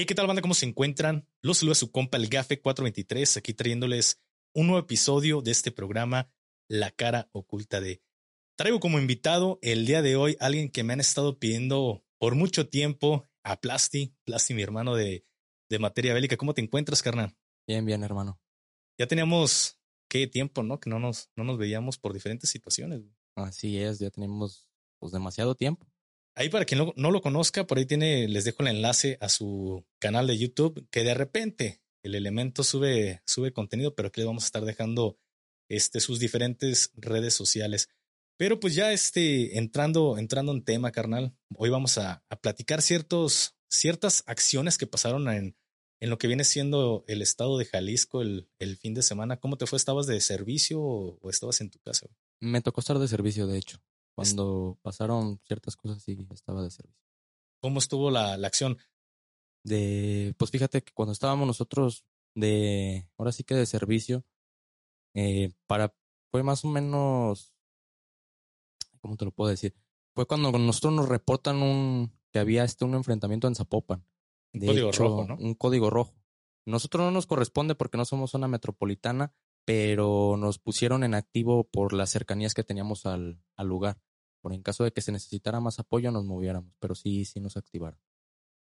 [0.00, 0.42] Hey, ¿qué tal, banda?
[0.42, 1.26] ¿Cómo se encuentran?
[1.42, 4.22] Los saluda su compa, el Gafe 423, aquí trayéndoles
[4.54, 6.30] un nuevo episodio de este programa,
[6.68, 8.00] La cara oculta de.
[8.56, 12.68] Traigo como invitado el día de hoy alguien que me han estado pidiendo por mucho
[12.68, 15.26] tiempo, a Plasti, Plasti, mi hermano de,
[15.68, 16.36] de materia bélica.
[16.36, 17.36] ¿Cómo te encuentras, carnal?
[17.66, 18.40] Bien, bien, hermano.
[19.00, 20.78] Ya teníamos, qué tiempo, ¿no?
[20.78, 23.00] Que no nos, no nos veíamos por diferentes situaciones.
[23.34, 24.70] Así es, ya tenemos
[25.00, 25.88] pues demasiado tiempo.
[26.38, 29.28] Ahí para quien no, no, lo conozca, por ahí tiene, les dejo el enlace a
[29.28, 34.28] su canal de YouTube, que de repente el elemento sube, sube contenido, pero que le
[34.28, 35.18] vamos a estar dejando
[35.68, 37.88] este, sus diferentes redes sociales.
[38.36, 43.56] Pero pues ya este, entrando, entrando en tema, carnal, hoy vamos a, a platicar ciertos,
[43.68, 45.56] ciertas acciones que pasaron en,
[45.98, 49.38] en lo que viene siendo el estado de Jalisco el, el fin de semana.
[49.40, 49.76] ¿Cómo te fue?
[49.76, 52.06] ¿Estabas de servicio o estabas en tu casa?
[52.40, 53.80] Me tocó estar de servicio, de hecho.
[54.18, 56.98] Cuando pasaron ciertas cosas, sí, estaba de servicio.
[57.60, 58.76] ¿Cómo estuvo la, la acción?
[59.62, 62.04] De, pues fíjate que cuando estábamos nosotros
[62.34, 64.24] de, ahora sí que de servicio,
[65.14, 65.94] eh, para,
[66.32, 67.54] fue más o menos,
[69.00, 69.76] ¿cómo te lo puedo decir?
[70.16, 74.04] Fue cuando nosotros nos reportan un, que había este, un enfrentamiento en Zapopan.
[74.52, 75.36] Un código hecho, rojo, ¿no?
[75.36, 76.16] Un código rojo.
[76.66, 79.32] Nosotros no nos corresponde porque no somos zona metropolitana,
[79.64, 84.00] pero nos pusieron en activo por las cercanías que teníamos al, al lugar.
[84.40, 87.56] Por en caso de que se necesitara más apoyo, nos moviéramos, pero sí, sí nos
[87.56, 87.98] activaron.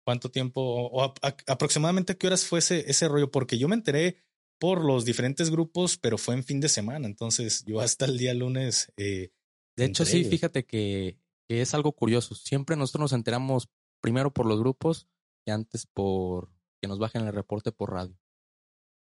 [0.05, 3.31] ¿Cuánto tiempo o a, a, aproximadamente a qué horas fue ese, ese rollo?
[3.31, 4.17] Porque yo me enteré
[4.59, 8.33] por los diferentes grupos, pero fue en fin de semana, entonces yo hasta el día
[8.33, 8.91] lunes.
[8.97, 9.31] Eh,
[9.75, 10.29] de hecho, sí, ellos.
[10.29, 11.17] fíjate que,
[11.47, 12.35] que, es algo curioso.
[12.35, 13.69] Siempre nosotros nos enteramos
[14.01, 15.07] primero por los grupos
[15.45, 16.49] y antes por
[16.81, 18.17] que nos bajen el reporte por radio.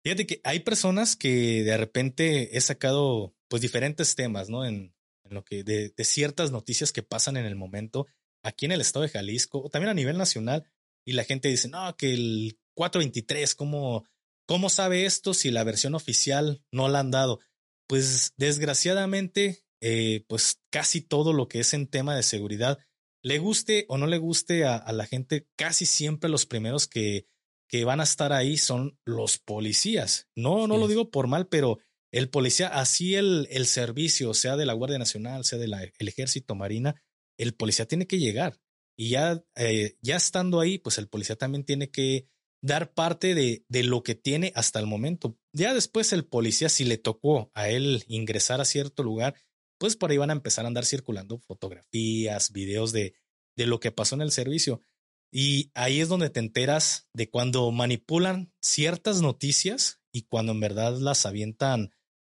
[0.04, 4.64] Fíjate que hay personas que de repente he sacado pues diferentes temas, ¿no?
[4.64, 4.94] En,
[5.28, 8.06] en lo que de, de, ciertas noticias que pasan en el momento
[8.42, 10.64] aquí en el estado de Jalisco o también a nivel nacional
[11.04, 14.04] y la gente dice, no, que el 423, ¿cómo,
[14.46, 17.40] cómo sabe esto si la versión oficial no la han dado?
[17.86, 22.78] Pues desgraciadamente, eh, pues casi todo lo que es en tema de seguridad,
[23.22, 27.26] le guste o no le guste a, a la gente, casi siempre los primeros que,
[27.68, 30.28] que van a estar ahí son los policías.
[30.36, 30.80] No, no sí.
[30.80, 31.78] lo digo por mal, pero
[32.10, 36.54] el policía, así el, el servicio, sea de la Guardia Nacional, sea del el Ejército
[36.54, 37.02] Marina,
[37.36, 38.58] el policía tiene que llegar.
[38.96, 42.26] Y ya, eh, ya estando ahí, pues el policía también tiene que
[42.60, 45.38] dar parte de, de, lo que tiene hasta el momento.
[45.52, 49.36] Ya después el policía, si le tocó a él ingresar a cierto lugar,
[49.78, 53.14] pues por ahí van a empezar a andar circulando fotografías, videos de,
[53.56, 54.82] de lo que pasó en el servicio.
[55.30, 60.98] Y ahí es donde te enteras de cuando manipulan ciertas noticias y cuando en verdad
[60.98, 61.90] las avientan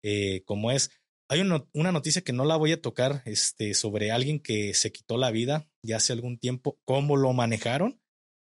[0.08, 0.92] eh, como es.
[1.28, 4.92] Hay una, una, noticia que no la voy a tocar este, sobre alguien que se
[4.92, 8.00] quitó la vida ya hace algún tiempo, cómo lo manejaron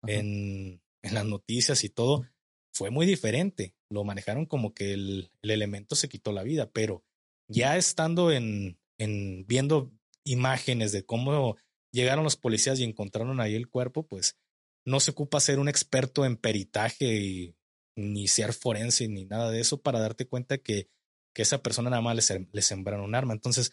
[0.05, 2.27] en, en, las noticias y todo.
[2.71, 3.73] Fue muy diferente.
[3.89, 7.03] Lo manejaron como que el, el elemento se quitó la vida, pero
[7.47, 9.91] ya estando en, en viendo
[10.23, 11.57] imágenes de cómo
[11.91, 14.37] llegaron los policías y encontraron ahí el cuerpo, pues
[14.85, 17.55] no se ocupa ser un experto en peritaje y
[17.95, 20.87] ni ser forense ni nada de eso para darte cuenta que,
[21.37, 23.31] que esa persona nada más le, sembraron un arma.
[23.31, 23.71] Entonces,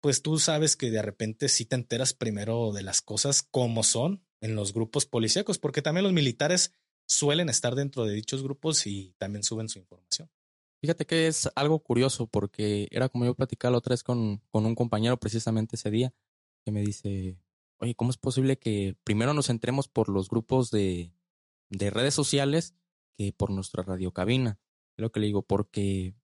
[0.00, 4.24] pues tú sabes que de repente sí te enteras primero de las cosas como son
[4.40, 6.72] en los grupos policíacos, porque también los militares
[7.08, 10.30] suelen estar dentro de dichos grupos y también suben su información.
[10.80, 14.64] Fíjate que es algo curioso porque era como yo platicaba la otra vez con, con
[14.64, 16.14] un compañero precisamente ese día
[16.64, 17.40] que me dice,
[17.78, 21.12] oye, ¿cómo es posible que primero nos entremos por los grupos de,
[21.70, 22.76] de redes sociales
[23.18, 24.60] que por nuestra radiocabina?
[24.96, 26.14] Es lo que le digo, porque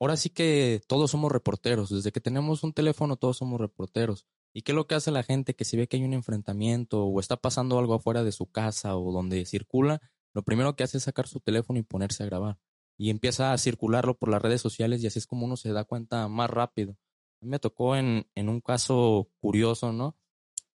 [0.00, 1.90] ahora sí que todos somos reporteros.
[1.90, 4.26] Desde que tenemos un teléfono, todos somos reporteros.
[4.52, 7.04] ¿Y qué es lo que hace la gente que si ve que hay un enfrentamiento
[7.04, 10.00] o está pasando algo afuera de su casa o donde circula?
[10.34, 12.58] Lo primero que hace es sacar su teléfono y ponerse a grabar.
[12.96, 15.84] Y empieza a circularlo por las redes sociales y así es como uno se da
[15.84, 16.92] cuenta más rápido.
[17.40, 20.16] A mí me tocó en, en un caso curioso, ¿no?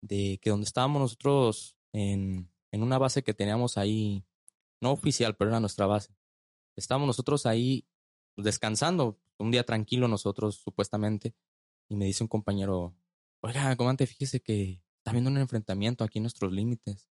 [0.01, 4.25] De que donde estábamos nosotros en, en una base que teníamos ahí,
[4.81, 6.13] no oficial, pero era nuestra base.
[6.75, 7.85] Estábamos nosotros ahí
[8.43, 11.33] descansando, un día tranquilo nosotros, supuestamente,
[11.87, 12.95] y me dice un compañero,
[13.41, 17.09] oiga, comandante, fíjese que está habiendo un enfrentamiento aquí en nuestros límites,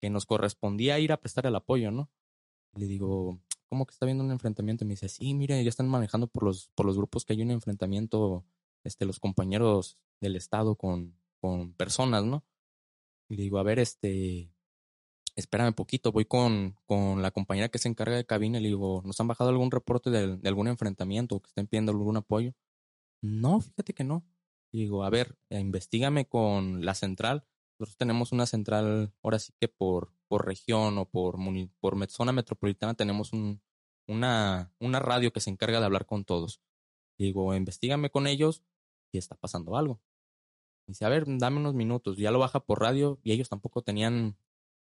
[0.00, 2.10] que nos correspondía ir a prestar el apoyo, ¿no?
[2.74, 4.84] Y le digo, ¿cómo que está habiendo un enfrentamiento?
[4.84, 7.42] Y me dice, sí, mire, ya están manejando por los, por los grupos que hay
[7.42, 8.44] un enfrentamiento,
[8.82, 12.44] este, los compañeros del Estado con, con personas, ¿no?
[13.28, 14.53] Y le digo, a ver, este,
[15.36, 19.02] espérame poquito, voy con, con la compañera que se encarga de cabina y le digo,
[19.04, 22.54] ¿nos han bajado algún reporte de, algún enfrentamiento o que estén pidiendo algún apoyo?
[23.22, 24.24] No, fíjate que no.
[24.72, 27.46] Digo, a ver, investigame con la central
[27.78, 31.36] Nosotros tenemos una central, ahora sí que por, por región o por,
[31.80, 33.62] por zona metropolitana tenemos un,
[34.06, 36.60] una, una radio que se encarga de hablar con todos.
[37.18, 38.62] Digo, investigame con ellos
[39.12, 40.00] y está pasando algo.
[40.86, 42.18] Dice, a ver, dame unos minutos.
[42.18, 44.36] Ya lo baja por radio y ellos tampoco tenían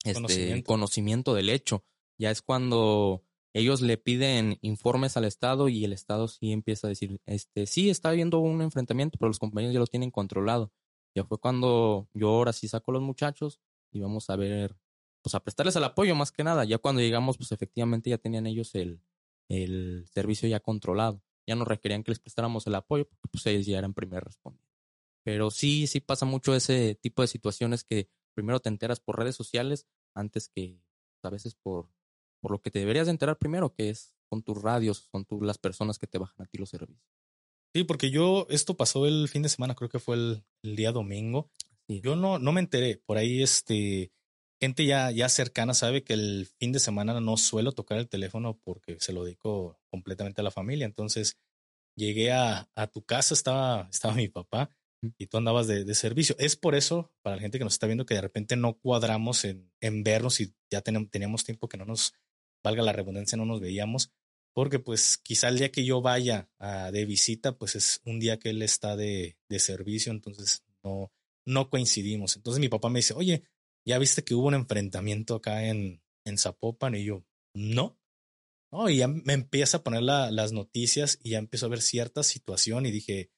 [0.05, 1.35] este conocimiento.
[1.35, 1.85] del hecho.
[2.19, 6.91] Ya es cuando ellos le piden informes al Estado y el Estado sí empieza a
[6.91, 10.73] decir, este, sí, está habiendo un enfrentamiento, pero los compañeros ya lo tienen controlado.
[11.15, 13.61] Ya fue cuando yo ahora sí saco a los muchachos
[13.93, 14.77] y vamos a ver,
[15.23, 16.65] pues a prestarles el apoyo más que nada.
[16.65, 19.01] Ya cuando llegamos, pues efectivamente ya tenían ellos el,
[19.49, 21.23] el servicio ya controlado.
[21.47, 24.75] Ya no requerían que les prestáramos el apoyo porque pues ellos ya eran primer respondientes.
[25.23, 29.37] Pero sí, sí pasa mucho ese tipo de situaciones que primero te enteras por redes
[29.37, 30.83] sociales antes que
[31.23, 31.89] a veces por,
[32.41, 35.41] por lo que te deberías de enterar primero, que es con tus radios, son tú,
[35.41, 37.09] las personas que te bajan a ti los servicios.
[37.75, 41.51] Sí, porque yo, esto pasó el fin de semana, creo que fue el, día domingo.
[41.89, 43.03] Yo no, no me enteré.
[43.05, 44.13] Por ahí, este,
[44.61, 48.61] gente ya, ya cercana sabe que el fin de semana no suelo tocar el teléfono
[48.63, 50.87] porque se lo dedico completamente a la familia.
[50.87, 51.37] Entonces,
[51.97, 54.71] llegué a, a tu casa, estaba, estaba mi papá
[55.19, 56.37] y tú andabas de, de, servicio.
[56.39, 59.45] Es por eso, para la gente que nos está viendo, que de repente no cuadramos
[59.45, 62.15] en, en vernos y ya teníamos tiempo que no nos,
[62.65, 64.11] valga la redundancia, no nos veíamos,
[64.55, 68.39] porque pues quizá el día que yo vaya a, de visita, pues es un día
[68.39, 71.13] que él está de, de servicio, entonces no,
[71.45, 72.37] no coincidimos.
[72.37, 73.45] Entonces mi papá me dice, oye,
[73.85, 76.95] ¿ya viste que hubo un enfrentamiento acá en, en Zapopan?
[76.95, 77.25] Y yo,
[77.55, 77.99] no.
[78.73, 81.81] No, y ya me empieza a poner la, las noticias y ya empiezo a ver
[81.81, 83.31] cierta situación y dije,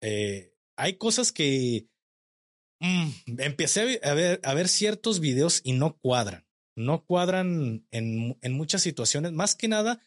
[0.00, 1.88] eh, hay cosas que
[2.80, 6.46] mm, empecé a ver, ciertos videos y no cuadran.
[6.76, 9.32] No cuadran en, en muchas situaciones.
[9.32, 10.00] Más que nada,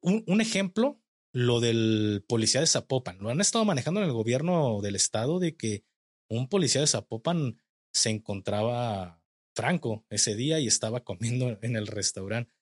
[0.00, 1.00] un, un, ejemplo,
[1.32, 3.18] lo del policía de Zapopan.
[3.20, 5.84] Lo han estado manejando en el gobierno del estado de que
[6.28, 7.56] un policía de Zapopan
[7.92, 9.22] se encontraba
[9.54, 12.52] franco ese día y estaba comiendo en el restaurante.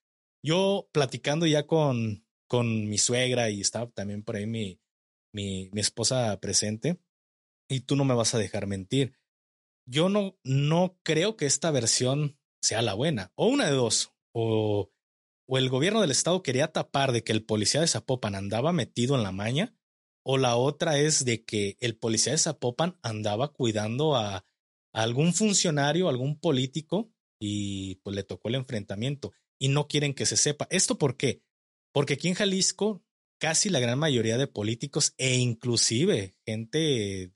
[0.42, 4.80] Yo platicando ya con, con mi suegra y estaba también por ahí mi,
[5.32, 7.00] mi, mi esposa presente,
[7.68, 9.14] y tú no me vas a dejar mentir.
[9.86, 13.32] Yo no, no creo que esta versión sea la buena.
[13.34, 14.12] O una de dos.
[14.32, 14.90] O,
[15.46, 19.16] o el gobierno del estado quería tapar de que el policía de Zapopan andaba metido
[19.16, 19.74] en la maña.
[20.24, 24.44] O la otra es de que el policía de Zapopan andaba cuidando a, a
[24.92, 27.10] algún funcionario, algún político,
[27.40, 29.32] y pues le tocó el enfrentamiento.
[29.58, 30.66] Y no quieren que se sepa.
[30.70, 31.42] ¿Esto por qué?
[31.92, 33.02] Porque aquí en Jalisco
[33.38, 37.32] casi la gran mayoría de políticos e inclusive gente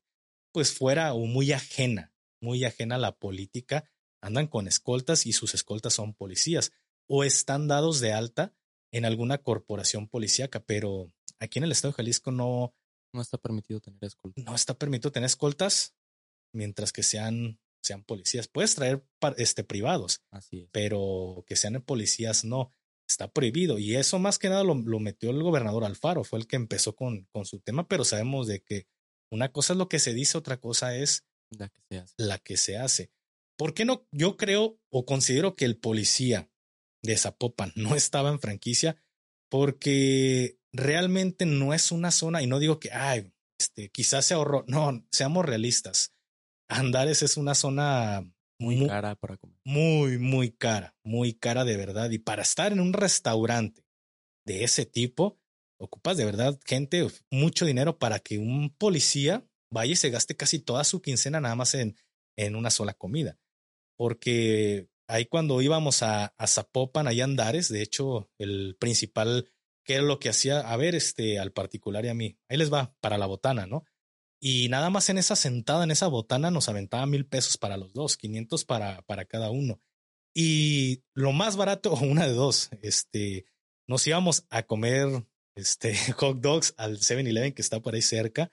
[0.52, 3.90] pues fuera o muy ajena, muy ajena a la política,
[4.20, 6.72] andan con escoltas y sus escoltas son policías
[7.08, 8.54] o están dados de alta
[8.92, 12.74] en alguna corporación policíaca, pero aquí en el estado de Jalisco no
[13.14, 14.44] no está permitido tener escoltas.
[14.44, 15.94] No está permitido tener escoltas
[16.52, 18.48] mientras que sean sean policías.
[18.48, 19.04] Puedes traer
[19.36, 22.72] este privados, Así pero que sean policías no
[23.12, 23.78] está prohibido.
[23.78, 27.26] Y eso más que nada lo, metió el gobernador Alfaro, fue el que empezó con,
[27.32, 28.86] con su tema, pero sabemos de que
[29.30, 32.14] una cosa es lo que se dice, otra cosa es la que se hace.
[32.18, 33.10] La que se hace.
[33.56, 34.06] ¿Por qué no?
[34.10, 36.50] Yo creo o considero que el policía
[37.02, 38.96] de Zapopan no estaba en franquicia
[39.50, 44.64] porque realmente no es una zona, y no digo que, ay, este, quizás se ahorró,
[44.66, 46.14] no, seamos realistas.
[46.68, 48.32] Andares es una zona
[48.62, 49.58] muy, cara para comer.
[49.64, 52.10] Muy, muy cara, muy cara de verdad.
[52.10, 53.84] Y para estar en un restaurante
[54.46, 55.38] de ese tipo,
[55.78, 60.58] ocupas de verdad gente, mucho dinero para que un policía vaya y se gaste casi
[60.58, 61.96] toda su quincena nada más en,
[62.36, 63.38] en una sola comida.
[63.96, 69.50] Porque ahí cuando íbamos a, a Zapopan, ahí Andares, de hecho, el principal,
[69.84, 72.72] que era lo que hacía, a ver, este, al particular y a mí, ahí les
[72.72, 73.84] va para la botana, ¿no?
[74.44, 77.92] Y nada más en esa sentada, en esa botana, nos aventaba mil pesos para los
[77.92, 79.80] dos, 500 para, para cada uno.
[80.34, 83.46] Y lo más barato, una de dos, este,
[83.86, 85.06] nos íbamos a comer
[85.54, 88.50] este, hot dogs al 7-Eleven que está por ahí cerca.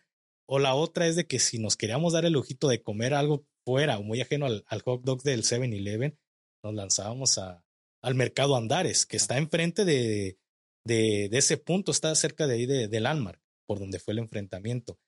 [0.47, 3.47] O la otra es de que si nos queríamos dar el lujito de comer algo
[3.65, 6.19] fuera o muy ajeno al, hot dog del 7-Eleven,
[6.63, 7.65] nos lanzábamos a,
[8.03, 10.37] al mercado Andares, que está enfrente de,
[10.85, 14.19] de, de ese punto, está cerca de ahí de, de Landmark, por donde fue el
[14.19, 14.99] enfrentamiento.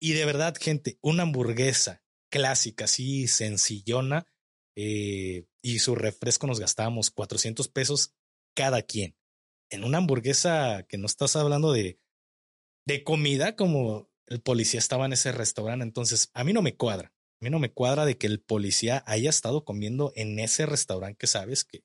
[0.00, 4.26] Y de verdad, gente, una hamburguesa clásica, así sencillona,
[4.76, 8.14] eh, y su refresco nos gastábamos 400 pesos
[8.54, 9.16] cada quien.
[9.70, 12.00] En una hamburguesa que no estás hablando de,
[12.86, 15.84] de comida como el policía estaba en ese restaurante.
[15.84, 17.12] Entonces, a mí no me cuadra.
[17.40, 21.18] A mí no me cuadra de que el policía haya estado comiendo en ese restaurante
[21.18, 21.84] que sabes que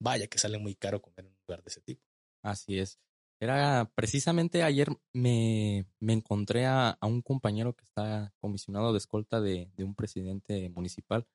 [0.00, 2.02] vaya que sale muy caro comer en un lugar de ese tipo.
[2.42, 2.98] Así es.
[3.44, 9.70] Era precisamente ayer me, me encontré a, un compañero que está comisionado de escolta de,
[9.76, 11.26] de, un presidente municipal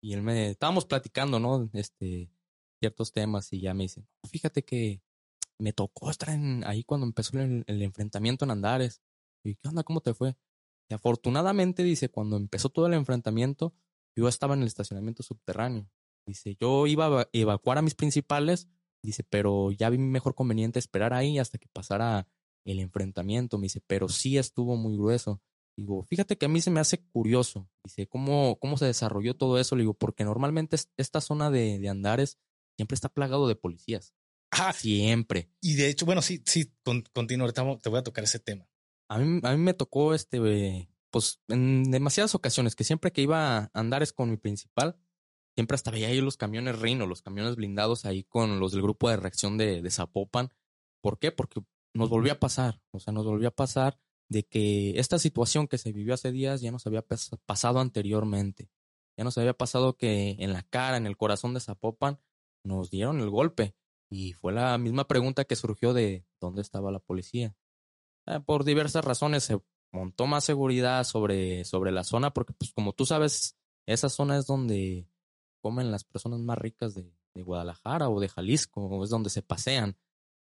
[0.00, 1.68] y él me estábamos platicando, ¿no?
[1.72, 2.30] Este
[2.78, 5.02] ciertos temas y ya me dice, fíjate que
[5.58, 6.10] me tocó
[6.64, 9.02] ahí cuando empezó el, el, enfrentamiento en Andares.
[9.44, 9.82] Y ¿qué onda?
[9.82, 10.36] ¿Cómo te fue?
[10.88, 13.74] Y afortunadamente dice, cuando empezó todo el enfrentamiento,
[14.16, 15.90] yo estaba en el estacionamiento subterráneo.
[16.26, 18.68] Dice, yo iba a evacuar a mis principales,
[19.02, 22.26] dice, pero ya vi mejor conveniente esperar ahí hasta que pasara
[22.64, 23.58] el enfrentamiento.
[23.58, 25.42] Me dice, pero sí estuvo muy grueso.
[25.76, 27.68] Digo, fíjate que a mí se me hace curioso.
[27.84, 29.76] Dice, ¿cómo, cómo se desarrolló todo eso?
[29.76, 32.38] Le digo, porque normalmente esta zona de, de Andares
[32.76, 34.14] siempre está plagado de policías.
[34.50, 35.50] Ah, siempre.
[35.60, 38.68] Y de hecho, bueno, sí, sí, con, continúo, ahorita te voy a tocar ese tema.
[39.08, 43.58] A mí, a mí me tocó este, pues en demasiadas ocasiones que siempre que iba
[43.58, 44.96] a Andares con mi principal,
[45.54, 49.16] siempre hasta veía los camiones Rino, los camiones blindados ahí con los del grupo de
[49.16, 50.50] reacción de, de Zapopan.
[51.02, 51.32] ¿Por qué?
[51.32, 51.60] Porque
[51.94, 55.76] nos volvió a pasar, o sea, nos volvió a pasar de que esta situación que
[55.76, 58.70] se vivió hace días ya nos había pasado anteriormente.
[59.18, 62.20] Ya nos había pasado que en la cara, en el corazón de Zapopan,
[62.64, 63.74] nos dieron el golpe.
[64.08, 67.56] Y fue la misma pregunta que surgió de dónde estaba la policía.
[68.26, 69.60] Eh, por diversas razones se
[69.92, 74.46] montó más seguridad sobre, sobre la zona, porque pues como tú sabes, esa zona es
[74.46, 75.08] donde
[75.60, 79.42] comen las personas más ricas de, de Guadalajara o de Jalisco, o es donde se
[79.42, 79.96] pasean.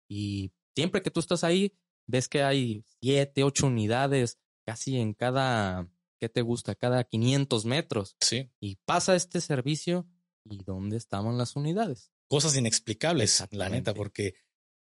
[0.09, 1.75] Y siempre que tú estás ahí,
[2.07, 5.89] ves que hay siete, ocho unidades casi en cada,
[6.21, 6.75] ¿qué te gusta?
[6.75, 8.17] Cada 500 metros.
[8.21, 8.51] Sí.
[8.61, 10.07] Y pasa este servicio
[10.45, 12.13] y ¿dónde estaban las unidades?
[12.29, 14.35] Cosas inexplicables, la neta, porque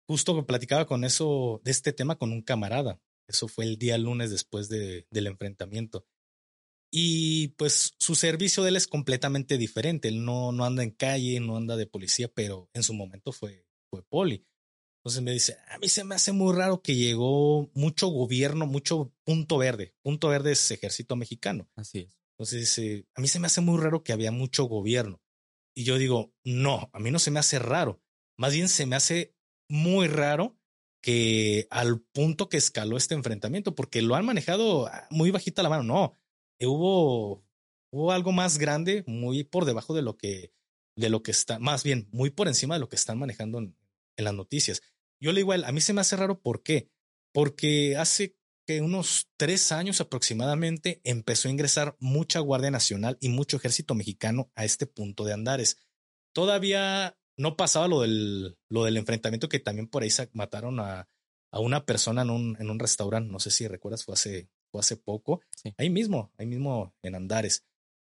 [0.07, 3.01] justo platicaba con eso, de este tema con un camarada.
[3.29, 6.07] Eso fue el día lunes después de, del enfrentamiento.
[6.91, 10.09] Y pues su servicio de él es completamente diferente.
[10.09, 13.67] Él no, no anda en calle, no anda de policía, pero en su momento fue,
[13.91, 14.47] fue poli.
[14.99, 19.13] Entonces me dice, a mí se me hace muy raro que llegó mucho gobierno, mucho
[19.25, 19.95] punto verde.
[20.03, 21.69] Punto verde es ejército mexicano.
[21.77, 22.19] Así es.
[22.37, 25.23] Entonces dice, a mí se me hace muy raro que había mucho gobierno.
[25.75, 28.03] Y yo digo, no, a mí no se me hace raro.
[28.37, 29.35] Más bien se me hace
[29.69, 30.59] muy raro
[31.03, 35.85] que al punto que escaló este enfrentamiento, porque lo han manejado muy bajita la mano.
[35.85, 36.13] No,
[36.61, 37.45] hubo,
[37.91, 40.53] hubo algo más grande, muy por debajo de lo que,
[40.97, 43.77] de lo que está, más bien, muy por encima de lo que están manejando en,
[44.17, 44.81] las noticias.
[45.21, 46.91] Yo le digo a mí se me hace raro, ¿por qué?
[47.33, 53.59] Porque hace que unos tres años aproximadamente empezó a ingresar mucha Guardia Nacional y mucho
[53.59, 55.79] ejército mexicano a este punto de Andares.
[56.33, 61.09] Todavía no pasaba lo del, lo del enfrentamiento que también por ahí mataron a,
[61.53, 64.49] a una persona en un, en un restaurante, no sé si recuerdas, fue hace,
[64.79, 65.75] hace poco, sí.
[65.79, 67.65] ahí mismo, ahí mismo en Andares.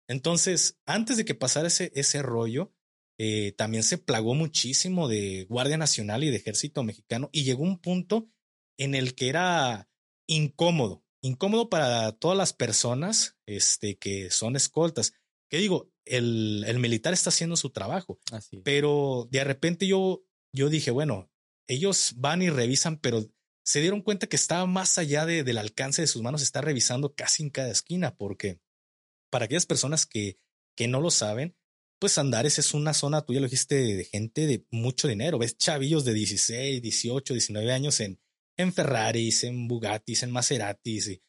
[0.07, 2.73] Entonces, antes de que pasara ese, ese rollo,
[3.17, 7.79] eh, también se plagó muchísimo de Guardia Nacional y de Ejército Mexicano y llegó un
[7.79, 8.29] punto
[8.77, 9.89] en el que era
[10.27, 15.13] incómodo, incómodo para todas las personas este, que son escoltas.
[15.49, 20.69] Que digo, el, el militar está haciendo su trabajo, Así pero de repente yo, yo
[20.69, 21.31] dije, bueno,
[21.67, 23.25] ellos van y revisan, pero
[23.65, 27.15] se dieron cuenta que estaba más allá de, del alcance de sus manos, está revisando
[27.15, 28.59] casi en cada esquina, porque
[29.31, 30.37] para aquellas personas que,
[30.75, 31.57] que no lo saben,
[31.99, 35.39] pues Andares es una zona, tú ya lo dijiste, de gente de mucho dinero.
[35.39, 38.19] Ves chavillos de 16, 18, 19 años en,
[38.57, 41.07] en Ferraris, en Bugattis, en Maseratis.
[41.07, 41.23] Y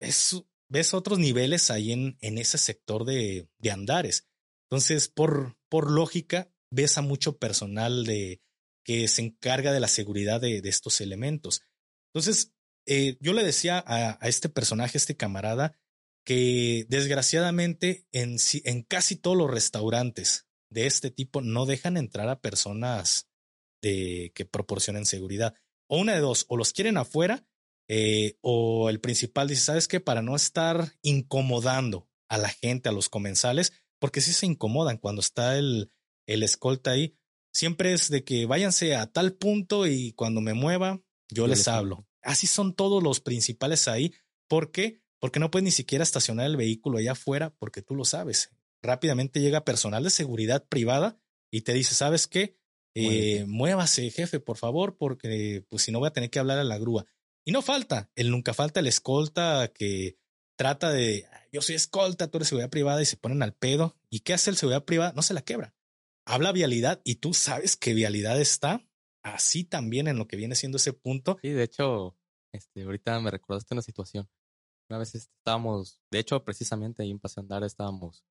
[0.00, 4.26] es, ves otros niveles ahí en, en ese sector de, de Andares.
[4.64, 8.40] Entonces, por, por lógica, ves a mucho personal de,
[8.82, 11.62] que se encarga de la seguridad de, de estos elementos.
[12.16, 12.54] Entonces,
[12.86, 15.78] eh, yo le decía a, este personaje, a este camarada,
[16.24, 22.40] que desgraciadamente en, en casi todos los restaurantes de este tipo no dejan entrar a
[22.40, 23.28] personas
[23.82, 25.56] de, que proporcionen seguridad.
[25.90, 27.46] O una de dos, o los quieren afuera,
[27.86, 30.00] eh, o el principal dice, ¿sabes qué?
[30.00, 35.20] Para no estar incomodando a la gente, a los comensales, porque sí se incomodan cuando
[35.20, 35.92] está el,
[36.26, 37.14] el escolta ahí,
[37.52, 41.58] siempre es de que váyanse a tal punto y cuando me mueva, yo, yo les,
[41.58, 41.96] les hablo.
[41.96, 42.08] hablo.
[42.22, 44.14] Así son todos los principales ahí.
[44.48, 45.00] ¿Por qué?
[45.18, 48.50] Porque no puedes ni siquiera estacionar el vehículo allá afuera porque tú lo sabes.
[48.82, 51.18] Rápidamente llega personal de seguridad privada
[51.50, 52.56] y te dice, ¿sabes qué?
[52.94, 56.64] Eh, muévase, jefe, por favor, porque pues si no voy a tener que hablar a
[56.64, 57.06] la grúa.
[57.44, 60.16] Y no falta, el nunca falta el escolta que
[60.56, 63.96] trata de, yo soy escolta, tú eres seguridad privada y se ponen al pedo.
[64.08, 65.12] ¿Y qué hace el seguridad privada?
[65.14, 65.74] No se la quebra.
[66.24, 68.85] Habla vialidad y tú sabes que vialidad está
[69.34, 71.38] así también en lo que viene siendo ese punto.
[71.42, 72.16] Sí, de hecho,
[72.52, 74.28] este, ahorita me recordaste una situación.
[74.88, 78.24] Una vez estábamos, de hecho, precisamente ahí en Paseo Andar estábamos,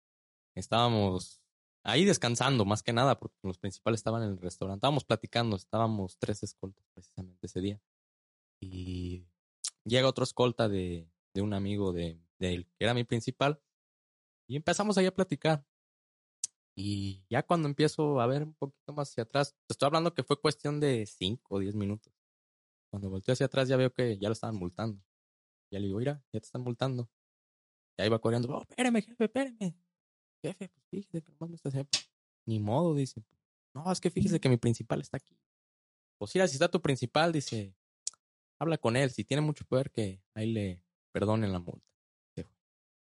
[0.56, 1.42] estábamos
[1.84, 4.78] ahí descansando, más que nada, porque los principales estaban en el restaurante.
[4.78, 7.82] Estábamos platicando, estábamos tres escoltas precisamente ese día.
[8.62, 9.26] Y
[9.84, 13.62] llega otro escolta de, de un amigo de, de él, que era mi principal,
[14.48, 15.66] y empezamos ahí a platicar.
[16.76, 20.24] Y ya cuando empiezo a ver un poquito más hacia atrás, te estoy hablando que
[20.24, 22.14] fue cuestión de cinco o diez minutos.
[22.92, 25.02] Cuando volteo hacia atrás ya veo que ya lo estaban multando.
[25.72, 27.10] Ya le digo, mira, ya te están multando.
[27.98, 29.76] Y ahí va corriendo, oh, espérame, jefe, espérame.
[30.42, 31.90] Jefe, pues fíjese que nomás me está haciendo.
[32.46, 33.26] Ni modo, dice.
[33.74, 35.38] No, es que fíjese que mi principal está aquí.
[36.18, 37.74] Pues mira, si está tu principal, dice,
[38.60, 39.12] habla con él.
[39.12, 41.86] Si tiene mucho poder, que ahí le perdonen la multa.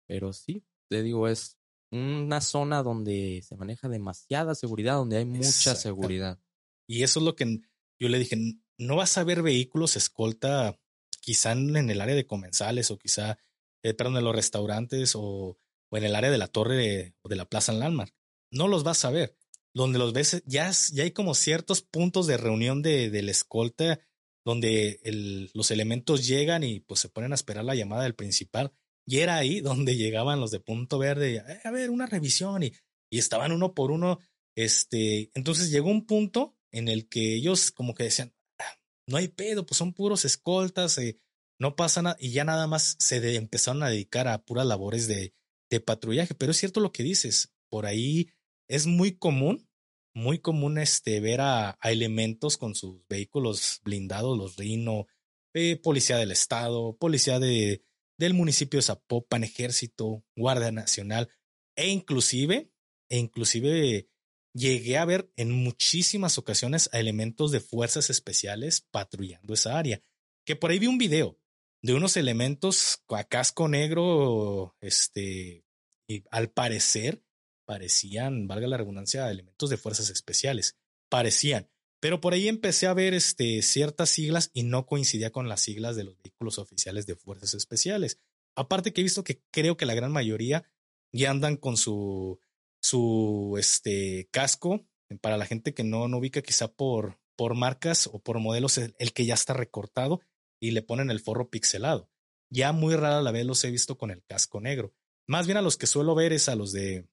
[0.07, 1.59] Pero sí, te digo, es
[1.93, 6.41] una zona donde se maneja demasiada seguridad, donde hay mucha seguridad.
[6.89, 7.61] Y eso es lo que
[8.01, 8.37] yo le dije,
[8.79, 10.79] no vas a ver vehículos escolta
[11.21, 13.39] quizá en el área de comensales o quizá,
[13.83, 15.59] eh, perdón, en los restaurantes o,
[15.91, 18.15] o, en el área de la torre de, o de la plaza en Landmark.
[18.51, 19.37] No los vas a ver.
[19.75, 24.01] Donde los ves, ya, ya hay como ciertos puntos de reunión de, de la escolta
[24.45, 28.73] donde el, los elementos llegan y pues se ponen a esperar la llamada del principal.
[29.07, 32.73] Y era ahí donde llegaban los de punto verde, eh, a ver, una revisión y,
[33.11, 34.19] y estaban uno por uno.
[34.57, 39.29] Este, entonces llegó un punto en el que ellos como que decían, ah, no hay
[39.29, 41.19] pedo, pues son puros escoltas, eh,
[41.59, 45.35] no pasa nada, y ya nada más se empezaron a dedicar a puras labores de,
[45.71, 46.35] de patrullaje.
[46.35, 48.31] Pero es cierto lo que dices, por ahí
[48.69, 49.69] es muy común,
[50.15, 55.07] muy común este, ver a, elementos con sus vehículos blindados, los Rino,
[55.55, 57.83] eh, policía del estado, policía de,
[58.23, 61.29] del municipio de Zapopan, ejército, Guardia Nacional,
[61.76, 62.71] e inclusive,
[63.09, 64.09] e inclusive
[64.55, 70.02] llegué a ver en muchísimas ocasiones a elementos de fuerzas especiales patrullando esa área.
[70.47, 71.38] Que por ahí vi un video
[71.83, 75.64] de unos elementos a casco negro, este,
[76.07, 77.25] y al parecer
[77.67, 80.76] parecían, valga la redundancia, elementos de fuerzas especiales.
[81.09, 81.69] Parecían.
[82.03, 85.95] Pero por ahí empecé a ver este, ciertas siglas y no coincidía con las siglas
[85.95, 88.19] de los vehículos oficiales de fuerzas especiales.
[88.57, 90.65] Aparte que he visto que creo que la gran mayoría
[91.13, 92.41] ya andan con su,
[92.83, 94.85] su este, casco.
[95.21, 98.97] Para la gente que no, no ubica quizá por, por marcas o por modelos, el,
[98.99, 100.23] el que ya está recortado
[100.61, 102.11] y le ponen el forro pixelado.
[102.51, 104.93] Ya muy rara la vez los he visto con el casco negro.
[105.29, 107.07] Más bien a los que suelo ver es a los de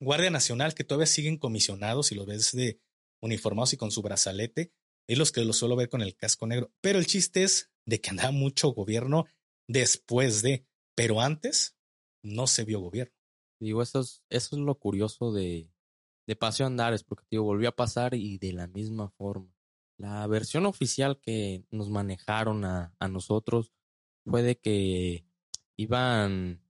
[0.00, 2.80] Guardia Nacional que todavía siguen comisionados y los ves de
[3.24, 4.72] uniformados y con su brazalete,
[5.08, 6.72] es los que lo suelo ver con el casco negro.
[6.80, 9.26] Pero el chiste es de que andaba mucho gobierno
[9.66, 11.76] después de, pero antes
[12.22, 13.14] no se vio gobierno.
[13.60, 15.70] Digo, eso es, eso es lo curioso de,
[16.26, 19.52] de Paseo Andares, porque digo, volvió a pasar y de la misma forma.
[19.96, 23.72] La versión oficial que nos manejaron a, a nosotros
[24.24, 25.24] fue de que
[25.76, 26.62] iban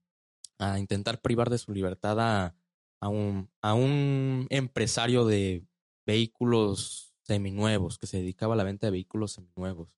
[0.59, 2.55] a intentar privar de su libertad a,
[3.01, 5.65] a, un, a un empresario de
[6.05, 9.97] vehículos seminuevos, que se dedicaba a la venta de vehículos seminuevos.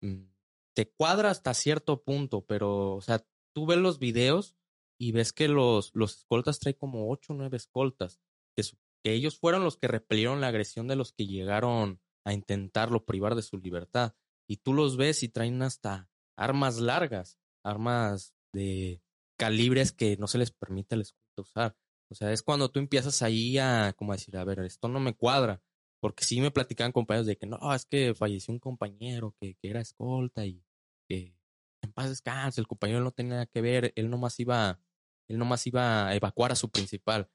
[0.00, 0.26] Mm,
[0.74, 4.56] te cuadra hasta cierto punto, pero, o sea, tú ves los videos
[4.98, 8.20] y ves que los, los escoltas traen como ocho o nueve escoltas,
[8.56, 8.62] que,
[9.02, 13.34] que ellos fueron los que repelieron la agresión de los que llegaron a intentarlo privar
[13.34, 14.14] de su libertad.
[14.48, 19.02] Y tú los ves y traen hasta armas largas, armas de
[19.38, 21.76] calibres que no se les permite al escolta usar.
[22.14, 25.14] O sea, es cuando tú empiezas ahí a como decir, a ver, esto no me
[25.14, 25.60] cuadra.
[25.98, 29.68] Porque sí me platicaban compañeros de que no, es que falleció un compañero que, que
[29.68, 30.62] era escolta y
[31.08, 31.34] que
[31.82, 34.78] en paz descanse, el compañero no tenía nada que ver, él nomás iba,
[35.26, 37.28] él nomás iba a evacuar a su principal.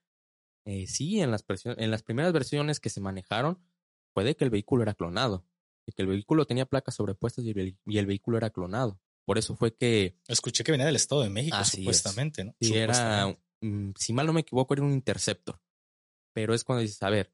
[0.64, 3.62] Eh, sí, en las, en las primeras versiones que se manejaron,
[4.14, 5.46] puede que el vehículo era clonado,
[5.84, 8.98] y que el vehículo tenía placas sobrepuestas y el, y el vehículo era clonado.
[9.26, 10.16] Por eso fue que...
[10.26, 12.56] Escuché que venía del Estado de México, supuestamente, ¿no?
[12.58, 13.36] Sí, era
[13.96, 15.60] si mal no me equivoco, era un interceptor.
[16.32, 17.32] Pero es cuando dices, a ver,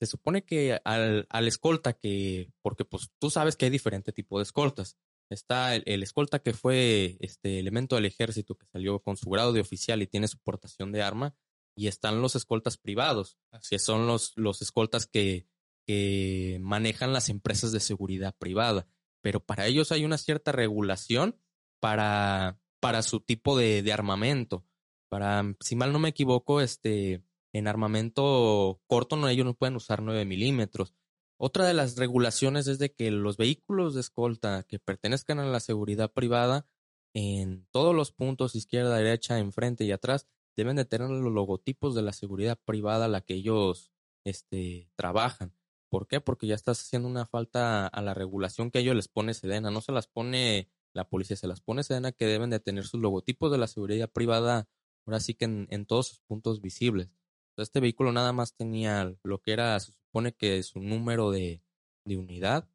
[0.00, 4.38] se supone que al, al escolta que, porque pues tú sabes que hay diferente tipo
[4.38, 4.98] de escoltas.
[5.30, 9.60] Está el, escolta que fue este elemento del ejército que salió con su grado de
[9.60, 11.36] oficial y tiene su portación de arma.
[11.74, 13.38] Y están los escoltas privados,
[13.70, 15.46] que son los, los escoltas que,
[15.86, 18.88] que manejan las empresas de seguridad privada.
[19.22, 21.38] Pero para ellos hay una cierta regulación
[21.80, 24.66] para, para su tipo de, de armamento.
[25.12, 27.22] Para, si mal no me equivoco, este,
[27.52, 30.94] en armamento corto no, ellos no pueden usar 9 milímetros.
[31.36, 35.60] Otra de las regulaciones es de que los vehículos de escolta que pertenezcan a la
[35.60, 36.66] seguridad privada,
[37.12, 42.00] en todos los puntos, izquierda, derecha, enfrente y atrás, deben de tener los logotipos de
[42.00, 43.92] la seguridad privada a la que ellos
[44.24, 45.54] este, trabajan.
[45.90, 46.22] ¿Por qué?
[46.22, 49.70] Porque ya estás haciendo una falta a la regulación que ellos les pone Sedena.
[49.70, 53.02] No se las pone la policía, se las pone Sedena que deben de tener sus
[53.02, 54.70] logotipos de la seguridad privada
[55.06, 57.10] ahora sí que en, todos sus puntos visibles.
[57.56, 61.62] Este vehículo nada más tenía lo que era, se supone que su número de,
[62.04, 62.68] de unidad.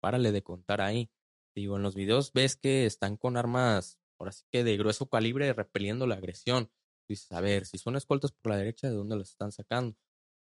[0.00, 1.10] Párale de contar ahí.
[1.54, 5.52] Digo, en los videos ves que están con armas, por así que de grueso calibre,
[5.52, 6.70] repeliendo la agresión.
[7.08, 9.96] Dices, a ver, si son escoltas por la derecha, ¿de dónde las están sacando?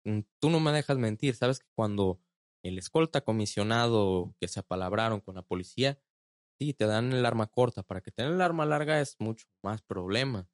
[0.05, 2.21] Mm, tú no me dejas mentir, sabes que cuando
[2.63, 5.99] el escolta comisionado que se apalabraron con la policía,
[6.59, 7.83] sí, te dan el arma corta.
[7.83, 10.49] Para que tengan el arma larga es mucho más problema.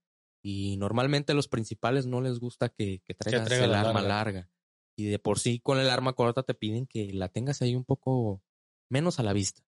[0.46, 4.50] Y normalmente a los principales no les gusta que, que traigas el arma larga.
[4.94, 7.86] Y de por sí con el arma corta te piden que la tengas ahí un
[7.86, 8.42] poco
[8.90, 9.62] menos a la vista.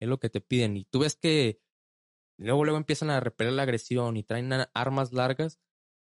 [0.00, 0.76] Es lo que te piden.
[0.76, 1.60] Y tú ves que
[2.38, 5.60] luego, luego empiezan a repeler la agresión y traen armas largas.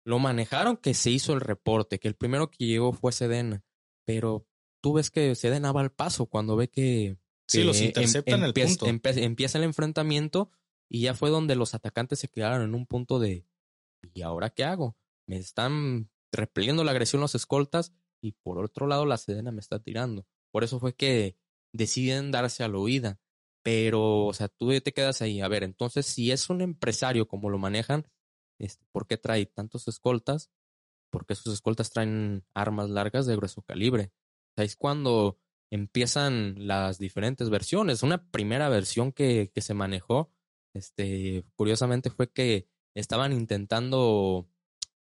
[0.05, 3.63] Lo manejaron que se hizo el reporte, que el primero que llegó fue Sedena.
[4.05, 4.45] Pero
[4.83, 7.17] tú ves que Sedena va al paso cuando ve que.
[7.47, 8.87] sí, los interceptan el punto.
[8.87, 10.51] empieza el enfrentamiento
[10.89, 13.47] y ya fue donde los atacantes se quedaron en un punto de.
[14.15, 14.97] ¿Y ahora qué hago?
[15.27, 19.79] Me están repeliendo la agresión los escoltas y por otro lado la Sedena me está
[19.81, 20.27] tirando.
[20.53, 21.37] Por eso fue que
[21.73, 23.21] deciden darse a la huida.
[23.63, 25.41] Pero, o sea, tú te quedas ahí.
[25.41, 28.07] A ver, entonces, si es un empresario como lo manejan,
[28.59, 30.51] este, ¿por qué trae tantos escoltas?
[31.11, 34.13] Porque sus escoltas traen armas largas de grueso calibre.
[34.53, 35.39] O sea, es cuando
[35.71, 38.03] empiezan las diferentes versiones.
[38.03, 40.33] Una primera versión que, que se manejó,
[40.75, 44.49] este, curiosamente, fue que estaban intentando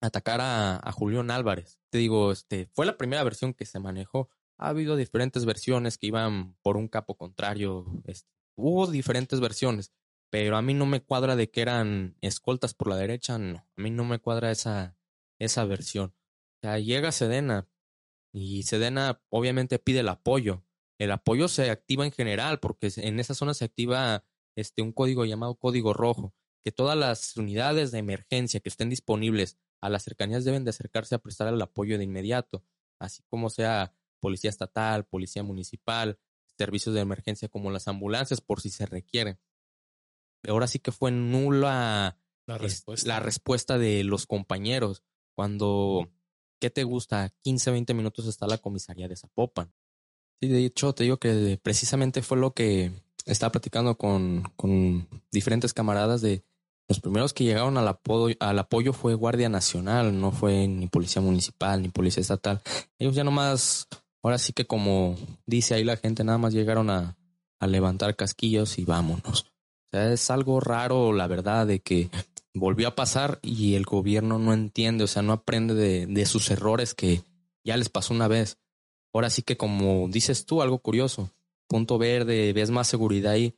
[0.01, 1.81] atacar a, a Julián Álvarez.
[1.91, 4.29] Te digo, este, fue la primera versión que se manejó.
[4.59, 7.87] Ha habido diferentes versiones que iban por un capo contrario.
[8.05, 9.93] Este, hubo diferentes versiones,
[10.31, 13.59] pero a mí no me cuadra de que eran escoltas por la derecha, no.
[13.59, 14.97] A mí no me cuadra esa,
[15.39, 16.15] esa versión.
[16.59, 17.69] O sea, llega Sedena
[18.33, 20.65] y Sedena obviamente pide el apoyo.
[20.99, 24.25] El apoyo se activa en general porque en esa zona se activa
[24.57, 29.59] este, un código llamado código rojo, que todas las unidades de emergencia que estén disponibles
[29.81, 32.65] a las cercanías deben de acercarse a prestar el apoyo de inmediato,
[32.99, 36.19] así como sea policía estatal, policía municipal,
[36.57, 39.39] servicios de emergencia como las ambulancias por si se requiere.
[40.49, 46.11] Ahora sí que fue nula la respuesta, la respuesta de los compañeros cuando,
[46.61, 47.33] ¿qué te gusta?
[47.43, 49.73] 15, 20 minutos está la comisaría de Zapopan.
[50.41, 52.93] Sí, de hecho, te digo que precisamente fue lo que
[53.27, 56.45] estaba platicando con, con diferentes camaradas de
[56.89, 61.23] los primeros que llegaron al apoyo, al apoyo fue Guardia Nacional, no fue ni Policía
[61.23, 62.63] Municipal ni Policía Estatal.
[62.99, 63.89] Ellos ya nomás
[64.23, 67.17] Ahora sí que como dice ahí la gente, nada más llegaron a,
[67.61, 69.43] a levantar casquillos y vámonos.
[69.43, 72.11] O sea, es algo raro, la verdad, de que
[72.53, 76.51] volvió a pasar y el gobierno no entiende, o sea, no aprende de, de sus
[76.51, 77.23] errores que
[77.65, 78.59] ya les pasó una vez.
[79.15, 81.31] Ahora sí que como dices tú, algo curioso,
[81.69, 83.55] punto verde, ves más seguridad ahí,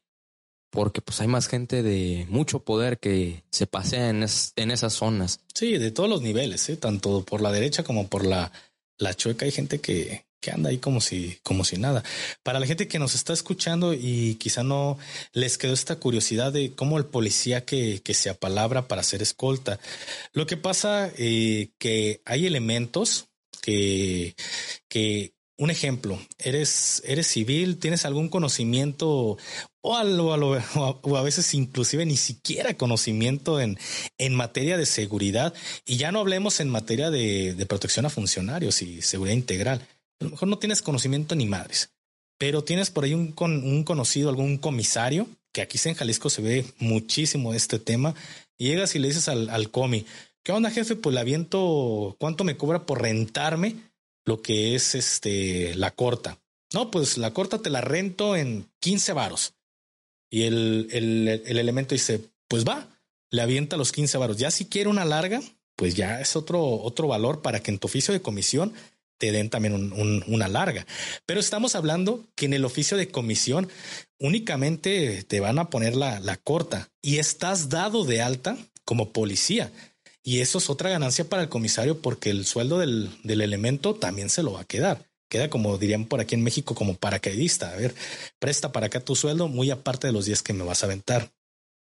[0.71, 4.25] porque pues hay más gente de mucho poder que se pasea en,
[4.57, 5.41] en esas zonas.
[5.55, 6.77] Sí, de todos los niveles, ¿eh?
[6.77, 8.53] tanto por la derecha como por la,
[8.99, 12.03] la chueca hay gente que, que anda ahí como si, como si nada.
[12.43, 14.99] Para la gente que nos está escuchando y quizá no
[15.33, 19.79] les quedó esta curiosidad de cómo el policía que, que se apalabra para hacer escolta.
[20.33, 23.29] Lo que pasa eh, que hay elementos
[23.61, 24.35] que,
[24.89, 29.37] que un ejemplo, eres, eres civil, tienes algún conocimiento
[29.83, 33.79] o a, o a, veces inclusive ni siquiera conocimiento en,
[34.19, 35.55] en materia de seguridad
[35.87, 39.87] y ya no hablemos en materia de, de protección a funcionarios y seguridad integral
[40.21, 41.93] a lo mejor no tienes conocimiento ni madres,
[42.38, 46.66] pero tienes por ahí un, un conocido, algún comisario, que aquí en Jalisco se ve
[46.79, 48.14] muchísimo este tema,
[48.59, 50.05] y llegas y le dices al, al comi,
[50.43, 50.95] ¿qué onda jefe?
[50.95, 53.77] Pues le aviento, ¿cuánto me cobra por rentarme
[54.27, 56.38] lo que es este, la corta?
[56.75, 59.55] No, pues la corta te la rento en 15 varos.
[60.31, 62.88] Y el, el, el elemento dice, pues va,
[63.31, 64.37] le avienta los 15 varos.
[64.37, 65.40] Ya si quiere una larga,
[65.77, 68.73] pues ya es otro, otro valor para que en tu oficio de comisión
[69.19, 69.93] te den también
[70.27, 70.87] una larga.
[71.27, 73.69] Pero estamos hablando que en el oficio de comisión
[74.19, 79.71] únicamente te van a poner la, la corta y estás dado de alta como policía.
[80.23, 84.31] Y eso es otra ganancia para el comisario porque el sueldo del, del elemento también
[84.31, 85.10] se lo va a quedar.
[85.31, 87.73] Queda como dirían por aquí en México como paracaidista.
[87.73, 87.95] A ver,
[88.38, 91.31] presta para acá tu sueldo muy aparte de los días que me vas a aventar.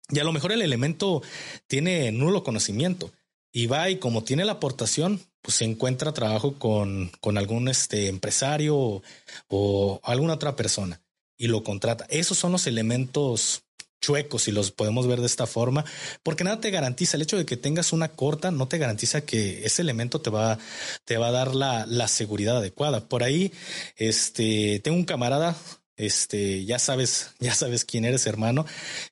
[0.08, 1.22] Y a lo mejor el elemento
[1.66, 3.12] tiene nulo conocimiento
[3.52, 8.08] y va y como tiene la aportación, pues se encuentra trabajo con, con algún este
[8.08, 9.02] empresario
[9.48, 11.02] o, alguna otra persona
[11.36, 12.06] y lo contrata.
[12.08, 13.63] Esos son los elementos
[14.04, 15.84] chuecos, si los podemos ver de esta forma,
[16.22, 19.64] porque nada te garantiza el hecho de que tengas una corta, no te garantiza que
[19.64, 20.58] ese elemento te va,
[21.04, 23.08] te va a dar la, la seguridad adecuada.
[23.08, 23.52] Por ahí,
[23.96, 25.56] este, tengo un camarada
[25.96, 28.66] este, ya sabes, ya sabes quién eres, hermano,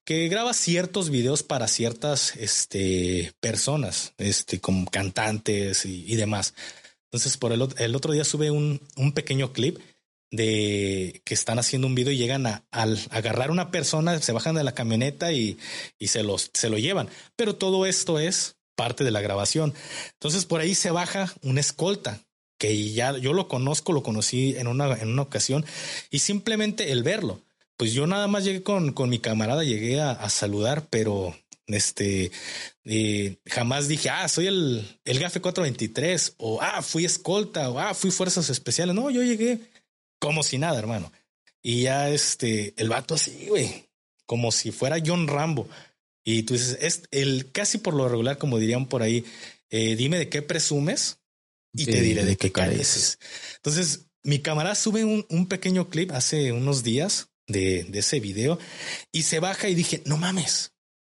[0.05, 6.55] que graba ciertos videos para ciertas, este, personas, este, como cantantes y, demás.
[7.05, 9.78] Entonces, por el, el otro día sube un, un pequeño clip
[10.33, 14.33] de que están haciendo un video y llegan a, al agarrar a una persona, se
[14.33, 15.59] bajan de la camioneta y,
[15.99, 17.09] y se, los, se lo llevan.
[17.37, 19.75] Pero todo esto es parte de la grabación.
[20.14, 22.18] Entonces por ahí se baja una escolta
[22.59, 25.66] que ya yo lo conozco, lo conocí en una, en una ocasión
[26.11, 27.42] y simplemente el verlo,
[27.77, 32.31] pues yo nada más llegué con, con mi camarada, llegué a, a saludar, pero este
[32.85, 37.95] eh, jamás dije, ah, soy el, el GAFE 423 o ah, fui escolta o ah,
[37.95, 38.95] fui fuerzas especiales.
[38.95, 39.72] No, yo llegué
[40.23, 41.11] como si nada, hermano.
[41.63, 43.89] Y ya este, el vato así, güey,
[44.25, 45.69] como si fuera John Rambo.
[46.25, 49.25] Y tú dices, es el casi por lo regular, como dirían por ahí,
[49.69, 51.19] eh, dime de qué presumes
[51.75, 53.19] y te diré de, qué careces.
[53.57, 58.61] Entonces, mi cámara sube un, un, pequeño clip hace unos días de, de ese video
[59.11, 60.73] y se baja y dije, no mames.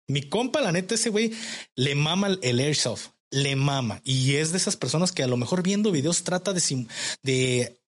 [0.07, 1.33] Mi compa, la neta, ese güey
[1.75, 4.01] le mama el airsoft, le mama.
[4.05, 6.87] Y es de esas personas que a lo mejor viendo videos trata de,
[7.25, 7.82] de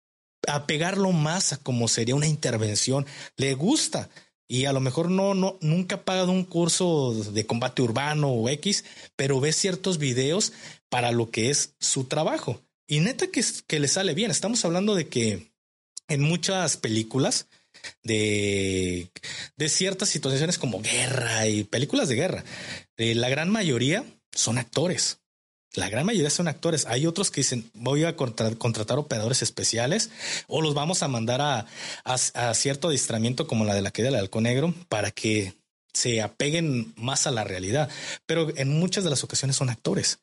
[0.48, 3.06] apegarlo más a como sería una intervención.
[3.38, 4.10] Le gusta
[4.48, 8.50] y a lo mejor no, no, nunca ha pagado un curso de combate urbano o
[8.50, 8.84] X,
[9.16, 10.52] pero ve ciertos videos
[10.90, 12.62] para lo que es su trabajo.
[12.86, 14.30] Y neta que, que le sale bien.
[14.30, 15.54] Estamos hablando de que
[16.10, 17.48] en muchas películas
[18.04, 19.10] de,
[19.56, 22.44] de ciertas situaciones como guerra y películas de guerra,
[22.98, 25.21] eh, la gran mayoría son actores.
[25.74, 26.86] La gran mayoría son actores.
[26.86, 30.10] Hay otros que dicen, voy a contratar operadores especiales
[30.48, 34.44] o los vamos a mandar a, cierto adiestramiento como la de la que del halcón
[34.44, 35.54] negro para que
[35.94, 37.90] se apeguen más a la realidad.
[38.26, 40.20] Pero en muchas de las ocasiones son actores.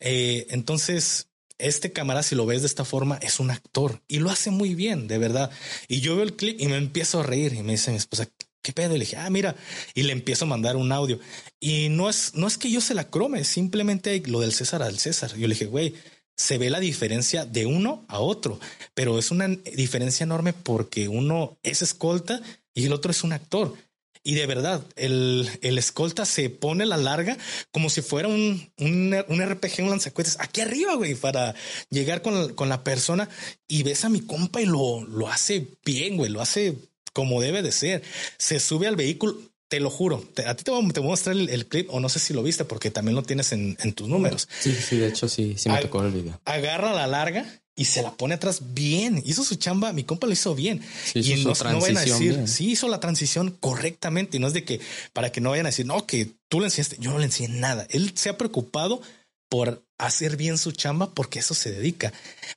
[0.00, 4.30] Eh, entonces, este camarada, si lo ves de esta forma, es un actor y lo
[4.30, 5.50] hace muy bien, de verdad.
[5.88, 8.28] Y yo veo el clip y me empiezo a reír y me dice mi esposa,
[8.64, 8.96] ¿qué pedo?
[8.96, 9.54] Y le dije, ah, mira,
[9.94, 11.20] y le empiezo a mandar un audio.
[11.60, 14.98] Y no es, no es que yo se la crome, simplemente lo del César al
[14.98, 15.36] César.
[15.36, 15.94] Yo le dije, güey,
[16.36, 18.58] se ve la diferencia de uno a otro,
[18.94, 22.40] pero es una diferencia enorme porque uno es escolta
[22.72, 23.76] y el otro es un actor.
[24.26, 27.36] Y de verdad, el, el escolta se pone la larga
[27.70, 31.54] como si fuera un, un, un RPG, un lanzacuetes aquí arriba, güey, para
[31.90, 33.28] llegar con, con la persona
[33.68, 36.74] y ves a mi compa y lo, lo hace bien, güey, lo hace
[37.14, 38.02] como debe de ser.
[38.36, 40.22] Se sube al vehículo, te lo juro.
[40.34, 42.18] Te, a ti te voy, te voy, a mostrar el, el, clip o no sé
[42.18, 44.46] si lo viste porque también lo tienes en, en tus números.
[44.60, 46.38] Sí, sí, de hecho sí, sí me tocó el video.
[46.44, 47.46] Agarra la larga
[47.76, 49.22] y se la pone atrás bien.
[49.24, 50.82] Hizo su chamba, mi compa lo hizo bien.
[51.04, 52.48] Sí, hizo y no, no vayan a decir, bien.
[52.48, 54.80] sí hizo la transición correctamente y no es de que
[55.12, 57.48] para que no vayan a decir, no, que tú le enseñaste, yo no le enseñé
[57.48, 57.86] nada.
[57.90, 59.00] Él se ha preocupado
[59.48, 62.12] por hacer bien su chamba porque eso se dedica.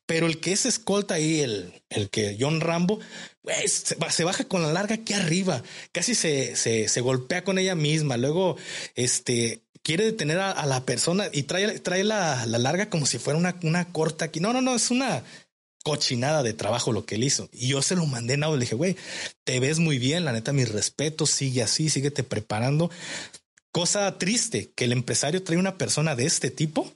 [0.06, 3.00] Pero el que es escolta ahí, el, el que John Rambo,
[3.68, 8.18] se, baja con la larga aquí arriba, casi se, se, golpea con ella misma.
[8.18, 8.58] Luego,
[8.96, 13.40] este, quiere detener a, la persona y trae, trae la, la, larga como si fuera
[13.40, 14.40] una, una corta aquí.
[14.40, 15.24] No, no, no, es una
[15.84, 17.50] cochinada de trabajo lo que él hizo.
[17.54, 18.58] Y yo se lo mandé en audio.
[18.58, 18.98] Le dije, güey,
[19.44, 20.26] te ves muy bien.
[20.26, 21.30] La neta, mis respetos.
[21.30, 22.92] Sigue así, síguete preparando.
[23.72, 26.92] Cosa triste que el empresario trae una persona de este tipo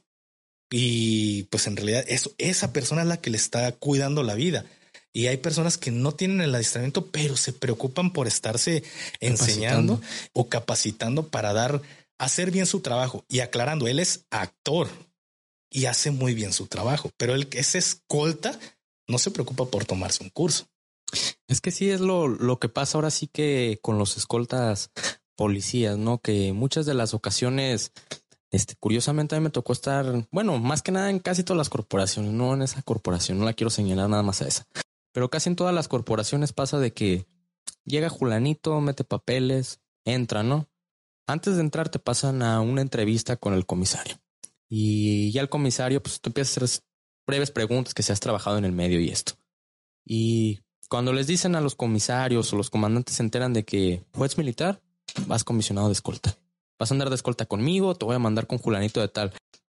[0.72, 4.66] y pues en realidad eso, esa persona es la que le está cuidando la vida.
[5.14, 8.84] Y hay personas que no tienen el adiestramiento, pero se preocupan por estarse
[9.20, 10.32] enseñando capacitando.
[10.34, 11.82] o capacitando para dar,
[12.18, 13.26] hacer bien su trabajo.
[13.28, 14.88] Y aclarando, él es actor
[15.70, 18.60] y hace muy bien su trabajo, pero el que es escolta
[19.08, 20.68] no se preocupa por tomarse un curso.
[21.48, 24.92] Es que sí es lo, lo que pasa ahora sí que con los escoltas
[25.36, 26.20] policías, ¿no?
[26.20, 27.92] Que muchas de las ocasiones
[28.52, 31.70] este, curiosamente a mí me tocó estar, bueno, más que nada en casi todas las
[31.70, 34.68] corporaciones, no en esa corporación, no la quiero señalar nada más a esa,
[35.12, 37.28] pero casi en todas las corporaciones pasa de que
[37.86, 40.70] llega Julanito, mete papeles, entra, ¿no?
[41.28, 44.20] Antes de entrar te pasan a una entrevista con el comisario.
[44.68, 46.68] Y ya el comisario, pues tú a hacer
[47.28, 49.34] breves preguntas que si has trabajado en el medio y esto.
[50.06, 54.38] Y cuando les dicen a los comisarios o los comandantes se enteran de que juez
[54.38, 54.82] militar,
[55.28, 56.38] vas comisionado de escolta
[56.82, 59.32] vas a andar de escolta conmigo, te voy a mandar con Julanito de tal.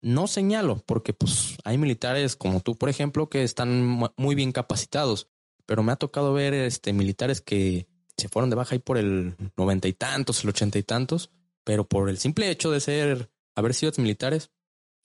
[0.03, 3.83] No señalo, porque pues hay militares como tú, por ejemplo, que están
[4.17, 5.29] muy bien capacitados,
[5.65, 7.87] pero me ha tocado ver este militares que
[8.17, 11.31] se fueron de baja ahí por el noventa y tantos, el ochenta y tantos,
[11.63, 14.51] pero por el simple hecho de ser, haber sido militares,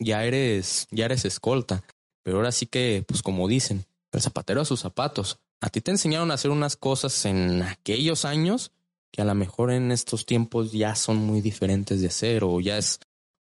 [0.00, 1.84] ya eres, ya eres escolta.
[2.24, 5.38] Pero ahora sí que, pues como dicen, el zapatero a sus zapatos.
[5.60, 8.72] A ti te enseñaron a hacer unas cosas en aquellos años
[9.12, 12.78] que a lo mejor en estos tiempos ya son muy diferentes de hacer o ya
[12.78, 12.98] es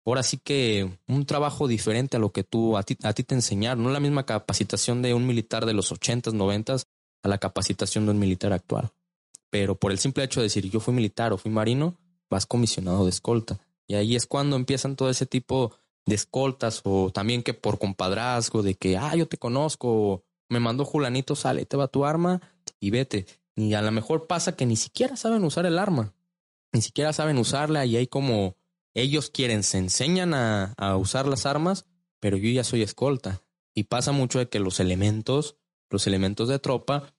[0.05, 3.35] ahora sí que un trabajo diferente a lo que tú a ti, a ti te
[3.35, 6.87] enseñaron, no la misma capacitación de un militar de los ochentas, noventas
[7.23, 8.91] a la capacitación de un militar actual.
[9.49, 11.97] Pero por el simple hecho de decir yo fui militar o fui marino,
[12.29, 13.59] vas comisionado de escolta.
[13.87, 18.63] Y ahí es cuando empiezan todo ese tipo de escoltas o también que por compadrazgo,
[18.63, 22.41] de que, ah, yo te conozco, me mandó Julanito, sale, te va tu arma
[22.79, 23.25] y vete.
[23.55, 26.13] Y a lo mejor pasa que ni siquiera saben usar el arma,
[26.73, 28.55] ni siquiera saben usarla y hay como
[28.95, 31.85] ellos quieren, se enseñan a, a usar las armas,
[32.19, 33.41] pero yo ya soy escolta.
[33.75, 35.57] Y pasa mucho de que los elementos,
[35.91, 37.13] los elementos de tropa,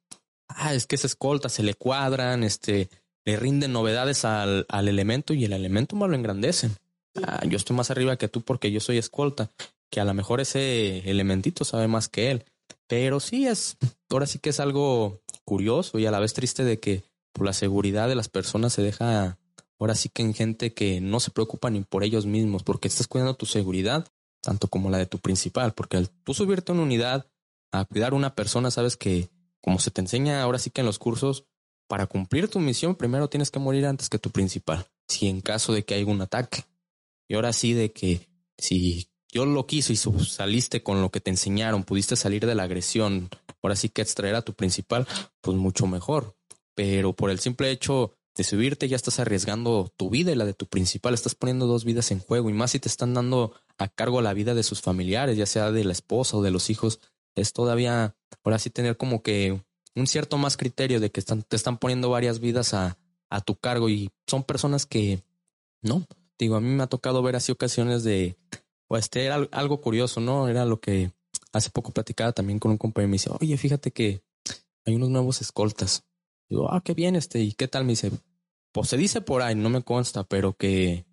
[0.48, 2.88] ah, es que es escolta, se le cuadran, este,
[3.24, 6.74] le rinden novedades al, al elemento y el elemento más lo engrandecen.
[7.22, 9.50] Ah, yo estoy más arriba que tú porque yo soy escolta,
[9.90, 12.44] que a lo mejor ese elementito sabe más que él.
[12.86, 13.76] Pero sí es,
[14.10, 17.52] ahora sí que es algo curioso y a la vez triste de que por la
[17.52, 19.38] seguridad de las personas se deja
[19.78, 23.08] ahora sí que en gente que no se preocupa ni por ellos mismos, porque estás
[23.08, 24.06] cuidando tu seguridad,
[24.40, 27.26] tanto como la de tu principal, porque al tú subirte a una unidad
[27.72, 29.28] a cuidar a una persona, sabes que
[29.60, 31.44] como se te enseña ahora sí que en los cursos,
[31.88, 35.72] para cumplir tu misión primero tienes que morir antes que tu principal, si en caso
[35.72, 36.64] de que haya un ataque.
[37.28, 41.30] Y ahora sí de que si yo lo quiso y saliste con lo que te
[41.30, 43.28] enseñaron, pudiste salir de la agresión,
[43.62, 45.06] ahora sí que extraer a tu principal,
[45.40, 46.36] pues mucho mejor.
[46.74, 50.54] Pero por el simple hecho de subirte ya estás arriesgando tu vida y la de
[50.54, 53.88] tu principal, estás poniendo dos vidas en juego y más si te están dando a
[53.88, 57.00] cargo la vida de sus familiares, ya sea de la esposa o de los hijos,
[57.34, 59.60] es todavía, ahora sí tener como que
[59.94, 62.98] un cierto más criterio de que están, te están poniendo varias vidas a,
[63.30, 65.22] a tu cargo y son personas que
[65.82, 66.06] no,
[66.38, 68.36] digo, a mí me ha tocado ver así ocasiones de,
[68.88, 70.48] o este era algo curioso, ¿no?
[70.48, 71.12] Era lo que
[71.52, 74.20] hace poco platicaba también con un compañero y me dice, oye, fíjate que
[74.84, 76.04] hay unos nuevos escoltas.
[76.48, 77.84] Digo, ah, qué bien, este, ¿y qué tal?
[77.84, 78.10] Me dice,
[78.72, 81.06] pues se dice por ahí, no me consta, pero que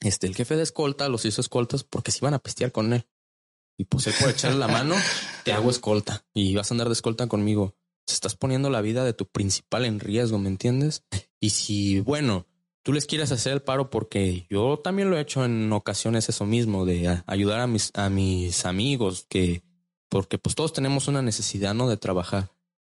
[0.00, 3.06] este, el jefe de escolta los hizo escoltas porque se iban a pistear con él.
[3.78, 4.94] Y pues él por echarle la mano,
[5.44, 7.74] te hago escolta y vas a andar de escolta conmigo.
[8.06, 11.04] Se estás poniendo la vida de tu principal en riesgo, ¿me entiendes?
[11.40, 12.46] Y si, bueno,
[12.82, 16.46] tú les quieres hacer el paro porque yo también lo he hecho en ocasiones eso
[16.46, 19.62] mismo, de ayudar a mis, a mis amigos, que,
[20.08, 21.88] porque pues todos tenemos una necesidad, ¿no?
[21.88, 22.50] De trabajar.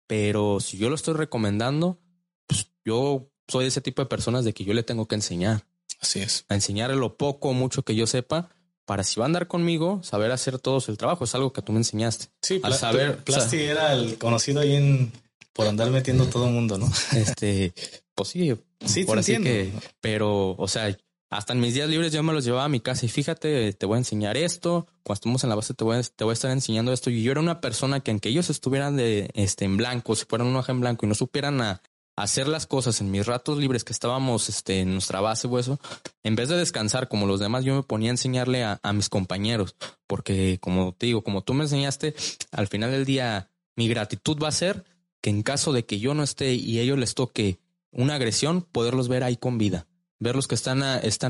[0.07, 1.99] Pero si yo lo estoy recomendando,
[2.47, 5.65] pues yo soy ese tipo de personas de que yo le tengo que enseñar.
[5.99, 6.45] Así es.
[6.49, 8.49] A enseñarle lo poco o mucho que yo sepa
[8.85, 11.23] para si va a andar conmigo, saber hacer todos el trabajo.
[11.23, 12.27] Es algo que tú me enseñaste.
[12.41, 13.23] Sí, al saber.
[13.23, 15.11] Plasti era el conocido ahí en
[15.53, 16.91] por andar metiendo todo el mundo, ¿no?
[17.15, 17.73] Este,
[18.15, 18.53] pues sí,
[18.85, 20.95] sí, por así que, pero, o sea,
[21.33, 23.85] hasta en mis días libres yo me los llevaba a mi casa y fíjate, te
[23.85, 24.87] voy a enseñar esto.
[25.03, 27.09] Cuando estemos en la base te voy a, te voy a estar enseñando esto.
[27.09, 30.47] Y yo era una persona que aunque ellos estuvieran de, este, en blanco, si fueran
[30.47, 31.81] un hoja en blanco y no supieran a,
[32.15, 35.79] hacer las cosas en mis ratos libres que estábamos este, en nuestra base o eso,
[36.21, 39.09] en vez de descansar como los demás, yo me ponía a enseñarle a, a mis
[39.09, 42.13] compañeros, porque como te digo, como tú me enseñaste,
[42.51, 44.85] al final del día mi gratitud va a ser
[45.21, 47.57] que en caso de que yo no esté y ellos les toque
[47.91, 49.87] una agresión, poderlos ver ahí con vida,
[50.19, 50.83] verlos que están,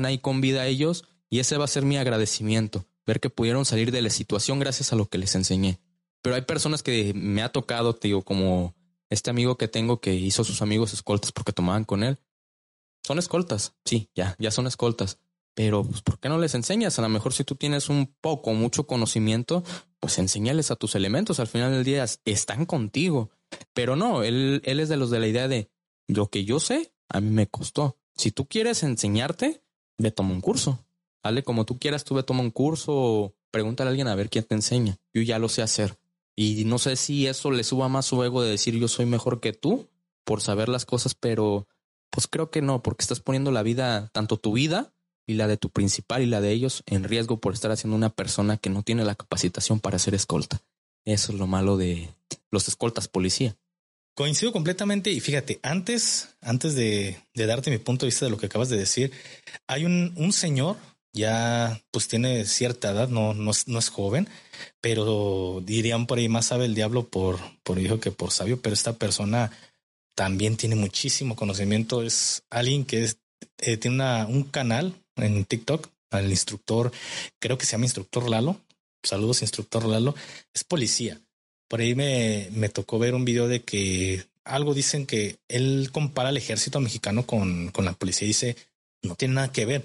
[0.04, 3.90] ahí con vida ellos y ese va a ser mi agradecimiento, ver que pudieron salir
[3.90, 5.80] de la situación gracias a lo que les enseñé.
[6.22, 8.74] Pero hay personas que me ha tocado, te digo, como
[9.10, 12.18] este amigo que tengo que hizo sus amigos escoltas porque tomaban con él.
[13.02, 15.18] Son escoltas, sí, ya, ya son escoltas.
[15.54, 16.98] Pero, pues, ¿por qué no les enseñas?
[16.98, 19.62] A lo mejor si tú tienes un poco, mucho conocimiento,
[20.00, 21.38] pues enséñales a tus elementos.
[21.38, 23.30] Al final del día están contigo.
[23.72, 25.70] Pero no, él, él es de los de la idea de
[26.08, 27.98] lo que yo sé, a mí me costó.
[28.16, 29.62] Si tú quieres enseñarte,
[29.98, 30.84] ve toma un curso.
[31.22, 34.30] Dale como tú quieras, tú ve toma un curso o pregúntale a alguien a ver
[34.30, 34.98] quién te enseña.
[35.12, 35.98] Yo ya lo sé hacer.
[36.36, 39.40] Y no sé si eso le suba más su ego de decir yo soy mejor
[39.40, 39.88] que tú
[40.24, 41.68] por saber las cosas, pero
[42.10, 44.92] pues creo que no, porque estás poniendo la vida, tanto tu vida
[45.26, 48.10] y la de tu principal y la de ellos en riesgo por estar haciendo una
[48.10, 50.62] persona que no tiene la capacitación para ser escolta.
[51.04, 52.14] Eso es lo malo de
[52.50, 53.56] los escoltas policía.
[54.14, 58.46] Coincido completamente y fíjate, antes, antes de, darte mi punto de vista de lo que
[58.46, 59.10] acabas de decir,
[59.66, 60.76] hay un, un señor
[61.14, 64.28] ya pues tiene cierta edad, no, no, es, no es joven,
[64.80, 68.74] pero dirían por ahí más sabe el diablo por, por hijo que por sabio, pero
[68.74, 69.52] esta persona
[70.14, 73.18] también tiene muchísimo conocimiento, es alguien que es,
[73.58, 76.92] eh, tiene un canal en TikTok, al instructor,
[77.40, 78.60] creo que se llama instructor Lalo,
[79.02, 80.14] saludos instructor Lalo,
[80.52, 81.20] es policía.
[81.74, 86.28] Por ahí me, me tocó ver un video de que algo dicen que él compara
[86.28, 88.56] el ejército mexicano con, con la policía y dice,
[89.02, 89.82] no tiene nada que ver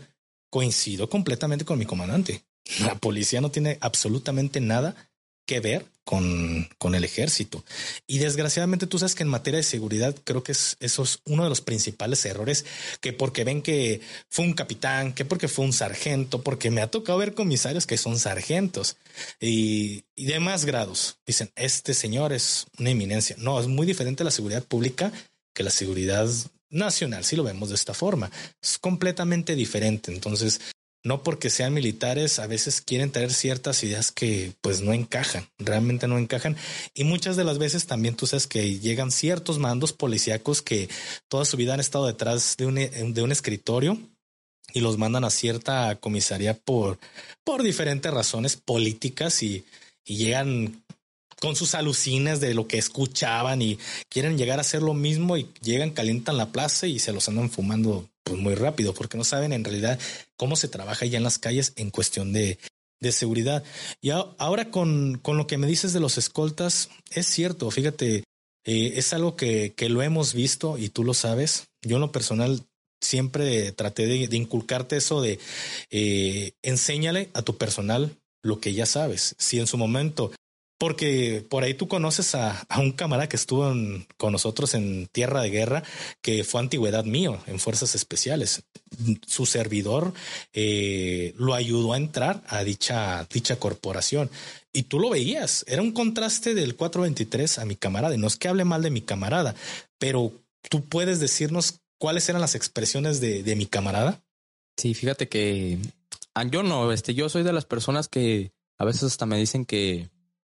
[0.51, 2.43] coincido completamente con mi comandante.
[2.81, 5.08] La policía no tiene absolutamente nada
[5.49, 7.65] que ver con, con el ejército.
[8.05, 11.41] Y desgraciadamente tú sabes que en materia de seguridad creo que es, eso es uno
[11.43, 12.65] de los principales errores,
[13.01, 16.91] que porque ven que fue un capitán, que porque fue un sargento, porque me ha
[16.91, 18.97] tocado ver comisarios que son sargentos
[19.41, 21.17] y, y de más grados.
[21.25, 23.35] Dicen, este señor es una eminencia.
[23.39, 25.11] No, es muy diferente la seguridad pública
[25.55, 26.29] que la seguridad
[26.69, 28.29] nacional, si lo vemos de esta forma.
[28.61, 30.11] Es completamente diferente.
[30.13, 30.61] Entonces,
[31.03, 36.07] no porque sean militares, a veces quieren traer ciertas ideas que pues no encajan, realmente
[36.07, 36.57] no encajan.
[36.93, 40.89] Y muchas de las veces también tú sabes que llegan ciertos mandos policíacos que
[41.27, 43.97] toda su vida han estado detrás de un, de un escritorio
[44.73, 46.99] y los mandan a cierta comisaría por,
[47.43, 49.65] por diferentes razones políticas y,
[50.05, 50.83] y llegan
[51.39, 53.79] con sus alucines de lo que escuchaban y
[54.09, 57.49] quieren llegar a hacer lo mismo y llegan, calientan la plaza y se los andan
[57.49, 59.99] fumando pues muy rápido porque no saben en realidad
[60.37, 62.59] cómo se trabaja ya en las calles en cuestión de,
[62.99, 63.63] de seguridad.
[64.01, 68.23] Y ahora con, con lo que me dices de los escoltas, es cierto, fíjate,
[68.65, 71.69] eh, es algo que, que lo hemos visto y tú lo sabes.
[71.81, 72.63] Yo en lo personal
[73.01, 75.39] siempre traté de, inculcarte eso de
[75.89, 79.35] eh, enséñale a tu personal lo que ya sabes.
[79.39, 80.31] Si en su momento
[80.79, 83.71] porque por ahí tú conoces a, un camarada que estuvo
[84.17, 85.83] con nosotros en Tierra de Guerra,
[86.21, 88.63] que fue antigüedad mío en Fuerzas Especiales.
[89.27, 90.13] Su servidor
[90.53, 94.31] eh, lo ayudó a entrar a dicha, dicha corporación.
[94.71, 98.15] Y tú lo veías, era un contraste del 423 a mi camarada.
[98.15, 99.55] Y no es que hable mal de mi camarada,
[99.97, 100.31] pero
[100.69, 104.23] tú puedes decirnos cuáles eran las expresiones de, de mi camarada.
[104.77, 105.77] Sí, fíjate que
[106.35, 109.65] ah, yo no, este, yo soy de las personas que a veces hasta me dicen
[109.65, 110.09] que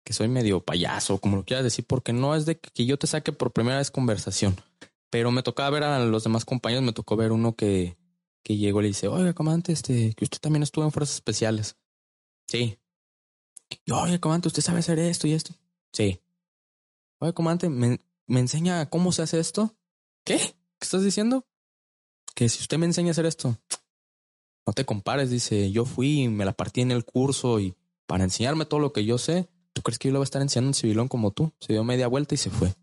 [0.08, 3.08] que soy medio payaso, como lo quieras decir, porque no es de que yo te
[3.08, 4.55] saque por primera vez conversación.
[5.10, 7.97] Pero me tocaba ver a los demás compañeros, me tocó ver uno que,
[8.41, 11.76] que llegó y le dice, oiga, comandante, este, que usted también estuvo en fuerzas especiales.
[12.47, 12.80] Sí.
[13.91, 15.53] oye, comandante, ¿usted sabe hacer esto y esto?
[15.91, 16.22] Sí.
[17.20, 19.76] Oye, comandante, ¿me, ¿me enseña cómo se hace esto?
[20.24, 20.38] ¿Qué?
[20.38, 21.45] ¿Qué estás diciendo?
[22.34, 23.58] Que si usted me enseña a hacer esto,
[24.66, 28.24] no te compares, dice, yo fui y me la partí en el curso y para
[28.24, 30.69] enseñarme todo lo que yo sé, ¿tú crees que yo le voy a estar enseñando
[30.69, 31.53] un civilón como tú?
[31.59, 32.73] Se dio media vuelta y se fue.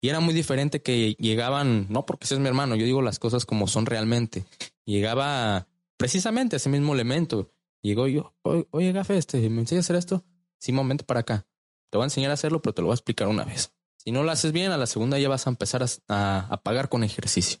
[0.00, 3.44] Y era muy diferente que llegaban, no porque seas mi hermano, yo digo las cosas
[3.44, 4.46] como son realmente.
[4.86, 5.68] Llegaba
[5.98, 7.52] precisamente ese mismo elemento.
[7.82, 8.34] Llegó yo,
[8.70, 10.24] oye, Gafe, este, ¿me enseñas a hacer esto?
[10.58, 11.46] Sí, momento para acá.
[11.90, 13.74] Te voy a enseñar a hacerlo, pero te lo voy a explicar una vez.
[13.98, 17.04] Si no lo haces bien, a la segunda ya vas a empezar a, pagar con
[17.04, 17.60] ejercicio.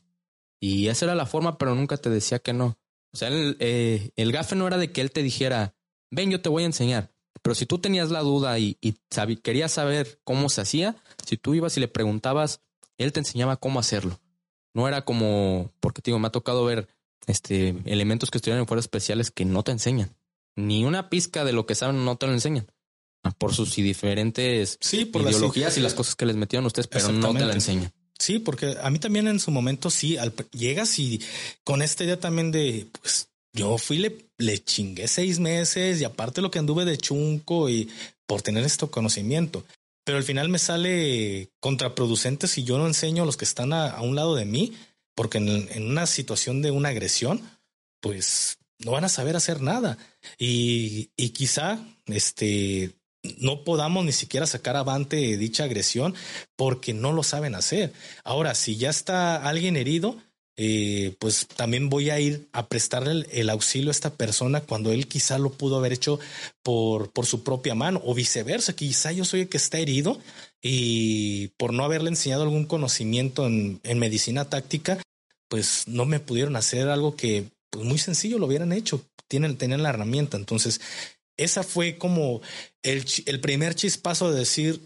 [0.60, 2.78] Y esa era la forma, pero nunca te decía que no.
[3.12, 5.76] O sea, el, eh, el gafe no era de que él te dijera,
[6.10, 7.12] ven, yo te voy a enseñar.
[7.42, 8.76] Pero si tú tenías la duda y,
[9.42, 12.60] querías saber cómo se hacía, si tú ibas y le preguntabas,
[12.96, 14.20] él te enseñaba cómo hacerlo.
[14.74, 16.88] No era como, porque te digo, me ha tocado ver
[17.26, 20.16] este, elementos que estudian en fuerzas especiales que no te enseñan.
[20.56, 22.66] Ni una pizca de lo que saben no te lo enseñan.
[23.22, 27.44] Ah, por sus diferentes ideologías y las cosas que les metieron ustedes, pero no te
[27.44, 27.92] la enseñan.
[28.18, 30.16] Sí, porque a mí también en su momento sí,
[30.52, 31.20] llegas y
[31.62, 33.98] con esta idea también de, pues, yo fui,
[34.38, 37.88] le, chingué seis meses y aparte lo que anduve de chunco y
[38.26, 39.64] por tener este conocimiento.
[40.04, 44.00] Pero al final me sale contraproducente si yo no enseño a los que están a,
[44.00, 44.74] un lado de mí,
[45.14, 47.42] porque en, una situación de una agresión,
[48.00, 49.98] pues no van a saber hacer nada.
[50.38, 52.94] Y, y quizá este
[53.38, 56.14] no podamos ni siquiera sacar avante dicha agresión
[56.56, 57.92] porque no lo saben hacer.
[58.24, 60.16] Ahora, si ya está alguien herido,
[60.60, 65.06] eh, pues también voy a ir a prestarle el, auxilio a esta persona cuando él
[65.06, 66.18] quizá lo pudo haber hecho
[66.64, 68.74] por, por su propia mano o viceversa.
[68.74, 70.18] Quizá yo soy el que está herido
[70.60, 75.00] y por no haberle enseñado algún conocimiento en, medicina táctica,
[75.48, 79.00] pues no me pudieron hacer algo que pues muy sencillo lo hubieran hecho.
[79.28, 80.36] Tienen, tener la herramienta.
[80.36, 80.80] Entonces,
[81.36, 82.40] esa fue como
[82.82, 84.80] el, el primer chispazo de decir,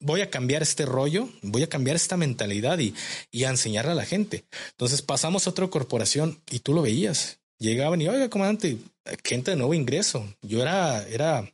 [0.00, 2.94] voy a cambiar este rollo, voy a cambiar esta mentalidad y,
[3.30, 4.44] y a enseñarle a la gente.
[4.70, 7.38] Entonces pasamos a otra corporación y tú lo veías.
[7.58, 8.78] Llegaban y, oiga, comandante,
[9.24, 10.26] gente de nuevo ingreso.
[10.42, 11.50] Yo era, era,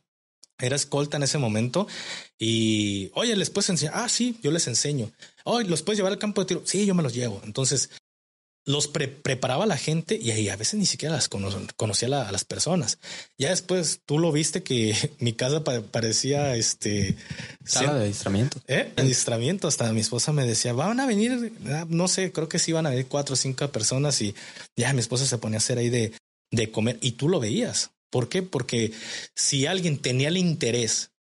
[0.59, 1.87] era escolta en ese momento
[2.37, 3.93] y, oye, les puedes enseñar.
[3.95, 5.11] Ah, sí, yo les enseño.
[5.45, 6.61] Oye, ¿los puedes llevar al campo de tiro?
[6.65, 7.41] Sí, yo me los llevo.
[7.45, 7.89] Entonces,
[8.65, 12.97] los preparaba la gente y ahí a veces ni siquiera las conocía a las personas.
[13.37, 17.15] Ya después tú lo viste que mi casa parecía este
[17.65, 18.61] sala de adiestramiento.
[18.67, 18.93] ¿Eh?
[19.67, 22.85] Hasta mi esposa me decía, van a venir, ah, no sé, creo que sí van
[22.85, 24.33] a venir cuatro o cinco personas y
[24.75, 26.13] ya mi esposa se ponía a hacer ahí de,
[26.51, 27.91] de comer y tú lo veías.
[28.09, 28.43] ¿Por qué?
[28.43, 28.91] Porque
[29.35, 31.11] si alguien tenía el interés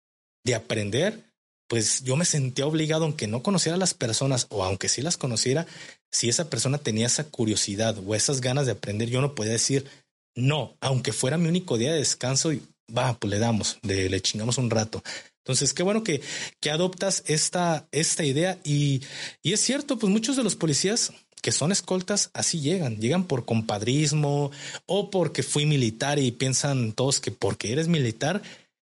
[0.45, 1.32] de aprender,
[1.73, 5.17] pues yo me sentía obligado, aunque no conociera a las personas o aunque sí las
[5.17, 5.67] conociera,
[6.11, 9.87] si esa persona tenía esa curiosidad o esas ganas de aprender, yo no podía decir
[10.35, 12.61] no, aunque fuera mi único día de descanso y
[12.95, 15.03] va, pues le damos, le chingamos un rato.
[15.39, 16.21] Entonces, qué bueno que,
[16.61, 19.01] que adoptas esta, esta idea y,
[19.43, 23.47] y es cierto, pues muchos de los policías que son escoltas así llegan, llegan por
[23.47, 24.51] compadrismo
[24.85, 28.43] o porque fui militar y piensan todos que porque eres militar,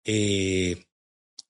[0.04, 0.84] eh,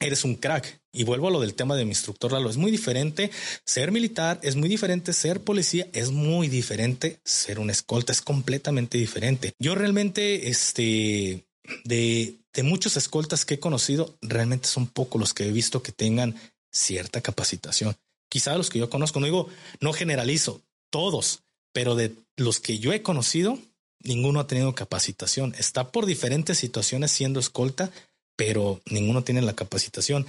[0.07, 0.81] eres un crack.
[0.91, 2.49] Y vuelvo a lo del tema de mi instructor Lalo.
[2.49, 3.31] Es muy diferente
[3.65, 8.97] ser militar, es muy diferente ser policía, es muy diferente ser un escolta, es completamente
[8.97, 9.53] diferente.
[9.59, 11.45] Yo realmente, este,
[11.83, 15.91] de, de muchos escoltas que he conocido, realmente son pocos los que he visto que
[15.91, 16.35] tengan
[16.71, 17.95] cierta capacitación.
[18.29, 19.49] Quizá los que yo conozco, no digo,
[19.79, 21.41] no generalizo, todos,
[21.71, 23.59] pero de los que yo he conocido,
[24.03, 25.55] ninguno ha tenido capacitación.
[25.57, 27.91] Está por diferentes situaciones siendo escolta,
[28.35, 30.25] pero ninguno tiene la capacitación.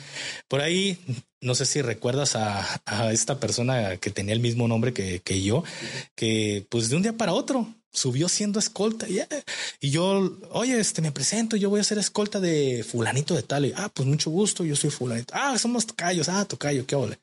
[0.48, 0.98] Por ahí,
[1.40, 2.80] no sé si recuerdas a,
[3.12, 5.64] esta persona que tenía el mismo nombre que, yo,
[6.14, 9.06] que pues de un día para otro subió siendo escolta
[9.80, 13.66] y yo, oye, este me presento, yo voy a ser escolta de fulanito de tal.
[13.66, 15.32] Y, ah, pues mucho gusto, yo soy fulanito.
[15.36, 16.28] Ah, somos tocayos.
[16.28, 17.18] Ah, tocayo, qué ole.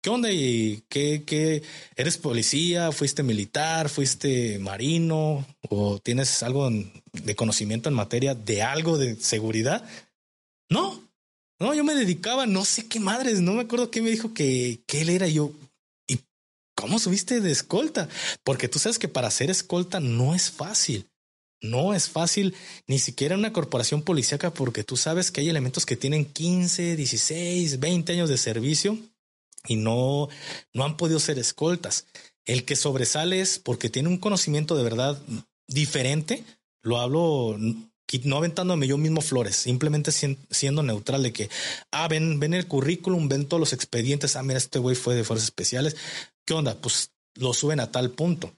[0.00, 0.30] ¿Qué onda?
[0.30, 1.62] ¿Y qué, qué?
[1.96, 2.92] ¿Eres policía?
[2.92, 3.88] ¿Fuiste militar?
[3.88, 5.44] ¿Fuiste marino?
[5.68, 6.70] ¿O tienes algo
[7.12, 9.84] de conocimiento en materia de algo de seguridad?
[10.70, 11.02] No,
[11.60, 14.80] no, yo me dedicaba, no sé qué madres, no me acuerdo qué me dijo que,
[14.86, 15.52] que él era yo.
[16.06, 16.20] ¿Y
[16.76, 18.08] cómo subiste de escolta?
[18.44, 21.06] Porque tú sabes que para ser escolta no es fácil.
[21.60, 22.54] No es fácil
[22.86, 27.80] ni siquiera una corporación policíaca porque tú sabes que hay elementos que tienen 15, 16,
[27.80, 28.96] 20 años de servicio
[29.66, 30.28] y no,
[30.72, 32.06] no han podido ser escoltas.
[32.44, 35.20] El que sobresale es porque tiene un conocimiento de verdad
[35.66, 36.44] diferente.
[36.82, 37.58] Lo hablo
[38.24, 41.50] no aventándome yo mismo flores, simplemente siendo neutral de que,
[41.92, 45.24] ah, ven, ven el currículum, ven todos los expedientes, ah, mira, este güey fue de
[45.24, 45.96] fuerzas especiales.
[46.46, 46.74] ¿Qué onda?
[46.80, 48.52] Pues lo suben a tal punto.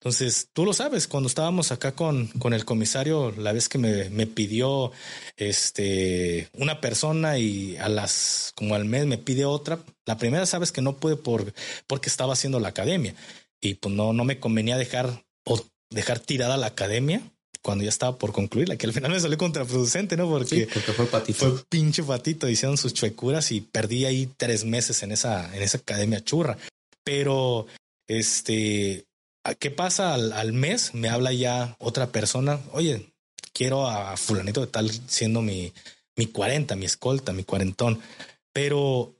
[0.00, 4.10] Entonces, tú lo sabes, cuando estábamos acá con, con el comisario, la vez que me,
[4.10, 4.92] me, pidió
[5.36, 10.70] este, una persona y a las, como al mes me pide otra, la primera sabes
[10.70, 11.52] que no pude por,
[11.88, 13.14] porque estaba haciendo la academia
[13.60, 17.20] y pues no, no me convenía dejar o dejar tirada la academia
[17.62, 20.28] cuando ya estaba por concluirla, que al final me salió contraproducente, ¿no?
[20.28, 21.38] Porque, fue patito.
[21.38, 25.78] Fue pinche patito, hicieron sus chuecuras y perdí ahí tres meses en esa, en esa
[25.78, 26.56] academia churra.
[27.04, 27.66] Pero,
[28.06, 29.06] este,
[29.58, 30.94] ¿qué pasa al, al mes?
[30.94, 33.10] Me habla ya otra persona, oye,
[33.52, 35.72] quiero a fulanito de tal siendo mi,
[36.16, 38.00] mi 40, mi escolta, mi cuarentón.
[38.52, 39.14] Pero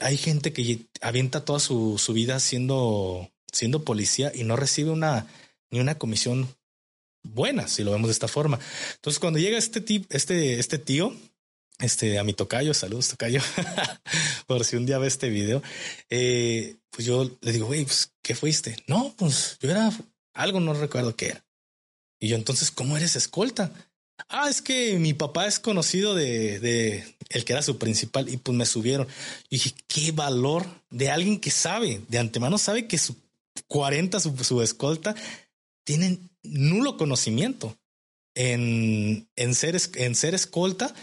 [0.00, 5.26] hay gente que avienta toda su, su vida siendo, siendo policía y no recibe una,
[5.70, 6.48] ni una comisión
[7.22, 8.58] buena, si lo vemos de esta forma.
[8.94, 11.14] Entonces, cuando llega este, tío, este, este tío,
[11.78, 13.40] este a mi tocayo, saludos tocayo,
[14.46, 15.62] por si un día ve este video,
[16.08, 18.76] eh, pues yo le digo, güey, pues, ¿qué fuiste?
[18.86, 19.90] No, pues yo era
[20.34, 21.44] algo, no recuerdo qué era.
[22.18, 23.72] Y yo entonces, ¿cómo eres escolta?
[24.28, 28.36] Ah, es que mi papá es conocido de, de el que era su principal y
[28.36, 29.08] pues me subieron.
[29.48, 33.16] Y dije, qué valor de alguien que sabe, de antemano sabe que su
[33.68, 35.14] 40, su, su escolta,
[35.84, 37.76] tienen nulo conocimiento
[38.34, 40.94] en, en, ser, en ser escolta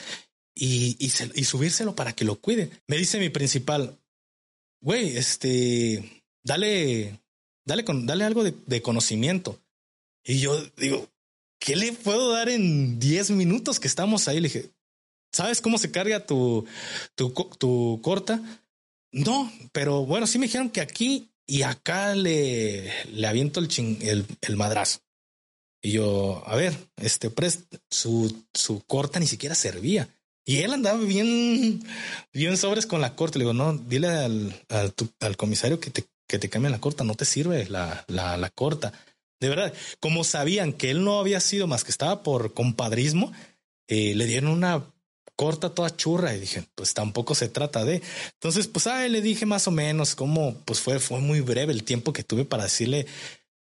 [0.56, 2.72] y, y, subírselo para que lo cuide.
[2.88, 4.00] Me dice mi principal,
[4.82, 7.20] güey, este, dale,
[7.66, 9.62] dale, dale algo de, conocimiento.
[10.26, 11.08] Y yo digo,
[11.60, 14.40] ¿qué le puedo dar en 10 minutos que estamos ahí?
[14.40, 14.72] Le dije,
[15.32, 16.66] ¿sabes cómo se carga tu,
[17.16, 18.42] tu, tu corta?
[19.12, 24.00] No, pero bueno, sí me dijeron que aquí y acá le, le aviento el, ching,
[24.02, 25.00] el, el madrazo.
[25.82, 27.32] Y yo, a ver, este
[27.90, 30.10] su, su corta ni siquiera servía.
[30.46, 31.84] Y él andaba bien,
[32.34, 33.38] bien sobres con la corta.
[33.38, 37.04] Le digo, no, dile al, al, al comisario que te, que te cambie la corta,
[37.04, 38.94] no te sirve la, la, la corta.
[39.40, 43.34] De verdad, como sabían que él no había sido más que estaba por compadrismo,
[43.88, 44.84] eh, le dieron una
[45.36, 48.02] corta toda churra y dije, pues tampoco se trata de.
[48.34, 51.84] Entonces, pues a le dije más o menos cómo, pues fue, fue muy breve el
[51.84, 53.06] tiempo que tuve para decirle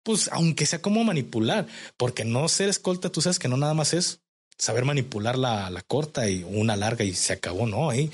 [0.06, 3.92] pues aunque sea como manipular, porque no ser escolta, tú sabes que no nada más
[3.92, 4.20] es
[4.56, 8.12] saber manipular la, la corta y una larga y se acabó, no, hay,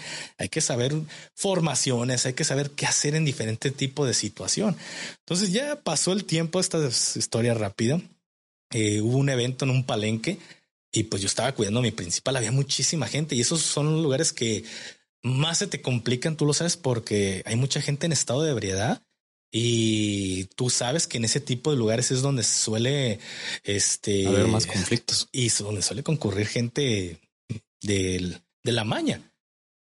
[0.51, 0.95] que saber
[1.35, 4.75] formaciones, hay que saber qué hacer en diferente tipo de situación.
[5.19, 6.79] Entonces ya pasó el tiempo, esta
[7.15, 8.01] historia rápida,
[8.71, 10.39] eh, hubo un evento en un palenque
[10.93, 14.03] y pues yo estaba cuidando a mi principal, había muchísima gente y esos son los
[14.03, 14.65] lugares que
[15.23, 19.03] más se te complican, tú lo sabes, porque hay mucha gente en estado de ebriedad
[19.55, 23.21] y tú sabes que en ese tipo de lugares es donde suele
[23.63, 27.21] este haber más conflictos y donde suele concurrir gente
[27.83, 29.21] de, de la maña,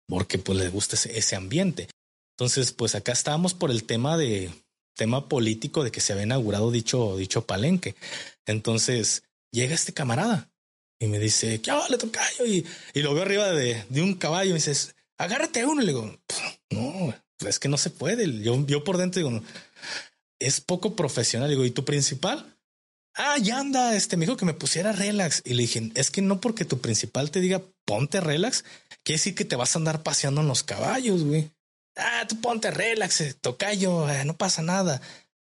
[0.06, 1.88] porque pues les gusta ese, ese, ambiente.
[2.38, 4.52] Entonces, pues acá estábamos por el tema de
[4.94, 7.96] tema político de que se había inaugurado dicho, dicho palenque.
[8.46, 10.48] Entonces llega este camarada
[11.00, 12.64] y me dice, ¿qué le toca Y,
[12.94, 15.82] y lo veo arriba de, de un caballo y me dices, agárrate a uno.
[15.82, 16.18] Y le digo,
[16.70, 18.42] no, es que no se puede.
[18.42, 19.42] Yo, yo por dentro digo,
[20.38, 21.50] es poco profesional.
[21.50, 22.56] Digo, ¿y tu principal?
[23.16, 25.42] ah, ya anda, este, me dijo que me pusiera relax.
[25.44, 28.64] Y le dije, es que no porque tu principal te diga ponte relax,
[29.02, 31.50] quiere decir que te vas a andar paseando en los caballos, güey.
[31.96, 35.00] Ah, tú ponte relax, eh, tocayo, eh, no pasa nada.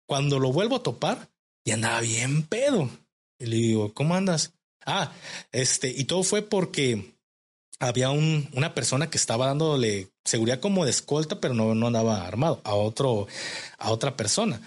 [0.06, 1.30] Cuando lo vuelvo a topar,
[1.64, 2.90] ya andaba bien pedo.
[3.38, 4.52] Y le digo, ¿cómo andas?
[4.84, 5.12] Ah,
[5.52, 7.11] este, y todo fue porque
[7.82, 12.26] había un, una persona que estaba dándole seguridad como de escolta, pero no, no andaba
[12.26, 13.26] armado a otro,
[13.78, 14.60] a otra persona.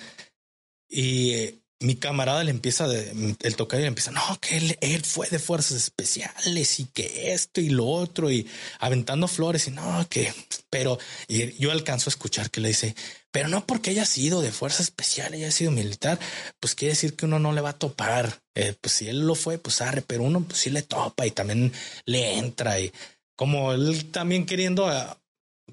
[0.89, 5.30] Y eh, mi camarada le empieza, el tocayo le empieza, no, que él, él, fue
[5.30, 8.47] de fuerzas especiales y que esto y lo otro y
[8.80, 10.34] aventando flores y no, que,
[10.70, 10.97] pero
[11.28, 12.95] y yo alcanzo a escuchar que le dice,
[13.36, 16.18] pero no porque haya sido de fuerzas especiales, haya sido militar,
[16.62, 18.40] pues quiere decir que uno no le va a topar.
[18.56, 21.32] Eh, pues si él lo fue, pues arre, pero uno pues sí le topa y
[21.32, 21.74] también
[22.06, 22.94] le entra y
[23.36, 25.18] como él también queriendo ah,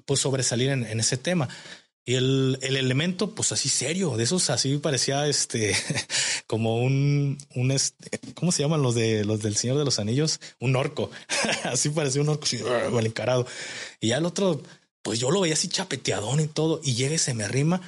[0.03, 1.47] pues sobresalir en, en ese tema.
[2.03, 5.73] Y el, el, elemento, pues así serio, de esos así parecía este
[6.47, 10.41] como un, un este, ¿cómo se llaman los de los del Señor de los Anillos?
[10.59, 11.11] Un orco.
[11.63, 12.57] así parecía un orco, así,
[12.91, 13.47] mal encarado.
[14.01, 14.61] Y ya el otro,
[15.03, 16.81] pues yo lo veía así chapeteadón y todo.
[16.83, 17.81] Y llega y se me arrima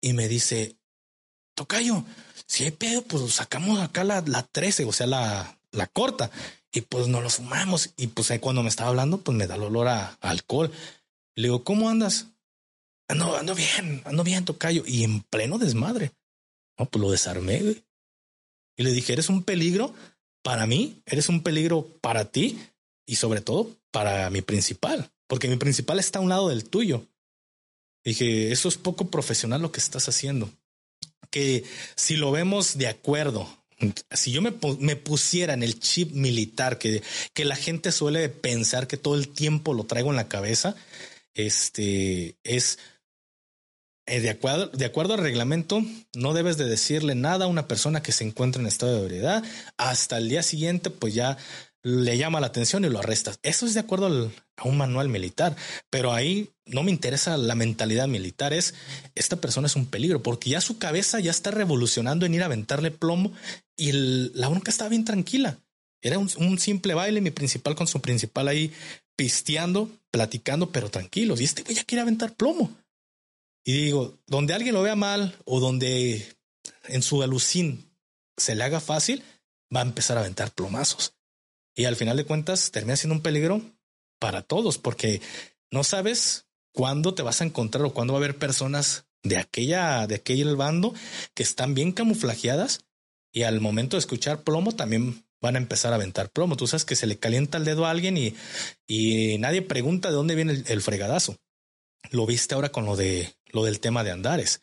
[0.00, 0.76] y me dice,
[1.54, 2.04] Tocayo,
[2.46, 6.30] si hay pedo, pues sacamos acá la, la 13, o sea, la, la corta.
[6.72, 7.90] Y pues nos lo fumamos.
[7.96, 10.72] Y pues cuando me estaba hablando, pues me da el olor a, alcohol.
[11.36, 12.26] Le digo, ¿cómo andas?
[13.08, 14.82] ando, ando bien, ando bien, tocayo.
[14.86, 16.12] Y en pleno desmadre.
[16.78, 17.82] No, pues lo desarmé.
[18.76, 19.94] Y le dije, eres un peligro
[20.42, 22.58] para mí, eres un peligro para ti
[23.06, 27.06] y sobre todo para mi principal, porque mi principal está a un lado del tuyo.
[28.04, 30.50] Dije, eso es poco profesional lo que estás haciendo.
[31.30, 31.64] Que
[31.94, 33.48] si lo vemos de acuerdo,
[34.10, 37.02] si yo me, pusiera en el chip militar, que,
[37.32, 40.76] que la gente suele pensar que todo el tiempo lo traigo en la cabeza,
[41.34, 42.78] este es
[44.06, 45.82] eh, de acuerdo, de acuerdo al reglamento,
[46.14, 49.44] no debes de decirle nada a una persona que se encuentra en estado de ebriedad.
[49.76, 51.38] Hasta el día siguiente, pues ya
[51.82, 53.38] le llama la atención y lo arrestas.
[53.42, 55.56] Eso es de acuerdo a un manual militar,
[55.90, 58.52] pero ahí no me interesa la mentalidad militar.
[58.52, 58.74] Es
[59.14, 62.46] esta persona es un peligro porque ya su cabeza ya está revolucionando en ir a
[62.46, 63.32] aventarle plomo
[63.76, 65.58] y la bronca estaba bien tranquila.
[66.00, 68.72] Era un, un simple baile, mi principal con su principal ahí
[69.16, 71.40] pisteando, platicando, pero tranquilos.
[71.40, 72.70] Y este güey ya quiere aventar plomo.
[73.64, 76.26] Y digo, donde alguien lo vea mal o donde
[76.88, 77.88] en su alucín
[78.36, 79.22] se le haga fácil,
[79.74, 81.14] va a empezar a aventar plomazos.
[81.74, 83.62] Y al final de cuentas termina siendo un peligro
[84.18, 85.20] para todos, porque
[85.70, 90.06] no sabes cuándo te vas a encontrar o cuándo va a haber personas de aquella,
[90.06, 90.94] de aquel bando
[91.34, 92.84] que están bien camuflajeadas
[93.32, 96.56] y al momento de escuchar plomo también van a empezar a aventar plomo.
[96.56, 98.34] Tú sabes que se le calienta el dedo a alguien y,
[98.86, 101.36] y nadie pregunta de dónde viene el, el fregadazo.
[102.10, 104.62] Lo viste ahora con lo de lo del tema de Andares.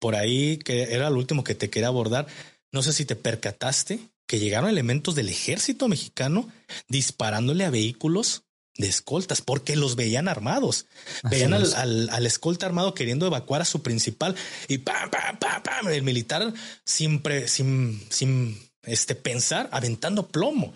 [0.00, 2.26] Por ahí, que era lo último que te quería abordar,
[2.72, 4.00] no sé si te percataste
[4.32, 6.50] que llegaron elementos del ejército mexicano
[6.88, 8.44] disparándole a vehículos
[8.78, 10.86] de escoltas porque los veían armados.
[11.30, 14.34] veían al, al, al, escolta armado queriendo evacuar a su principal
[14.68, 16.50] y pam, pam, pam, pam, el militar
[16.82, 20.72] siempre sin, sin este, pensar, aventando plomo.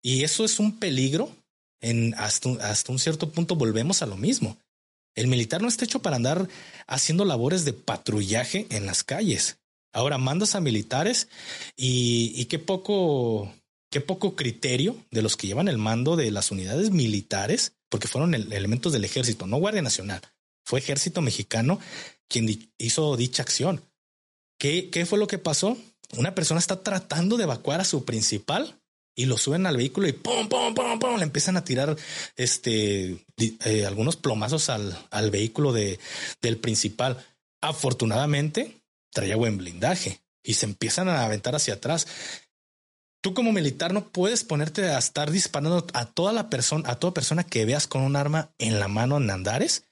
[0.00, 1.30] Y eso es un peligro.
[1.82, 4.56] En hasta, hasta un cierto punto volvemos a lo mismo.
[5.14, 6.48] El militar no está hecho para andar
[6.86, 9.58] haciendo labores de patrullaje en las calles.
[9.92, 11.28] Ahora mandas a militares
[11.76, 13.52] y, y qué poco,
[13.90, 18.34] qué poco criterio de los que llevan el mando de las unidades militares, porque fueron
[18.34, 20.20] el, elementos del ejército, no Guardia Nacional,
[20.64, 21.80] fue ejército mexicano
[22.28, 23.82] quien hizo dicha acción.
[24.58, 25.78] ¿Qué, ¿Qué fue lo que pasó?
[26.16, 28.78] Una persona está tratando de evacuar a su principal
[29.18, 31.96] y lo suben al vehículo y pum, pum, pum, pum, le empiezan a tirar
[32.36, 35.98] este eh, algunos plomazos al, al vehículo de,
[36.40, 37.24] del principal.
[37.60, 38.77] Afortunadamente
[39.12, 42.06] traía buen blindaje y se empiezan a aventar hacia atrás.
[43.20, 47.14] Tú como militar no puedes ponerte a estar disparando a toda la persona, a toda
[47.14, 49.84] persona que veas con un arma en la mano en Andares,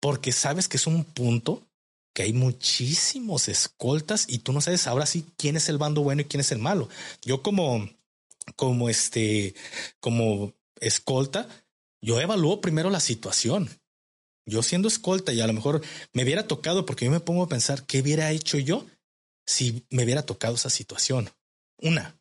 [0.00, 1.66] porque sabes que es un punto
[2.14, 6.22] que hay muchísimos escoltas y tú no sabes ahora sí quién es el bando bueno
[6.22, 6.88] y quién es el malo.
[7.22, 7.88] Yo como
[8.56, 9.54] como este,
[10.00, 11.48] como escolta,
[12.00, 13.68] yo evalúo primero la situación.
[14.48, 15.82] Yo siendo escolta y a lo mejor
[16.12, 18.86] me hubiera tocado porque yo me pongo a pensar qué hubiera hecho yo
[19.46, 21.30] si me hubiera tocado esa situación.
[21.80, 22.18] Una,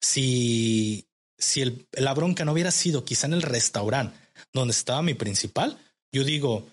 [0.00, 1.06] si,
[1.38, 4.16] si el, la bronca no hubiera sido quizá en el restaurante
[4.52, 5.78] donde estaba mi principal,
[6.12, 6.66] yo digo,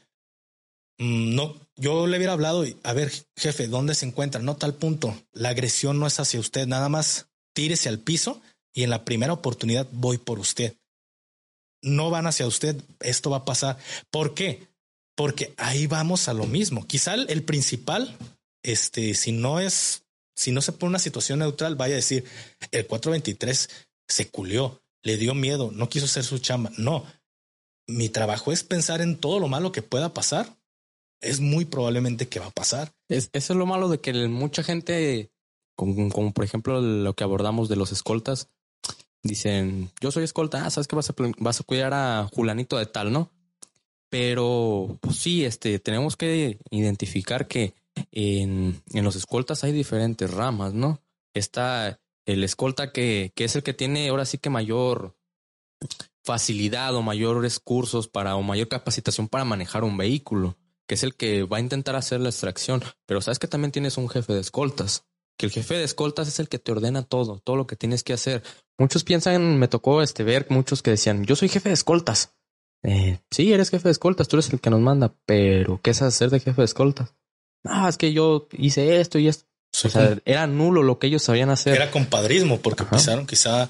[0.97, 4.41] mmm, no, yo le hubiera hablado, a ver, jefe, ¿dónde se encuentra?
[4.41, 5.15] No tal punto.
[5.31, 8.41] La agresión no es hacia usted, nada más tírese al piso
[8.73, 10.75] y en la primera oportunidad voy por usted.
[11.81, 13.77] No van hacia usted, esto va a pasar.
[14.09, 14.66] ¿Por qué?
[15.18, 16.86] Porque ahí vamos a lo mismo.
[16.86, 18.15] Quizá el, principal,
[18.61, 20.03] este, si no es
[20.36, 22.24] si no se pone una situación neutral, vaya a decir,
[22.72, 23.70] el 423
[24.07, 26.72] se culió, le dio miedo, no quiso hacer su chamba.
[26.78, 27.03] No,
[27.88, 30.55] mi trabajo es pensar en todo lo malo que pueda pasar.
[31.20, 32.93] Es muy probablemente que va a pasar.
[33.09, 35.32] Es, eso es lo malo de que mucha gente,
[35.76, 38.49] como, como, por ejemplo lo que abordamos de los escoltas,
[39.24, 42.86] dicen, yo soy escolta, ah, sabes que vas a, vas a cuidar a Julanito de
[42.86, 43.32] tal, ¿no?
[44.09, 47.73] Pero, pues sí, este, tenemos que identificar que
[48.11, 51.01] en, en los escoltas hay diferentes ramas, ¿no?
[51.33, 55.17] Está el escolta que, que es el que tiene ahora sí que mayor
[56.23, 61.15] facilidad o mayores cursos para o mayor capacitación para manejar un vehículo, que es el
[61.15, 62.83] que va a intentar hacer la extracción.
[63.05, 65.05] Pero sabes que también tienes un jefe de escoltas,
[65.37, 68.03] que el jefe de escoltas es el que te ordena todo, todo lo que tienes
[68.03, 68.43] que hacer.
[68.77, 72.33] Muchos piensan, me tocó este ver muchos que decían, yo soy jefe de escoltas.
[72.84, 76.01] Eh, sí, eres jefe de escoltas, tú eres el que nos manda, pero ¿qué es
[76.01, 77.13] hacer de jefe de escoltas?
[77.63, 79.45] Ah, es que yo hice esto y esto.
[79.84, 81.75] o sea, era nulo lo que ellos sabían hacer.
[81.75, 83.69] Era compadrismo, porque pisaron quizá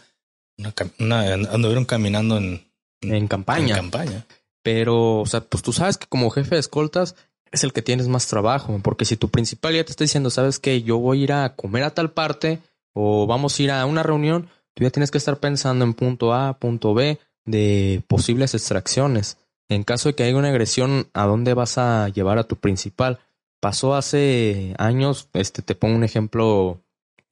[0.99, 2.68] una, anduvieron caminando en,
[3.01, 3.76] en campaña.
[3.76, 4.26] En campaña.
[4.64, 7.16] Pero, o sea, pues tú sabes que como jefe de escoltas
[7.51, 10.60] es el que tienes más trabajo, porque si tu principal ya te está diciendo, sabes
[10.60, 12.60] que yo voy a ir a comer a tal parte
[12.93, 16.34] o vamos a ir a una reunión, tú ya tienes que estar pensando en punto
[16.34, 19.38] A, punto B de posibles extracciones.
[19.70, 23.20] En caso de que haya una agresión, ¿a dónde vas a llevar a tu principal?
[23.60, 26.80] Pasó hace años, este, te pongo un ejemplo,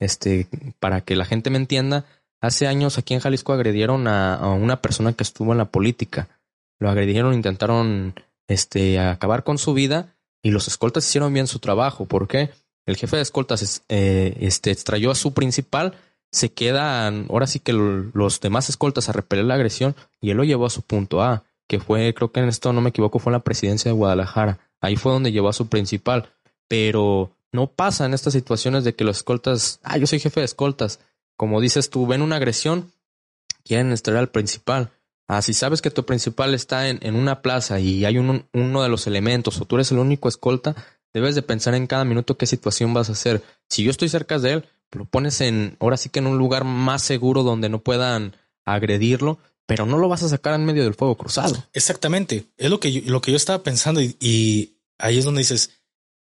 [0.00, 0.48] este,
[0.80, 2.04] para que la gente me entienda.
[2.40, 6.28] Hace años aquí en Jalisco agredieron a, una persona que estuvo en la política.
[6.80, 8.14] Lo agredieron, intentaron,
[8.48, 12.06] este, acabar con su vida y los escoltas hicieron bien su trabajo.
[12.06, 12.50] ¿Por qué?
[12.86, 15.94] El jefe de escoltas eh, este, extrayó a su principal,
[16.36, 20.44] se quedan, ahora sí que los demás escoltas a repeler la agresión y él lo
[20.44, 23.30] llevó a su punto A, que fue, creo que en esto no me equivoco, fue
[23.30, 24.58] en la presidencia de Guadalajara.
[24.82, 26.28] Ahí fue donde llevó a su principal.
[26.68, 30.44] Pero no pasa en estas situaciones de que los escoltas, ah, yo soy jefe de
[30.44, 31.00] escoltas.
[31.38, 32.92] Como dices tú, ven una agresión,
[33.64, 34.90] quieren extraer al principal.
[35.28, 38.82] Ah, si sabes que tu principal está en, en una plaza y hay un, uno
[38.82, 40.76] de los elementos o tú eres el único escolta,
[41.14, 43.42] debes de pensar en cada minuto qué situación vas a hacer.
[43.70, 46.64] Si yo estoy cerca de él, lo pones en, ahora sí que en un lugar
[46.64, 50.94] más seguro donde no puedan agredirlo, pero no lo vas a sacar en medio del
[50.94, 51.66] fuego cruzado.
[51.72, 52.46] Exactamente.
[52.56, 55.70] Es lo que yo, lo que yo estaba pensando y, ahí es donde dices,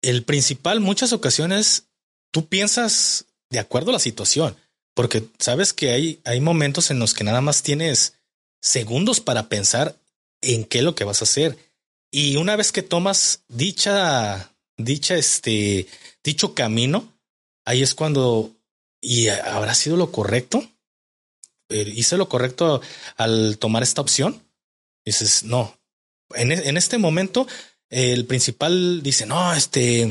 [0.03, 1.85] el principal, muchas ocasiones
[2.31, 4.57] tú piensas de acuerdo a la situación,
[4.95, 8.15] porque sabes que hay, hay momentos en los que nada más tienes
[8.61, 9.97] segundos para pensar
[10.41, 11.57] en qué es lo que vas a hacer.
[12.11, 15.87] Y una vez que tomas dicha, dicha, este,
[16.25, 17.13] dicho camino,
[17.69, 18.51] ahí es cuando,
[18.99, 20.67] y habrá sido lo correcto.
[21.69, 22.81] Eh, hice lo correcto
[23.19, 24.43] al tomar esta opción.
[25.05, 25.79] Dices, no,
[26.35, 27.47] en, en este momento
[27.91, 30.11] el principal dice, no, este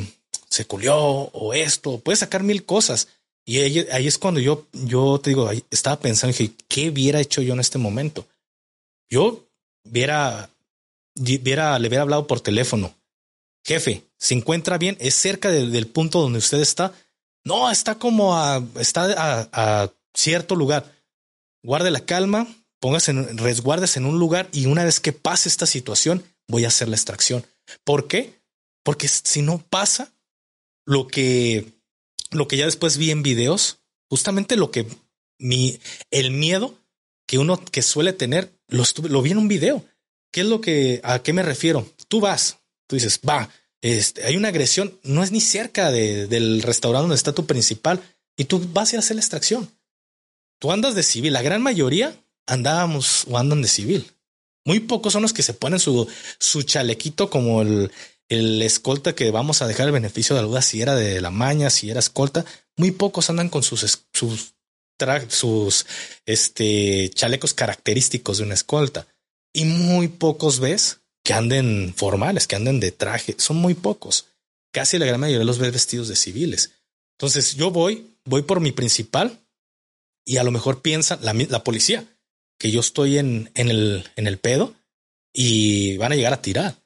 [0.49, 3.07] se culió o esto, puede sacar mil cosas.
[3.43, 7.41] Y ahí, ahí, es cuando yo, yo te digo, estaba pensando, dije, ¿qué hubiera hecho
[7.41, 8.27] yo en este momento?
[9.09, 9.47] Yo
[9.83, 10.51] hubiera,
[11.15, 12.93] hubiera, le hubiera hablado por teléfono.
[13.63, 14.95] Jefe, ¿se encuentra bien?
[14.99, 16.93] ¿Es cerca del punto donde usted está?
[17.47, 20.93] No, está como a, está a, cierto lugar.
[21.63, 22.45] Guarde la calma,
[22.81, 26.67] póngase en, resguardes en un lugar y una vez que pase esta situación, voy a
[26.67, 27.45] hacer la extracción.
[27.85, 28.41] ¿Por qué?
[28.83, 30.11] Porque si no pasa
[30.85, 31.73] lo que,
[32.31, 33.79] lo que ya después vi en videos,
[34.09, 34.85] justamente lo que
[35.39, 35.79] mi,
[36.11, 36.77] el miedo
[37.25, 39.85] que uno que suele tener, lo, lo vi en un video.
[40.33, 41.87] ¿Qué es lo que, a qué me refiero?
[42.09, 43.49] Tú vas, tú dices, va,
[43.81, 48.01] este, hay una agresión, no es ni cerca de, del restaurante donde está tu principal
[48.35, 49.71] y tú vas a hacer la extracción.
[50.59, 52.15] Tú andas de civil, la gran mayoría
[52.47, 54.11] andábamos o andan de civil.
[54.65, 56.07] Muy pocos son los que se ponen su,
[56.39, 57.91] su chalequito como el,
[58.29, 61.31] el escolta que vamos a dejar el beneficio de la duda si era de la
[61.31, 62.45] maña, si era escolta.
[62.75, 64.53] Muy pocos andan con sus, sus
[65.29, 65.85] sus
[66.25, 69.07] este, chalecos característicos de una escolta.
[69.53, 73.35] Y muy pocos ves que anden formales, que anden de traje.
[73.37, 74.27] Son muy pocos.
[74.71, 76.71] Casi la gran mayoría los ves vestidos de civiles.
[77.17, 79.37] Entonces yo voy, voy por mi principal
[80.23, 82.05] y a lo mejor piensa la, policía
[82.57, 84.73] que yo estoy en, el, pedo
[85.33, 86.77] y van a llegar a tirar.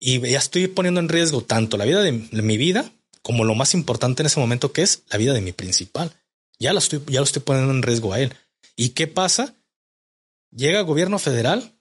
[0.00, 3.54] Y ya estoy poniendo en riesgo tanto la vida de, de mi vida como lo
[3.54, 6.16] más importante en ese momento que es la vida de mi principal.
[6.58, 8.32] Ya lo estoy, ya lo estoy poniendo en riesgo a él.
[8.74, 9.54] ¿Y qué pasa?
[10.50, 11.75] Llega el gobierno federal,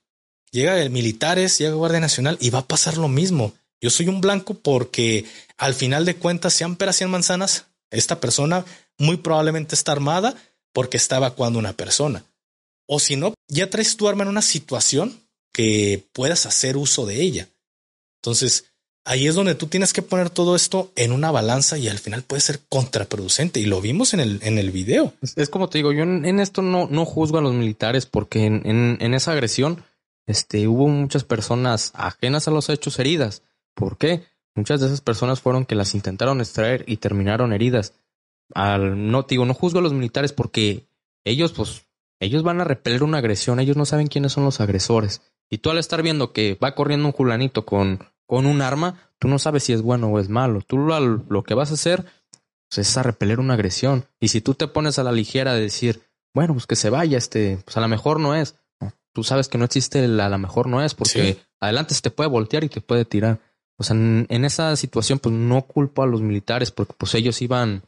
[0.51, 3.53] llega militares, llega Guardia Nacional y va a pasar lo mismo.
[3.81, 5.25] Yo soy un blanco porque
[5.57, 8.65] al final de cuentas, sean peras, sean manzanas, esta persona
[8.97, 10.35] muy probablemente está armada
[10.73, 12.23] porque está evacuando una persona.
[12.87, 15.19] O si no, ya traes tu arma en una situación
[15.51, 17.47] que puedas hacer uso de ella.
[18.21, 18.65] Entonces,
[19.05, 22.23] ahí es donde tú tienes que poner todo esto en una balanza y al final
[22.23, 23.59] puede ser contraproducente.
[23.59, 25.13] Y lo vimos en el, en el video.
[25.35, 28.97] Es, como te digo, yo en, esto no, no juzgo a los militares porque en,
[28.99, 29.83] en, esa agresión
[30.27, 33.43] este, hubo muchas personas ajenas a los hechos heridas.
[33.73, 34.23] ¿Por qué?
[34.55, 37.93] Muchas de esas personas fueron que las intentaron extraer y terminaron heridas.
[38.53, 40.85] Al, no digo, no juzgo a los militares porque
[41.23, 41.87] ellos, pues,
[42.19, 45.21] ellos van a repeler una agresión, ellos no saben quiénes son los agresores.
[45.49, 49.27] Y tú al estar viendo que va corriendo un julanito con con un arma, tú
[49.27, 50.61] no sabes si es bueno o es malo.
[50.61, 52.05] Tú lo, que vas a hacer
[52.69, 54.05] pues, es a repeler una agresión.
[54.19, 56.01] Y si tú te pones a la ligera de decir,
[56.33, 58.55] bueno, pues que se vaya, este, pues a lo mejor no es.
[59.15, 62.11] Tú sabes que no existe el a lo mejor no es, porque adelante se te
[62.11, 63.39] puede voltear y te puede tirar.
[63.77, 67.41] O sea, en, en, esa situación, pues no culpo a los militares, porque pues ellos
[67.41, 67.83] iban.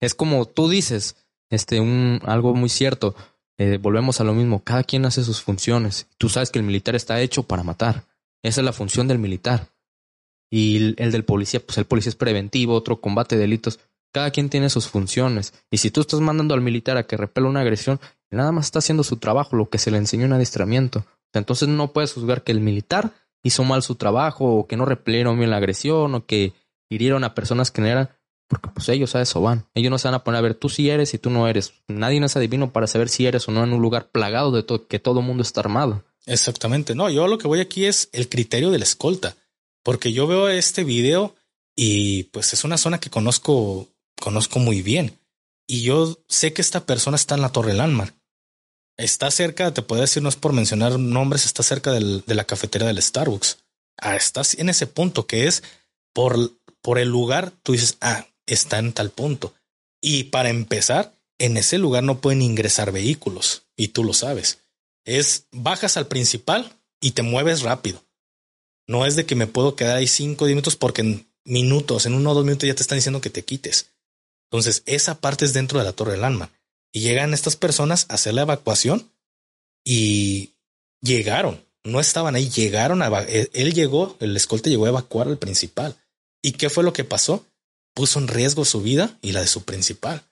[0.00, 1.16] Es como tú dices,
[1.48, 3.16] este, un, algo muy cierto.
[3.56, 6.08] Eh, volvemos a lo mismo, cada quien hace sus funciones.
[6.18, 8.04] Tú sabes que el militar está hecho para matar.
[8.42, 9.70] Esa es la función del militar.
[10.50, 13.80] Y el, del policía, pues el policía es preventivo, otro combate delitos.
[14.16, 15.52] Cada quien tiene sus funciones.
[15.70, 18.00] Y si tú estás mandando al militar a que repela una agresión,
[18.30, 21.04] nada más está haciendo su trabajo, lo que se le enseñó en adiestramiento.
[21.34, 23.12] Entonces no puedes juzgar que el militar
[23.42, 26.54] hizo mal su trabajo, o que no repelieron bien la agresión, o que
[26.88, 28.08] hirieron a personas que no eran,
[28.48, 29.66] porque pues ellos a eso van.
[29.74, 31.74] Ellos no se van a poner a ver tú sí eres y tú no eres.
[31.86, 34.86] Nadie es adivino para saber si eres o no en un lugar plagado de todo,
[34.86, 36.04] que todo mundo está armado.
[36.24, 36.94] Exactamente.
[36.94, 39.36] No, yo lo que voy aquí es el criterio de la escolta.
[39.82, 41.34] Porque yo veo este video
[41.76, 43.88] y pues es una zona que conozco,
[44.20, 45.18] conozco muy bien.
[45.66, 48.14] Y yo sé que esta persona está en la Torre Landmark.
[48.96, 52.44] Está cerca, te puedo decir, no es por mencionar nombres, está cerca del, de la
[52.44, 53.58] cafetería del Starbucks.
[53.98, 55.62] Ah, estás en ese punto que es
[56.14, 59.54] por, por el lugar, tú dices, ah, está en tal punto.
[60.00, 64.60] Y para empezar, en ese lugar no pueden ingresar vehículos, y tú lo sabes.
[65.04, 68.02] Es bajas al principal y te mueves rápido.
[68.86, 72.30] No es de que me puedo quedar ahí cinco minutos porque en minutos, en uno
[72.30, 73.90] o dos minutos ya te están diciendo que te quites.
[74.50, 76.50] Entonces, esa parte es dentro de la Torre del Alma.
[76.92, 79.10] Y llegan estas personas a hacer la evacuación
[79.84, 80.54] y
[81.00, 81.64] llegaron.
[81.84, 83.08] No estaban ahí, llegaron a...
[83.22, 85.96] Él llegó, el escolta llegó a evacuar al principal.
[86.42, 87.46] ¿Y qué fue lo que pasó?
[87.94, 90.22] Puso en riesgo su vida y la de su principal.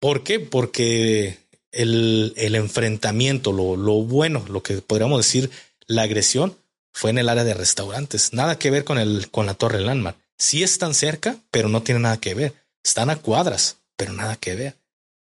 [0.00, 0.40] ¿Por qué?
[0.40, 1.38] Porque
[1.72, 5.50] el, el enfrentamiento, lo, lo bueno, lo que podríamos decir,
[5.86, 6.56] la agresión,
[6.92, 8.32] fue en el área de restaurantes.
[8.32, 10.16] Nada que ver con, el, con la Torre Landmark.
[10.38, 12.54] Sí están cerca, pero no tienen nada que ver.
[12.84, 14.78] Están a cuadras, pero nada que ver.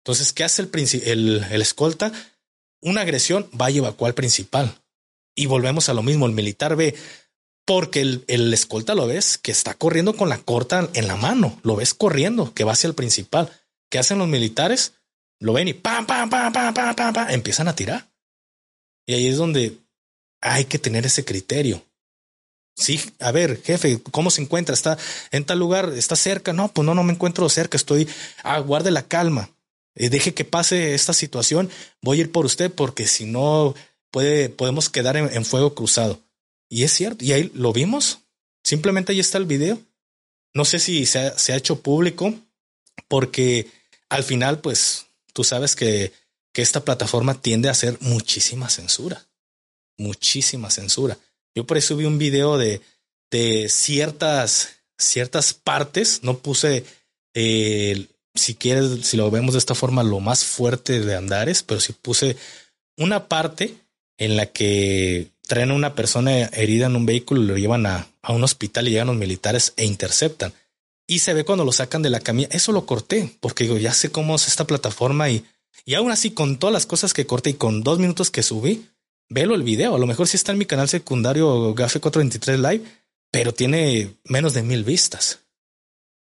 [0.05, 0.71] Entonces, ¿qué hace el,
[1.05, 2.13] el, el escolta?
[2.81, 4.81] Una agresión va a evacuar al principal.
[5.35, 6.27] Y volvemos a lo mismo.
[6.27, 6.95] El militar ve,
[7.67, 11.61] porque el, el escolta lo ves que está corriendo con la corta en la mano.
[11.63, 13.51] Lo ves corriendo, que va hacia el principal.
[13.91, 14.95] ¿Qué hacen los militares?
[15.39, 18.11] Lo ven y pam, pam, pam, empiezan a tirar.
[19.07, 19.79] Y ahí es donde
[20.41, 21.85] hay que tener ese criterio.
[22.75, 24.75] Sí, a ver, jefe, ¿cómo se encuentra?
[24.75, 24.97] ¿Está
[25.31, 25.93] en tal lugar?
[25.95, 26.53] ¿Está cerca?
[26.53, 27.77] No, pues no, no me encuentro cerca.
[27.77, 28.09] Estoy,
[28.43, 29.51] ah, guarde la calma.
[29.95, 31.69] Eh, deje que pase esta situación.
[32.01, 33.75] Voy a ir por usted porque si no
[34.11, 36.21] puede, podemos quedar en, fuego cruzado.
[36.69, 37.25] Y es cierto.
[37.25, 38.21] Y ahí lo vimos.
[38.63, 39.79] Simplemente ahí está el video.
[40.55, 42.35] No sé si se ha, se ha hecho público
[43.09, 43.69] porque
[44.09, 46.13] al final, pues tú sabes que,
[46.53, 49.27] que esta plataforma tiende a hacer muchísima censura
[50.01, 51.17] muchísima censura.
[51.55, 52.81] Yo por eso vi un video de,
[53.31, 56.85] de ciertas, ciertas partes, no puse,
[57.35, 61.81] eh, si quieres, si lo vemos de esta forma, lo más fuerte de Andares, pero
[61.81, 62.37] sí puse
[62.97, 63.75] una parte
[64.19, 68.07] en la que traen a una persona herida en un vehículo y lo llevan a,
[68.23, 70.53] a un hospital y llegan los militares e interceptan.
[71.07, 72.49] Y se ve cuando lo sacan de la camilla.
[72.53, 75.45] Eso lo corté porque digo, ya sé cómo es esta plataforma y,
[75.85, 78.87] y aún así con todas las cosas que corté y con dos minutos que subí,
[79.31, 79.95] velo el video.
[79.95, 82.85] A lo mejor sí está en mi canal secundario GAFE 423 Live,
[83.31, 85.39] pero tiene menos de mil vistas.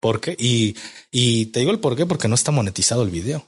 [0.01, 0.35] ¿Por qué?
[0.37, 0.75] Y,
[1.11, 3.47] y te digo el por qué, porque no está monetizado el video.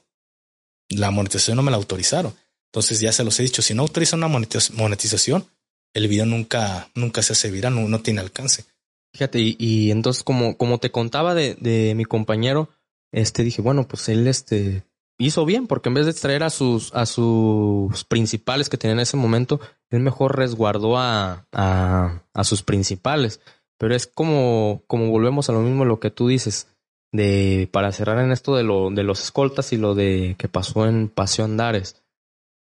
[0.90, 2.34] La monetización no me la autorizaron.
[2.72, 5.48] Entonces ya se los he dicho, si no autoriza una monetización,
[5.94, 8.66] el video nunca, nunca se hace viral, no, no tiene alcance.
[9.14, 12.70] Fíjate, y, y, entonces como, como te contaba de, de mi compañero,
[13.12, 14.84] este dije, bueno, pues él este
[15.18, 19.00] hizo bien, porque en vez de extraer a sus, a sus principales que tenía en
[19.00, 19.60] ese momento,
[19.90, 23.42] él mejor resguardó a, a, a sus principales.
[23.78, 26.68] Pero es como, como volvemos a lo mismo lo que tú dices,
[27.12, 30.88] de, para cerrar en esto de lo, de los escoltas y lo de que pasó
[30.88, 32.04] en Paseo Andares.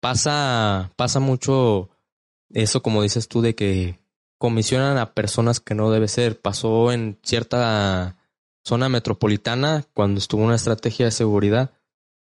[0.01, 1.89] Pasa, pasa mucho
[2.49, 3.99] eso, como dices tú, de que
[4.37, 6.39] comisionan a personas que no debe ser.
[6.39, 8.17] Pasó en cierta
[8.63, 11.71] zona metropolitana cuando estuvo una estrategia de seguridad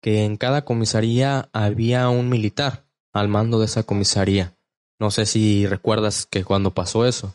[0.04, 2.84] que en cada comisaría había un militar
[3.14, 4.52] al mando de esa comisaría.
[5.00, 7.34] No sé si recuerdas que cuando pasó eso,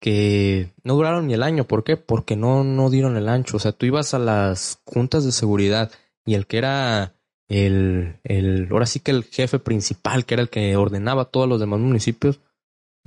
[0.00, 1.62] que no duraron ni el año.
[1.62, 1.96] ¿Por qué?
[1.96, 3.56] Porque no, no dieron el ancho.
[3.56, 5.92] O sea, tú ibas a las juntas de seguridad
[6.26, 7.14] y el que era
[7.46, 11.60] el, el, ahora sí que el jefe principal, que era el que ordenaba todos los
[11.60, 12.40] demás municipios,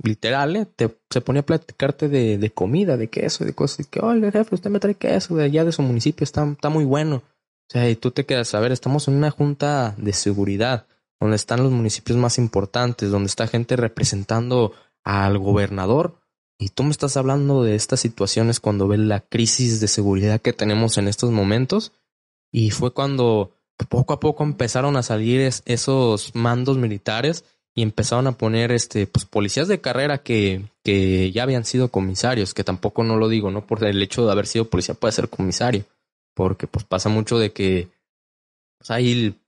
[0.02, 0.66] literal, ¿eh?
[0.74, 4.32] te, se ponía a platicarte de, de comida, de queso, de cosas, y que, oye,
[4.32, 7.22] jefe, usted me trae queso de allá de su municipio, está, está muy bueno.
[7.68, 10.86] O sea, y tú te quedas a ver, estamos en una junta de seguridad,
[11.20, 16.20] donde están los municipios más importantes, donde está gente representando al gobernador,
[16.58, 20.52] y tú me estás hablando de estas situaciones cuando ves la crisis de seguridad que
[20.52, 21.92] tenemos en estos momentos,
[22.52, 23.52] y fue cuando
[23.84, 27.44] poco a poco empezaron a salir esos mandos militares
[27.74, 32.54] y empezaron a poner este pues policías de carrera que, que ya habían sido comisarios,
[32.54, 35.28] que tampoco no lo digo, no por el hecho de haber sido policía puede ser
[35.28, 35.84] comisario,
[36.36, 37.88] porque pues pasa mucho de que
[38.78, 38.90] pues,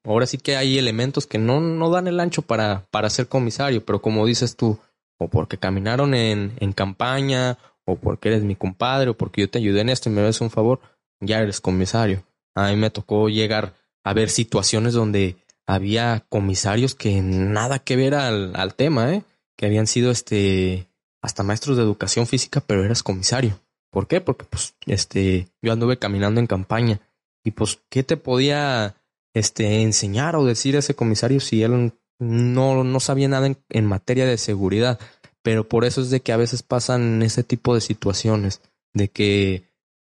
[0.05, 3.85] ahora sí que hay elementos que no, no dan el ancho para, para ser comisario,
[3.85, 4.79] pero como dices tú,
[5.19, 9.59] o porque caminaron en, en campaña, o porque eres mi compadre, o porque yo te
[9.59, 10.81] ayudé en esto y me ves un favor,
[11.21, 12.25] ya eres comisario.
[12.55, 15.37] A mí me tocó llegar a ver situaciones donde
[15.67, 19.25] había comisarios que nada que ver al, al tema, ¿eh?
[19.57, 20.89] que habían sido este
[21.21, 23.61] hasta maestros de educación física, pero eras comisario.
[23.91, 24.21] ¿Por qué?
[24.21, 27.01] Porque pues este yo anduve caminando en campaña
[27.45, 28.97] y pues qué te podía
[29.35, 33.87] este enseñar o decir a ese comisario si él no, no sabía nada en, en
[33.87, 34.99] materia de seguridad.
[35.43, 38.61] Pero por eso es de que a veces pasan ese tipo de situaciones,
[38.93, 39.65] de que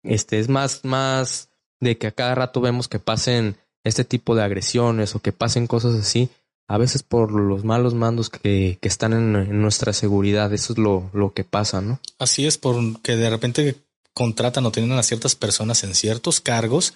[0.03, 1.49] este es más, más
[1.81, 5.67] de que a cada rato vemos que pasen este tipo de agresiones o que pasen
[5.67, 6.31] cosas así,
[6.67, 10.53] a veces por los malos mandos que, que están en, nuestra seguridad.
[10.53, 12.01] Eso es lo, lo que pasa, ¿no?
[12.19, 13.77] Así es, porque de repente
[14.15, 16.95] contratan o tienen a ciertas personas en ciertos cargos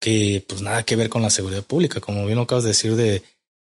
[0.00, 2.94] que pues nada que ver con la seguridad pública, como bien lo acabas de decir
[2.96, 3.22] de,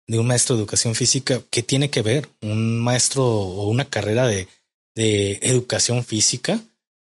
[0.06, 4.26] de un maestro de educación física, ¿qué tiene que ver un maestro o una carrera
[4.26, 4.48] de,
[4.94, 6.60] de educación física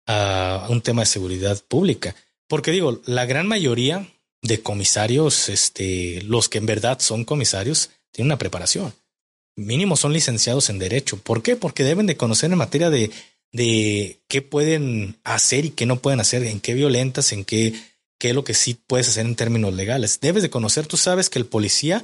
[0.08, 2.16] a un tema de seguridad pública?
[2.48, 4.08] Porque digo, la gran mayoría
[4.42, 8.94] de comisarios, este, los que en verdad son comisarios, tienen una preparación.
[9.58, 11.18] Mínimo son licenciados en Derecho.
[11.18, 11.58] ¿Por qué?
[11.58, 13.12] Porque deben de conocer en materia de,
[13.52, 17.74] de qué pueden hacer y qué no pueden hacer, en qué violentas, en qué,
[18.18, 20.20] qué lo que sí puedes hacer en términos legales.
[20.22, 22.04] Debes de conocer, tú sabes que el policía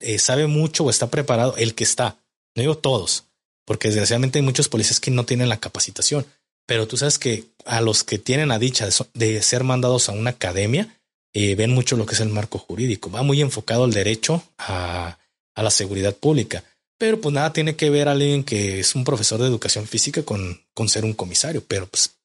[0.00, 2.16] eh, sabe mucho o está preparado, el que está,
[2.54, 3.24] no digo todos,
[3.64, 6.26] porque desgraciadamente hay muchos policías que no tienen la capacitación,
[6.66, 10.30] pero tú sabes que a los que tienen la dicha de ser mandados a una
[10.30, 10.98] academia,
[11.32, 13.10] eh, ven mucho lo que es el marco jurídico.
[13.10, 15.18] Va muy enfocado al derecho a,
[15.56, 16.62] a, la seguridad pública.
[16.98, 20.62] Pero pues nada tiene que ver alguien que es un profesor de educación física con,
[20.72, 21.64] con ser un comisario.
[21.66, 22.16] Pero pues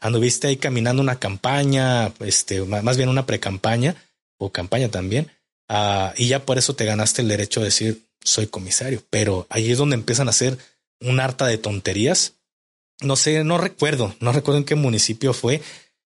[0.00, 3.96] anduviste ahí caminando una campaña, este, más bien una pre-campaña
[4.38, 5.30] o campaña también.
[5.68, 9.02] Uh, y ya por eso te ganaste el derecho de decir soy comisario.
[9.10, 10.58] Pero ahí es donde empiezan a hacer
[11.00, 12.34] un harta de tonterías.
[13.00, 15.60] No sé, no recuerdo, no recuerdo en qué municipio fue,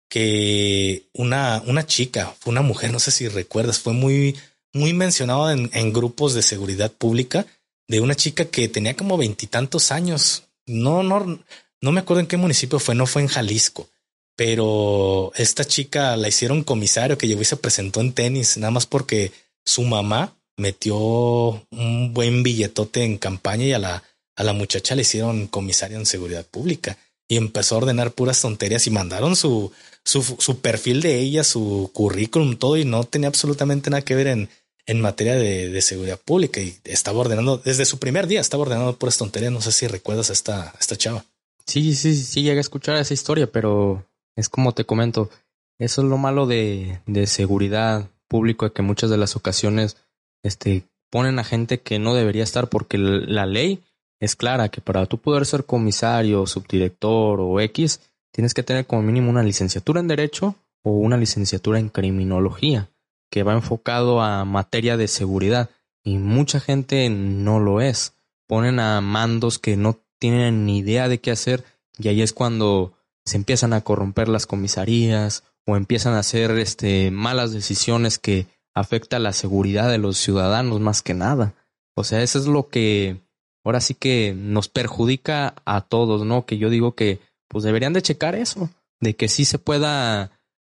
[0.08, 4.36] que una, una chica, fue una mujer, no sé si recuerdas, fue muy,
[4.74, 7.46] muy mencionado en, en grupos de seguridad pública
[7.88, 10.44] de una chica que tenía como veintitantos años.
[10.66, 11.40] No, no,
[11.80, 13.88] no me acuerdo en qué municipio fue, no fue en Jalisco,
[14.36, 18.86] pero esta chica la hicieron comisario que llegó y se presentó en tenis, nada más
[18.86, 19.32] porque
[19.64, 24.02] su mamá metió un buen billetote en campaña y a la,
[24.36, 26.96] a la muchacha le hicieron comisario en seguridad pública
[27.28, 29.72] y empezó a ordenar puras tonterías y mandaron su,
[30.04, 34.28] su, su perfil de ella, su currículum, todo y no tenía absolutamente nada que ver
[34.28, 34.48] en,
[34.86, 39.16] en materia de, seguridad pública y estaba ordenando desde su primer día, estaba ordenando puras
[39.16, 39.52] tonterías.
[39.52, 41.24] No sé si recuerdas a esta, esta chava.
[41.66, 44.06] Sí, sí, sí, llegué a escuchar esa historia, pero
[44.36, 45.30] es como te comento,
[45.78, 49.96] eso es lo malo de, de seguridad pública, que muchas de las ocasiones
[50.42, 53.82] este, ponen a gente que no debería estar porque la ley
[54.20, 58.00] es clara que para tú poder ser comisario, subdirector o X,
[58.32, 62.90] tienes que tener como mínimo una licenciatura en Derecho o una licenciatura en Criminología,
[63.34, 65.68] que va enfocado a materia de seguridad.
[66.04, 68.12] Y mucha gente no lo es.
[68.46, 71.64] Ponen a mandos que no tienen ni idea de qué hacer
[71.98, 72.92] y ahí es cuando
[73.24, 79.18] se empiezan a corromper las comisarías o empiezan a hacer este, malas decisiones que afecta
[79.18, 81.54] la seguridad de los ciudadanos más que nada.
[81.96, 83.20] O sea, eso es lo que
[83.64, 86.46] ahora sí que nos perjudica a todos, ¿no?
[86.46, 87.18] Que yo digo que
[87.48, 88.70] pues deberían de checar eso,
[89.00, 90.33] de que sí se pueda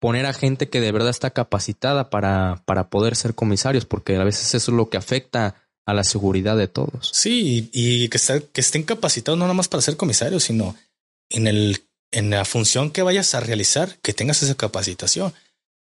[0.05, 4.23] poner a gente que de verdad está capacitada para, para poder ser comisarios, porque a
[4.23, 7.09] veces eso es lo que afecta a la seguridad de todos.
[7.11, 8.19] Sí, y, que,
[8.53, 10.75] que estén capacitados no nada más para ser comisarios, sino
[11.29, 15.33] en el en la función que vayas a realizar, que tengas esa capacitación.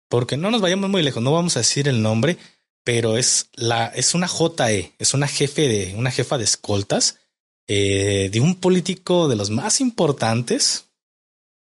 [0.09, 2.39] Porque no nos vayamos muy lejos, no vamos a decir el nombre,
[2.83, 7.19] pero es la, es una JE, es una jefe de, una jefa de escoltas
[7.67, 10.85] eh, de un político de los más importantes,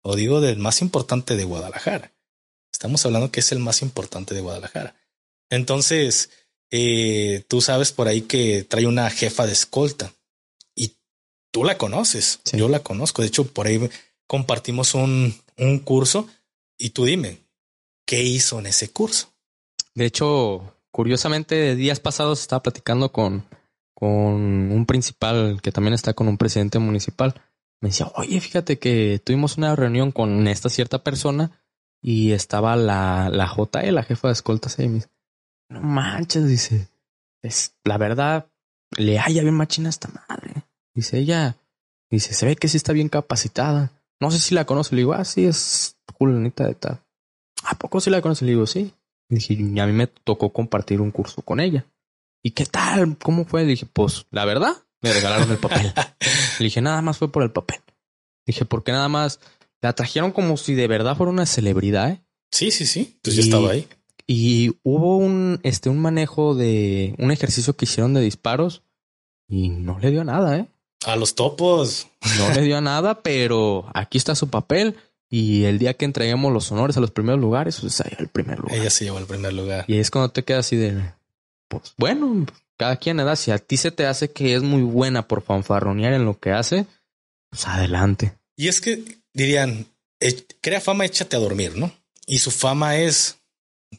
[0.03, 2.11] o digo del más importante de Guadalajara.
[2.81, 4.95] Estamos hablando que es el más importante de Guadalajara.
[5.51, 6.31] Entonces,
[6.71, 10.11] eh, tú sabes por ahí que trae una jefa de escolta
[10.73, 10.95] y
[11.51, 12.39] tú la conoces.
[12.53, 13.21] Yo la conozco.
[13.21, 13.87] De hecho, por ahí
[14.25, 16.27] compartimos un, un curso
[16.75, 17.43] y tú dime,
[18.07, 19.31] ¿qué hizo en ese curso?
[19.93, 23.45] De hecho, curiosamente, días pasados estaba platicando con,
[23.93, 24.11] con
[24.71, 27.39] un principal que también está con un presidente municipal.
[27.79, 31.60] Me decía, oye, fíjate que tuvimos una reunión con esta cierta persona
[32.01, 35.01] y estaba la, la JE, la jefa de escoltas, y me
[35.71, 36.89] no manches, dice,
[37.41, 38.47] es, la verdad,
[38.97, 40.65] le haya bien machina a esta madre.
[40.93, 41.55] Dice ella,
[42.09, 43.91] dice, se ve que sí está bien capacitada.
[44.19, 44.95] No sé si la conoce.
[44.95, 46.99] Le digo, ah, sí, es Julianita de tal.
[47.63, 48.43] ¿A poco sí la conoce?
[48.43, 48.93] Le digo, sí.
[49.29, 51.85] Y dije, y a mí me tocó compartir un curso con ella.
[52.43, 53.17] ¿Y qué tal?
[53.17, 53.61] ¿Cómo fue?
[53.61, 55.93] Le dije, pues, la verdad, me regalaron el papel.
[56.59, 57.79] Le dije, nada más fue por el papel.
[58.45, 59.39] Dije, porque nada más
[59.81, 62.11] la trajeron como si de verdad fuera una celebridad.
[62.11, 62.21] ¿eh?
[62.51, 63.17] Sí, sí, sí.
[63.21, 63.87] Pues ya estaba ahí.
[64.27, 68.83] Y hubo un, este, un manejo de un ejercicio que hicieron de disparos
[69.47, 70.67] y no le dio nada, ¿eh?
[71.05, 72.07] A los topos.
[72.37, 74.95] No le dio nada, pero aquí está su papel.
[75.29, 78.77] Y el día que entreguemos los honores a los primeros lugares, pues el primer lugar.
[78.77, 79.85] Ella se llevó el primer lugar.
[79.87, 81.01] Y es cuando te quedas así de,
[81.67, 82.45] pues bueno,
[82.77, 83.35] cada quien da.
[83.35, 86.51] Si a ti se te hace que es muy buena por fanfarronear en lo que
[86.51, 86.85] hace,
[87.49, 88.37] pues adelante.
[88.57, 89.87] Y es que dirían,
[90.19, 91.93] eh, crea fama, échate a dormir, ¿no?
[92.25, 93.37] Y su fama es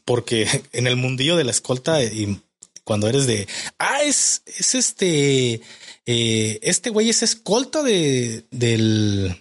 [0.05, 2.41] porque en el mundillo de la escolta y
[2.83, 3.47] cuando eres de,
[3.79, 5.61] ah, es, es este,
[6.05, 9.35] eh, este güey es escolta de, del,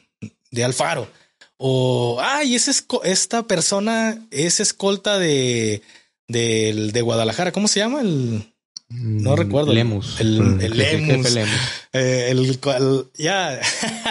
[0.51, 1.09] de Alfaro.
[1.57, 5.83] O, ay, es esta persona es escolta de,
[6.29, 7.53] del, de Guadalajara.
[7.53, 8.01] ¿Cómo se llama?
[8.01, 8.52] El,
[8.93, 9.73] no mm, recuerdo.
[9.73, 10.21] Lemus.
[10.21, 11.37] El, el, Lemus.
[11.93, 13.61] Eh, el, cual, ya.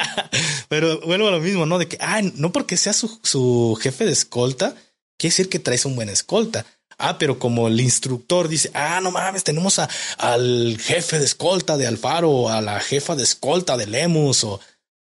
[0.70, 1.78] Pero vuelvo a lo mismo, ¿no?
[1.78, 4.76] De que, ah, no porque sea su, su jefe de escolta,
[5.18, 6.66] quiere decir que traes un buen escolta.
[6.98, 11.76] Ah, pero como el instructor dice, ah, no mames, tenemos a, al jefe de escolta
[11.76, 14.60] de Alfaro, a la jefa de escolta de Lemus, o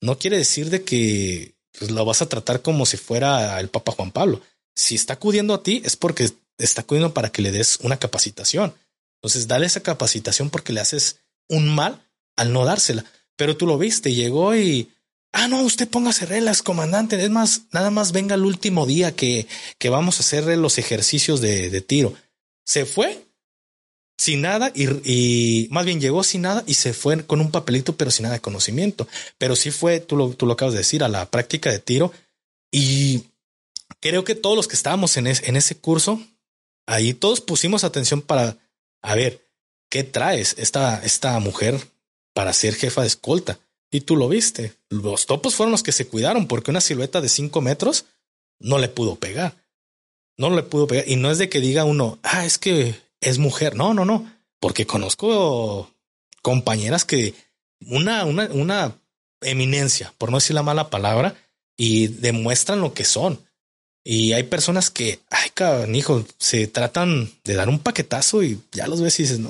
[0.01, 3.93] no quiere decir de que pues, lo vas a tratar como si fuera el Papa
[3.93, 4.41] Juan Pablo.
[4.75, 8.73] Si está acudiendo a ti es porque está acudiendo para que le des una capacitación.
[9.17, 13.05] Entonces, dale esa capacitación porque le haces un mal al no dársela.
[13.35, 14.89] Pero tú lo viste, llegó y
[15.33, 17.23] Ah, no, usted póngase reglas, comandante.
[17.23, 19.47] Es más, nada más venga el último día que,
[19.77, 22.15] que vamos a hacer los ejercicios de, de tiro.
[22.65, 23.23] Se fue
[24.17, 27.95] sin nada y, y, más bien llegó sin nada y se fue con un papelito,
[27.95, 29.07] pero sin nada de conocimiento.
[29.37, 32.11] Pero sí fue, tú lo, tú lo acabas de decir, a la práctica de tiro.
[32.71, 33.25] Y
[33.99, 36.19] creo que todos los que estábamos en, en ese curso,
[36.87, 38.57] ahí todos pusimos atención para,
[39.07, 39.47] a ver,
[39.89, 41.79] ¿qué traes esta, esta mujer
[42.33, 43.57] para ser jefa de escolta?
[43.89, 44.73] Y tú lo viste.
[44.89, 48.03] Los topos fueron los que se cuidaron porque una silueta de cinco metros
[48.59, 49.55] no le pudo pegar.
[50.35, 51.07] No le pudo pegar.
[51.07, 53.75] Y no es de que diga uno, ah, es que es mujer.
[53.75, 54.29] No, no, no.
[54.59, 55.89] Porque conozco
[56.41, 57.33] compañeras que
[57.79, 58.99] una, una, una
[59.39, 61.33] eminencia, por no decir la mala palabra,
[61.77, 63.46] y demuestran lo que son.
[64.09, 68.87] Y hay personas que, ay, cabrón, hijo, se tratan de dar un paquetazo y ya
[68.87, 69.49] los ves y dices, no,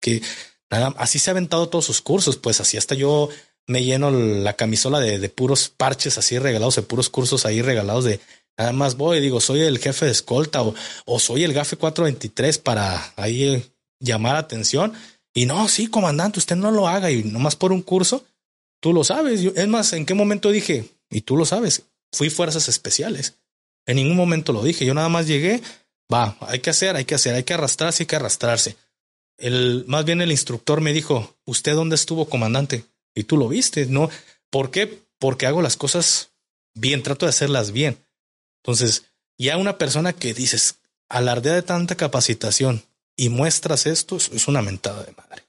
[0.00, 0.22] que
[0.70, 2.38] nada, así se ha aventado todos sus cursos.
[2.38, 3.28] Pues así hasta yo
[3.66, 8.04] me lleno la camisola de, de, puros parches así regalados, de puros cursos ahí regalados
[8.04, 8.18] de
[8.56, 12.56] nada más voy, digo, soy el jefe de escolta o, o soy el GAFE 423
[12.60, 14.94] para ahí eh, llamar atención.
[15.34, 18.24] Y no, sí, comandante, usted no lo haga y nomás por un curso,
[18.80, 19.42] tú lo sabes.
[19.42, 20.86] Yo, es más, ¿en qué momento dije?
[21.10, 23.34] Y tú lo sabes, fui fuerzas especiales.
[23.88, 25.62] En ningún momento lo dije, yo nada más llegué,
[26.12, 28.76] va, hay que hacer, hay que hacer, hay que arrastrarse, hay que arrastrarse.
[29.38, 32.84] El, más bien el instructor me dijo, ¿usted dónde estuvo, comandante?
[33.14, 34.10] Y tú lo viste, ¿no?
[34.50, 35.02] ¿Por qué?
[35.18, 36.32] Porque hago las cosas
[36.74, 37.96] bien, trato de hacerlas bien.
[38.62, 39.06] Entonces,
[39.38, 42.82] ya una persona que dices, alardea de tanta capacitación
[43.16, 45.44] y muestras esto, es una mentada de madre.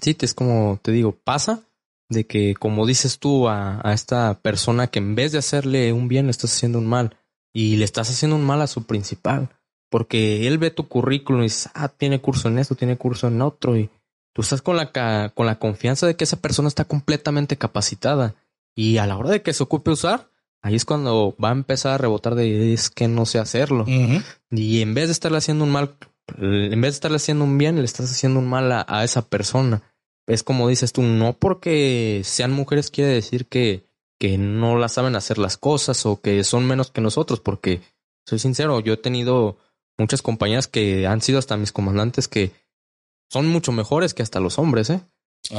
[0.00, 1.60] Sí, es como te digo, pasa
[2.08, 6.08] de que, como dices tú a, a, esta persona que en vez de hacerle un
[6.08, 7.14] bien, le estás haciendo un mal
[7.54, 9.48] y le estás haciendo un mal a su principal,
[9.88, 13.40] porque él ve tu currículum y dice, ah, tiene curso en esto, tiene curso en
[13.40, 13.88] otro y
[14.34, 18.34] Tú estás con la, con la confianza de que esa persona está completamente capacitada.
[18.74, 20.28] Y a la hora de que se ocupe usar,
[20.60, 23.84] ahí es cuando va a empezar a rebotar de es que no sé hacerlo.
[24.50, 25.94] Y en vez de estarle haciendo un mal,
[26.36, 29.22] en vez de estarle haciendo un bien, le estás haciendo un mal a, a esa
[29.22, 29.82] persona.
[30.26, 33.86] Es como dices tú, no porque sean mujeres quiere decir que,
[34.24, 37.82] que no la saben hacer las cosas o que son menos que nosotros, porque
[38.24, 39.58] soy sincero, yo he tenido
[39.98, 42.52] muchas compañeras que han sido hasta mis comandantes que
[43.28, 45.02] son mucho mejores que hasta los hombres, ¿eh?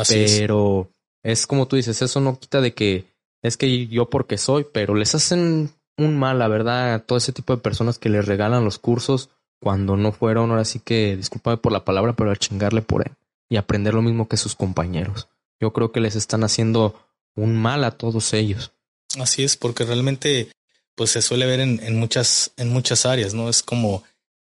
[0.09, 0.89] Pero
[1.21, 3.05] es como tú dices, eso no quita de que
[3.43, 7.33] es que yo porque soy, pero les hacen un mal, la verdad, a todo ese
[7.33, 9.29] tipo de personas que les regalan los cursos
[9.61, 13.13] cuando no fueron, ahora sí que, discúlpame por la palabra, pero a chingarle por él
[13.47, 15.27] y aprender lo mismo que sus compañeros.
[15.61, 17.05] Yo creo que les están haciendo
[17.36, 18.72] un mal a todos ellos.
[19.20, 20.49] Así es, porque realmente
[20.95, 23.49] pues se suele ver en, en muchas, en muchas áreas, ¿no?
[23.49, 24.03] Es como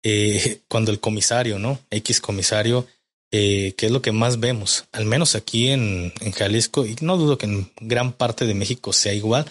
[0.03, 1.79] eh, cuando el comisario, ¿no?
[1.91, 2.87] X comisario,
[3.31, 7.17] eh, que es lo que más vemos, al menos aquí en, en Jalisco, y no
[7.17, 9.45] dudo que en gran parte de México sea igual.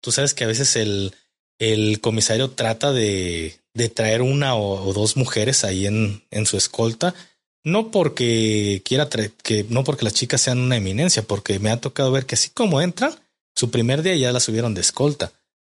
[0.00, 1.14] Tú sabes que a veces el,
[1.58, 7.14] el comisario trata de, de traer una o, dos mujeres ahí en, en su escolta,
[7.64, 12.10] no porque quiera que no porque las chicas sean una eminencia, porque me ha tocado
[12.10, 13.14] ver que así como entran,
[13.54, 15.32] su primer día ya la subieron de escolta.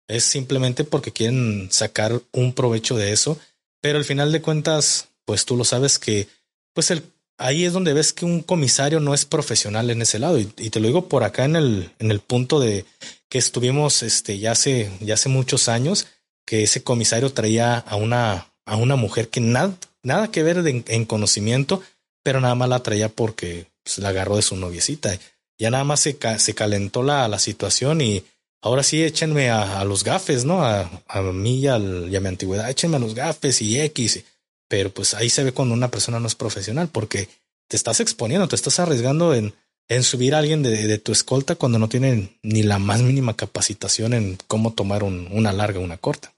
[0.09, 3.39] Es simplemente porque quieren sacar un provecho de eso,
[3.81, 6.29] pero al final de cuentas, pues tú lo sabes que,
[6.75, 7.03] pues el,
[7.39, 10.39] ahí es donde ves que un comisario no es profesional en ese lado.
[10.39, 12.85] Y, te lo digo por acá en el, en el punto de
[13.29, 16.07] que estuvimos, este, ya hace, ya hace muchos años,
[16.47, 21.05] que ese comisario traía a una, a una mujer que nada, nada que ver en
[21.05, 21.83] conocimiento,
[22.23, 25.19] pero nada más la traía porque pues, la agarró de su noviecita.
[25.59, 28.25] Ya nada más se, se calentó la, la situación y
[28.63, 30.65] ahora sí échenme a, los gafes, ¿no?
[30.65, 34.25] A, a mí y, a mi antigüedad, échenme a los gafes y X.
[34.69, 37.29] Pero pues ahí se ve cuando una persona no es profesional porque
[37.69, 39.55] te estás exponiendo, te estás arriesgando en,
[39.89, 43.37] en subir a alguien de, de, tu escolta cuando no tienen ni la más mínima
[43.37, 46.33] capacitación en cómo tomar un, una larga o una corta.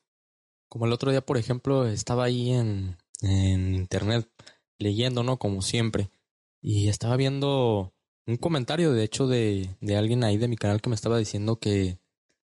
[0.69, 4.29] Como el otro día, por ejemplo, estaba ahí en, en internet
[4.79, 5.39] leyendo, ¿no?
[5.39, 6.11] Como siempre.
[6.61, 7.95] Y estaba viendo
[8.27, 11.59] un comentario, de hecho, de, de alguien ahí de mi canal que me estaba diciendo
[11.59, 11.99] que,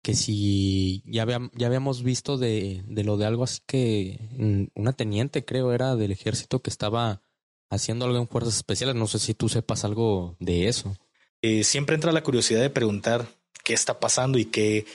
[0.03, 4.93] que si ya, ya habíamos visto de, de lo de algo así que mm, una
[4.93, 7.21] teniente, creo, era del ejército que estaba
[7.69, 8.95] haciendo algo en fuerzas especiales.
[8.95, 10.95] No sé si tú sepas algo de eso.
[11.41, 13.27] Eh, siempre entra la curiosidad de preguntar
[13.63, 14.85] qué está pasando y qué,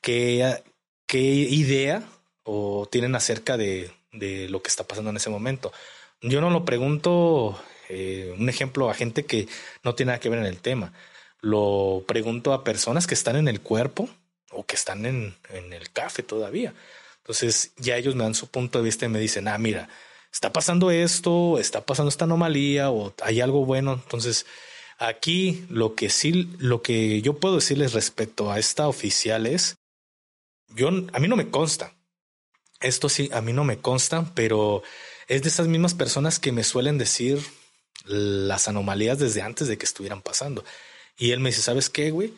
[0.00, 0.62] qué,
[1.06, 2.06] qué idea
[2.44, 5.72] o tienen acerca de, de lo que está pasando en ese momento.
[6.20, 9.48] Yo no lo pregunto, eh, un ejemplo, a gente que
[9.82, 10.92] no tiene nada que ver en el tema.
[11.40, 14.08] Lo pregunto a personas que están en el cuerpo
[14.50, 16.74] o que están en, en el café todavía.
[17.18, 19.88] Entonces ya ellos me dan su punto de vista y me dicen, ah, mira,
[20.32, 23.94] está pasando esto, está pasando esta anomalía o hay algo bueno.
[23.94, 24.46] Entonces
[24.98, 29.76] aquí lo que sí, lo que yo puedo decirles respecto a esta oficial es,
[30.68, 31.95] yo, a mí no me consta.
[32.86, 34.82] Esto sí, a mí no me consta, pero
[35.26, 37.40] es de esas mismas personas que me suelen decir
[38.04, 40.64] las anomalías desde antes de que estuvieran pasando.
[41.18, 42.32] Y él me dice, ¿sabes qué, güey?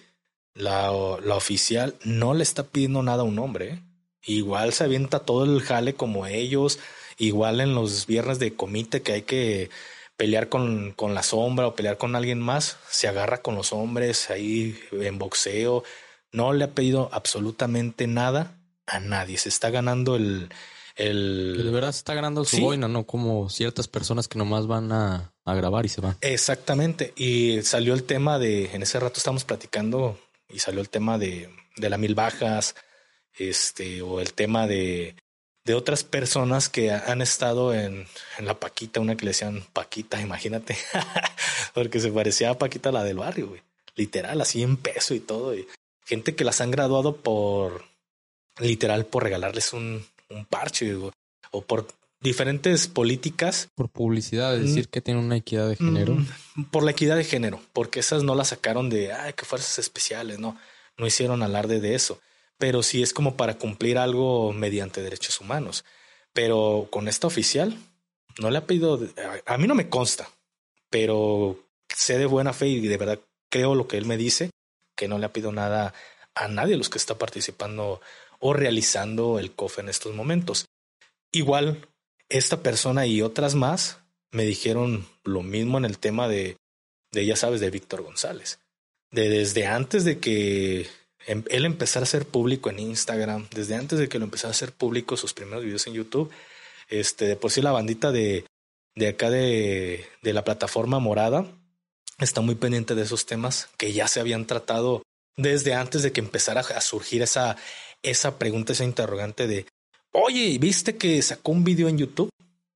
[0.55, 0.91] La,
[1.23, 3.73] la oficial no le está pidiendo nada a un hombre.
[3.73, 3.83] ¿eh?
[4.25, 6.79] Igual se avienta todo el jale como ellos.
[7.19, 9.69] Igual en los viernes de comite que hay que
[10.16, 14.31] pelear con, con la sombra o pelear con alguien más, se agarra con los hombres
[14.31, 15.85] ahí en boxeo.
[16.33, 18.57] No le ha pedido absolutamente nada
[18.89, 19.39] a nadie.
[19.39, 20.48] Se está ganando el,
[20.97, 21.62] el...
[21.65, 23.05] de verdad se está ganando su boina, ¿no?
[23.05, 26.16] Como ciertas personas que nomás van a, a, grabar y se van.
[26.20, 27.12] Exactamente.
[27.16, 31.51] Y salió el tema de, en ese rato estamos platicando y salió el tema de,
[31.77, 32.74] de la mil bajas,
[33.39, 35.15] este, o el tema de,
[35.65, 38.06] de otras personas que han estado en,
[38.39, 40.77] en la Paquita, una que le decían Paquita, imagínate,
[41.74, 43.62] porque se parecía a Paquita la del barrio, güey.
[43.94, 45.56] Literal, así en peso y todo.
[45.56, 45.66] Y
[46.05, 47.85] gente que las han graduado por,
[48.59, 51.86] literal, por regalarles un, un parche o, por
[52.20, 53.68] diferentes políticas.
[53.74, 54.90] Por publicidad, es decir, mm.
[54.90, 56.14] que tiene una equidad de género.
[56.14, 59.78] Mm, por la equidad de género, porque esas no las sacaron de, ay, qué fuerzas
[59.78, 60.59] especiales, no,
[60.97, 62.20] no hicieron alarde de eso,
[62.59, 65.85] pero sí es como para cumplir algo mediante derechos humanos.
[66.32, 67.76] Pero con esta oficial,
[68.39, 69.01] no le ha pedido,
[69.47, 70.28] a, a mí no me consta,
[70.90, 73.20] pero sé de buena fe y de verdad
[73.51, 74.51] creo lo que él me dice,
[74.97, 75.94] que no le ha pedido nada
[76.35, 78.01] a nadie de los que está participando
[78.39, 80.66] o realizando el COF en estos momentos.
[81.32, 81.89] Igual,
[82.28, 83.98] esta persona y otras más
[84.31, 86.56] me dijeron lo mismo en el tema de,
[87.12, 88.59] de ya sabes, de Víctor González.
[89.10, 90.86] De desde antes de que
[91.27, 94.52] em, él empezara a ser público en Instagram, desde antes de que lo empezara a
[94.52, 96.31] hacer público sus primeros videos en YouTube,
[96.89, 98.44] este, de por sí la bandita de,
[98.94, 101.47] de acá de, de la plataforma morada
[102.19, 105.02] está muy pendiente de esos temas que ya se habían tratado
[105.36, 107.56] desde antes de que empezara a surgir esa,
[108.03, 109.66] esa pregunta, esa interrogante de,
[110.12, 112.31] oye, ¿viste que sacó un video en YouTube?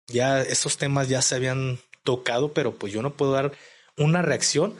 [0.08, 3.52] Ya esos temas ya se habían tocado, pero pues yo no puedo dar
[3.96, 4.74] una reacción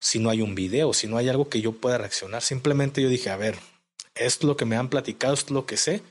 [0.00, 2.42] si no hay un video, si no hay algo que yo pueda reaccionar.
[2.42, 3.58] Simplemente yo dije, a ver,
[4.14, 6.02] esto es lo que me han platicado, esto es lo que sé,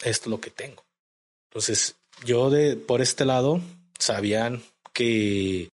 [0.00, 0.84] esto es lo que tengo.
[1.50, 3.60] Entonces, yo de por este lado
[3.98, 4.62] sabían
[4.92, 5.68] que,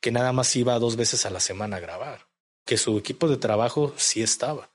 [0.00, 2.30] que nada más iba dos veces a la semana a grabar
[2.70, 4.69] que su equipo de trabajo sí estaba.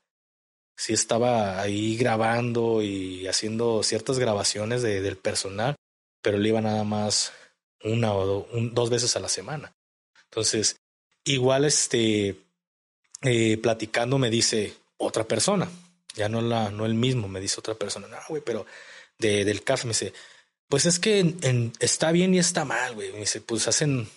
[0.75, 5.75] Sí estaba ahí grabando y haciendo ciertas grabaciones de, del personal,
[6.21, 7.31] pero él iba nada más
[7.83, 9.73] una o dos veces a la semana.
[10.25, 10.77] Entonces,
[11.23, 12.35] igual este,
[13.21, 15.69] eh, platicando me dice otra persona,
[16.15, 18.65] ya no, la, no el mismo, me dice otra persona, no, güey, pero
[19.17, 20.13] de, del CAF me dice,
[20.67, 23.11] pues es que está bien y está mal, güey.
[23.11, 24.09] Me dice, pues hacen,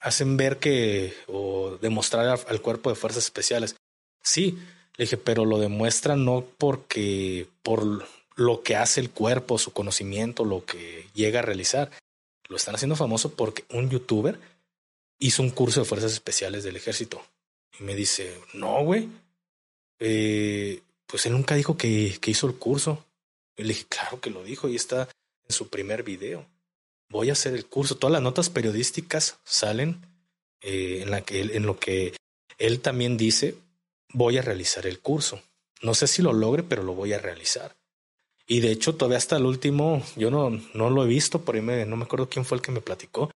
[0.00, 3.76] hacen ver que o demostrar al, cuerpo de fuerzas especiales.
[4.22, 4.58] Sí,
[4.96, 8.06] le dije, pero lo demuestran no porque por
[8.36, 11.90] lo que hace el cuerpo, su conocimiento, lo que llega a realizar.
[12.48, 14.38] Lo están haciendo famoso porque un youtuber
[15.18, 17.22] hizo un curso de fuerzas especiales del ejército.
[17.78, 19.08] Y me dice, no, güey.
[19.98, 23.04] Eh, pues él nunca dijo que, que hizo el curso.
[23.56, 25.08] Y le dije, claro que lo dijo y está
[25.48, 26.46] en su primer video.
[27.08, 27.96] Voy a hacer el curso.
[27.96, 30.04] Todas las notas periodísticas salen
[30.60, 32.14] eh, en, la que en lo que
[32.58, 33.56] él también dice,
[34.14, 35.42] voy a realizar el curso.
[35.82, 37.76] No sé si lo logre, pero lo voy a realizar.
[38.46, 41.60] Y de hecho, todavía hasta el último, yo no, no lo he visto, por ahí
[41.60, 43.30] me, no me acuerdo quién fue el que me platicó,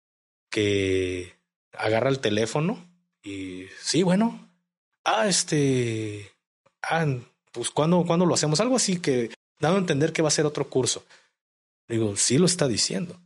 [0.50, 1.34] que
[1.72, 2.78] agarra el teléfono
[3.22, 4.48] y sí, bueno,
[5.04, 6.32] ah, este,
[6.82, 7.06] ah,
[7.52, 9.30] pues cuando, cuando lo hacemos, algo así que
[9.60, 11.04] dando a entender que va a ser otro curso.
[11.88, 13.16] Digo, sí lo está diciendo.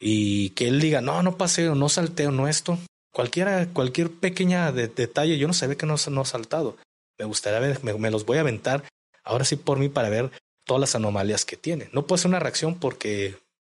[0.00, 2.78] Y que él diga, no, no paseo, no salteo, no esto.
[3.12, 6.76] Cualquiera, cualquier pequeña detalle, yo no sabía que no, no ha saltado.
[7.18, 8.84] Me gustaría ver, me, los voy a aventar
[9.24, 10.30] ahora sí por mí para ver
[10.64, 11.88] todas las anomalías que tiene.
[11.92, 13.36] No puedo hacer una reacción porque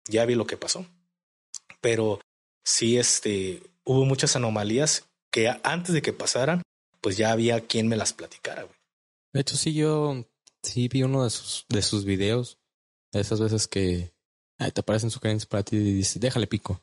[0.08, 0.86] ya vi lo que pasó.
[1.82, 2.22] Pero
[2.64, 6.62] sí, este, hubo muchas anomalías que antes de que pasaran,
[7.02, 8.68] pues ya había quien me las platicara,
[9.34, 10.26] De hecho, sí, yo
[10.62, 12.60] sí vi uno de sus, de sus videos.
[13.12, 14.14] Esas veces que
[14.58, 16.82] te aparecen sugerencias para ti y dices, déjale pico.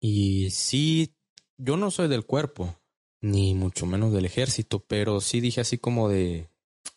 [0.00, 1.14] Y sí,
[1.56, 2.79] yo no soy del cuerpo,
[3.20, 6.48] ni mucho menos del ejército, pero sí dije así como de,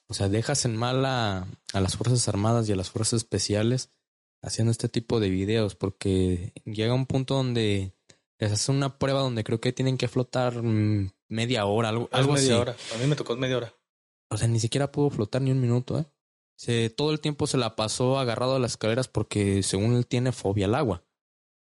[0.07, 3.89] o sea, dejas en mal a, a las Fuerzas Armadas y a las Fuerzas Especiales
[4.41, 7.93] haciendo este tipo de videos, porque llega un punto donde
[8.37, 12.33] les hacen una prueba donde creo que tienen que flotar mm, media hora, algo, algo
[12.33, 12.75] media hora.
[12.93, 13.73] A mí me tocó media hora.
[14.29, 16.05] O sea, ni siquiera pudo flotar ni un minuto, ¿eh?
[16.55, 20.31] Se, todo el tiempo se la pasó agarrado a las escaleras porque según él tiene
[20.31, 21.03] fobia al agua.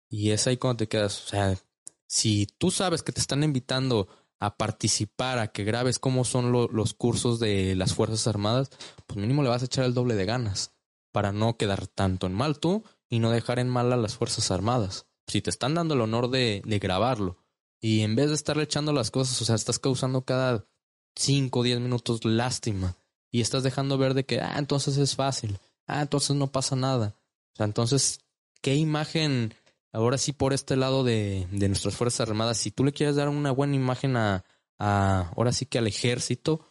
[0.09, 1.59] Y es ahí cuando te quedas, o sea,
[2.07, 4.09] si tú sabes que te están invitando
[4.39, 8.71] a participar, a que grabes cómo son los cursos de las Fuerzas Armadas,
[9.07, 10.73] pues mínimo le vas a echar el doble de ganas
[11.13, 14.51] para no quedar tanto en mal tú y no dejar en mal a las Fuerzas
[14.51, 15.07] Armadas.
[15.27, 17.39] Si te están dando el honor de, de grabarlo
[17.81, 20.67] y en vez de estarle echando las cosas, o sea, estás causando cada
[21.17, 22.97] 5 o 10 minutos lástima
[23.31, 27.17] y estás dejando ver de que, ah, entonces es fácil, ah, entonces no pasa nada.
[27.55, 28.21] O sea, entonces,
[28.61, 29.55] ¿qué imagen,
[29.97, 33.29] ahora sí por este lado de, de nuestras Fuerzas Armadas, si tú le quieres dar
[33.29, 34.45] una buena imagen a,
[34.79, 36.69] a, ahora sí que al ejército,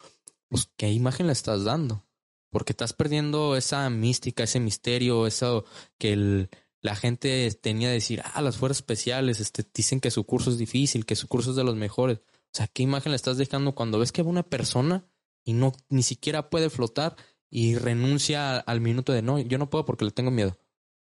[0.47, 2.05] pues qué imagen le estás dando?
[2.51, 5.65] Porque estás perdiendo esa mística, ese misterio, eso
[5.97, 6.47] que
[6.81, 10.59] la gente tenía de decir, ah, las fuerzas especiales este, dicen que su curso es
[10.59, 12.19] difícil, que su curso es de los mejores.
[12.19, 15.03] O sea, ¿qué imagen le estás dejando cuando ves que va una persona
[15.43, 17.15] y no ni siquiera puede flotar
[17.49, 20.57] y renuncia al minuto de no, yo no puedo porque le tengo miedo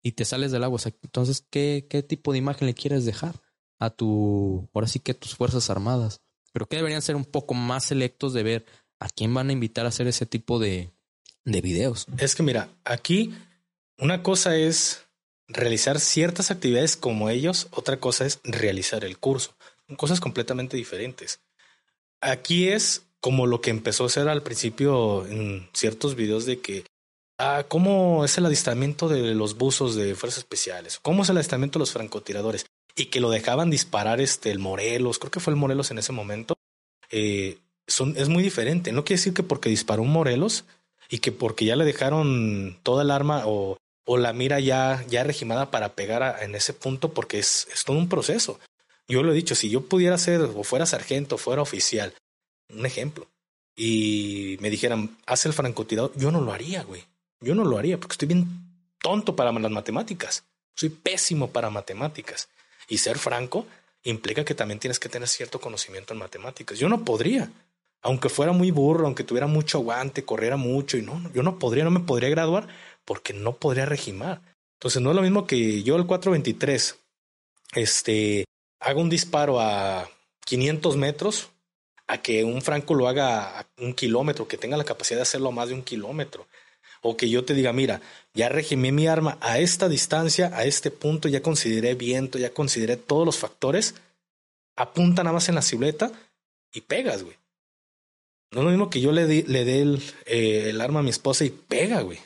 [0.06, 0.78] y te sales del agua.
[1.02, 3.42] entonces, ¿qué, ¿qué tipo de imagen le quieres dejar
[3.80, 6.20] a tu, ahora sí que tus Fuerzas Armadas?
[6.52, 8.66] Pero que deberían ser un poco más selectos de ver
[9.00, 10.92] a quién van a invitar a hacer ese tipo de,
[11.44, 12.06] de videos.
[12.18, 13.34] Es que mira, aquí
[13.98, 15.08] una cosa es
[15.48, 19.56] realizar ciertas actividades como ellos, otra cosa es realizar el curso.
[19.88, 21.40] Son cosas completamente diferentes.
[22.20, 26.84] Aquí es como lo que empezó a ser al principio en ciertos videos de que,
[27.38, 30.98] ah, ¿cómo es el adiestramiento de los buzos de fuerzas especiales?
[31.00, 32.66] ¿Cómo es el adiestramiento de los francotiradores?
[32.94, 36.12] Y que lo dejaban disparar este, el Morelos, creo que fue el Morelos en ese
[36.12, 36.54] momento.
[37.10, 38.92] Eh, son, es muy diferente.
[38.92, 40.64] No quiere decir que porque disparó un Morelos
[41.08, 45.70] y que porque ya le dejaron toda el arma o, la mira ya, ya regimada
[45.70, 48.58] para pegar en ese punto, porque es, es todo un proceso.
[49.08, 52.14] Yo lo he dicho, si yo pudiera ser o fuera sargento, fuera oficial,
[52.72, 53.26] un ejemplo,
[53.76, 57.04] y me dijeran, haz el francotirador, yo no lo haría, güey.
[57.40, 58.46] Yo no lo haría porque estoy bien
[59.00, 60.44] tonto para las matemáticas.
[60.74, 62.48] Soy pésimo para matemáticas.
[62.88, 63.66] Y ser franco
[64.04, 66.78] implica que también tienes que tener cierto conocimiento en matemáticas.
[66.78, 67.50] Yo no podría,
[68.02, 71.84] aunque fuera muy burro, aunque tuviera mucho aguante, corriera mucho, y no, yo no podría,
[71.84, 72.68] no me podría graduar
[73.04, 74.40] porque no podría regimar.
[74.78, 76.98] Entonces no es lo mismo que yo el 423,
[77.74, 78.44] este,
[78.80, 80.08] haga un disparo a
[80.44, 81.50] 500 metros
[82.06, 85.48] a que un franco lo haga a un kilómetro, que tenga la capacidad de hacerlo
[85.48, 86.46] a más de un kilómetro.
[87.06, 88.00] O que yo te diga, mira,
[88.34, 92.96] ya regimé mi arma a esta distancia, a este punto, ya consideré viento, ya consideré
[92.96, 93.94] todos los factores,
[94.74, 96.10] apunta nada más en la silueta
[96.72, 97.36] y pegas, güey.
[98.50, 101.10] No es lo mismo que yo le, le dé el, eh, el, arma a mi
[101.10, 102.18] esposa y pega, güey.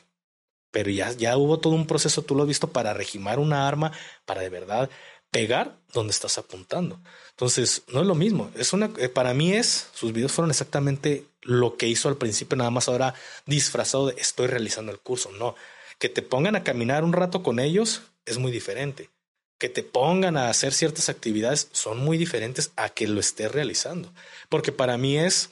[0.71, 3.93] Pero ya, ya hubo todo un proceso, tú lo has visto, para regimar una arma,
[4.25, 4.89] para de verdad
[5.31, 7.01] pegar donde estás apuntando.
[7.31, 8.51] Entonces, no es lo mismo.
[8.57, 12.57] Es una, eh, para mí es, sus videos fueron exactamente lo que hizo al principio,
[12.57, 13.15] nada más ahora
[13.47, 15.31] disfrazado de estoy realizando el curso.
[15.33, 15.55] No,
[15.99, 19.11] que te pongan a caminar un rato con ellos es muy diferente.
[19.59, 24.13] Que te pongan a hacer ciertas actividades son muy diferentes a que lo estés realizando.
[24.49, 25.51] Porque para mí es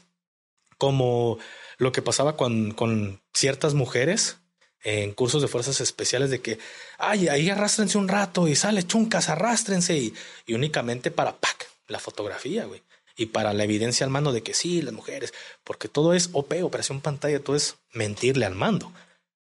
[0.78, 1.39] como
[1.77, 4.39] lo que pasaba con, con ciertas mujeres
[4.82, 6.59] en cursos de fuerzas especiales de que,
[6.98, 10.15] ay, ahí arrástrense un rato y sale chuncas, arrástrense y,
[10.47, 12.82] y únicamente para, ¡pac!, la fotografía, güey.
[13.19, 15.35] Y para la evidencia al mando de que sí, las mujeres,
[15.65, 18.93] porque todo es OP, operación pantalla, todo es mentirle al mando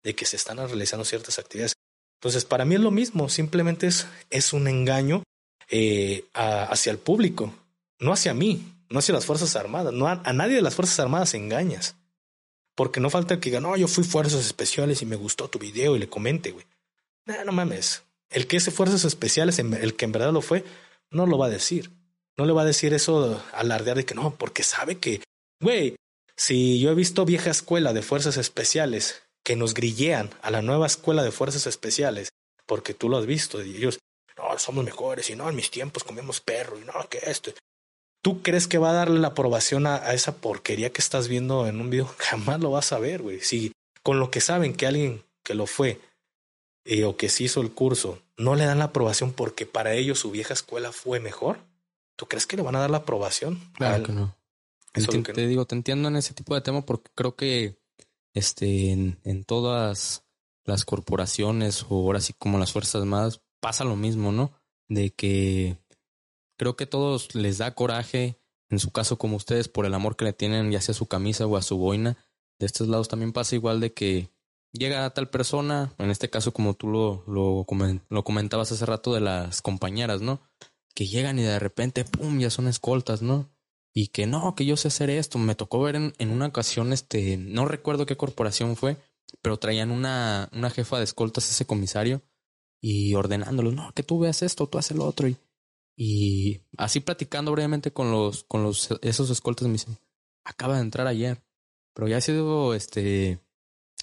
[0.03, 1.73] de que se están realizando ciertas actividades.
[2.20, 5.23] Entonces, para mí es lo mismo, simplemente es, es un engaño
[5.70, 7.55] eh, hacia el público,
[7.99, 11.32] no hacia mí, no hacia las Fuerzas Armadas, no a, nadie de las Fuerzas Armadas
[11.32, 11.97] engañas.
[12.74, 15.59] Porque no falta el que diga, no, yo fui Fuerzas Especiales y me gustó tu
[15.59, 16.66] video y le comente, güey.
[17.24, 18.03] No, no mames.
[18.28, 20.65] El que es Fuerzas Especiales, el que en verdad lo fue,
[21.11, 21.90] no lo va a decir.
[22.38, 25.22] No le va a decir eso alardear de que no, porque sabe que,
[25.60, 25.96] güey,
[26.36, 30.86] si yo he visto vieja escuela de Fuerzas Especiales que nos grillean a la nueva
[30.86, 32.30] escuela de Fuerzas Especiales,
[32.66, 33.98] porque tú lo has visto, y ellos,
[34.36, 37.52] no, somos mejores, y no, en mis tiempos comemos perro, y no, que esto.
[38.22, 41.80] ¿Tú crees que va a darle la aprobación a, esa porquería que estás viendo en
[41.80, 42.06] un video?
[42.18, 43.40] Jamás lo vas a ver, güey.
[43.40, 43.72] Si
[44.02, 46.00] con lo que saben que alguien que lo fue
[46.84, 50.20] eh, o que se hizo el curso no le dan la aprobación porque para ellos
[50.20, 51.59] su vieja escuela fue mejor,
[52.23, 53.59] ¿tú crees que le van a dar la aprobación?
[53.74, 54.03] Claro al...
[54.05, 54.36] que no.
[54.93, 55.49] Que te no.
[55.49, 57.81] digo, te entiendo en ese tipo de tema porque creo que
[58.32, 60.24] este en, en todas
[60.65, 64.53] las corporaciones o ahora sí como las fuerzas armadas pasa lo mismo, ¿no?
[64.89, 65.78] De que
[66.57, 68.39] creo que todos les da coraje,
[68.70, 71.07] en su caso como ustedes, por el amor que le tienen ya sea a su
[71.07, 72.24] camisa o a su boina.
[72.61, 74.31] De estos lados también pasa igual de que
[74.70, 77.66] llega a tal persona, en este caso como tú lo, lo,
[78.11, 80.40] lo comentabas hace rato de las compañeras, ¿no?
[80.94, 83.51] Que llegan y de repente, ¡pum!, ya son escoltas, ¿no?
[83.94, 85.39] Y que no, que yo sé hacer esto.
[85.39, 88.97] Me tocó ver en, en una ocasión, este, no recuerdo qué corporación fue,
[89.43, 92.23] pero traían una, una jefa de escoltas, ese comisario,
[92.81, 95.28] y ordenándolos, no, que tú veas esto, tú haces lo otro.
[95.28, 95.36] Y
[95.97, 99.98] y así platicando brevemente con los, con los, esos escoltas me dicen,
[100.44, 101.43] acaba de entrar ayer,
[101.94, 103.39] pero ya ha sido este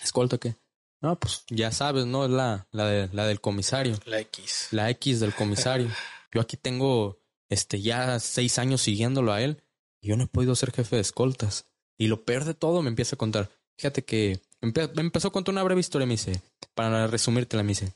[0.02, 0.56] escolta que,
[1.02, 2.26] no, pues ya sabes, ¿no?
[2.26, 3.98] Es la, la, de, la del comisario.
[4.06, 4.68] La X.
[4.72, 5.90] La X del comisario.
[6.34, 7.20] yo aquí tengo
[7.50, 9.64] este ya seis años siguiéndolo a él
[10.02, 11.66] y yo no he podido ser jefe de escoltas.
[11.98, 13.50] Y lo peor de todo me empieza a contar.
[13.78, 16.42] Fíjate que empe me empezó a contar una breve historia, me dice,
[16.74, 17.94] para resumírtela, me dice,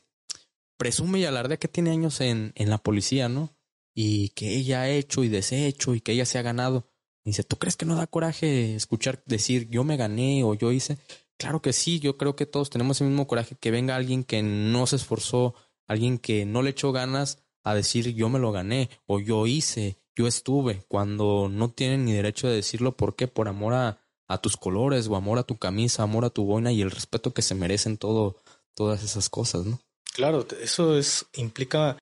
[0.78, 3.54] presume y alardea que tiene años en, en la policía, ¿no?
[3.96, 6.88] y que ella ha hecho y deshecho y que ella se ha ganado.
[7.24, 10.98] dice, ¿tú crees que no da coraje escuchar decir yo me gané o yo hice?
[11.38, 14.44] Claro que sí, yo creo que todos tenemos el mismo coraje que venga alguien que
[14.44, 15.56] no se esforzó,
[15.88, 19.98] alguien que no le echó ganas a decir yo me lo gané o yo hice,
[20.16, 23.28] yo estuve, cuando no tienen ni derecho de decirlo, ¿por qué?
[23.28, 26.72] Por amor a, a tus colores o amor a tu camisa, amor a tu boina
[26.72, 28.38] y el respeto que se merecen todo,
[28.76, 29.80] todas esas cosas, ¿no?
[30.14, 31.98] Claro, eso es, implica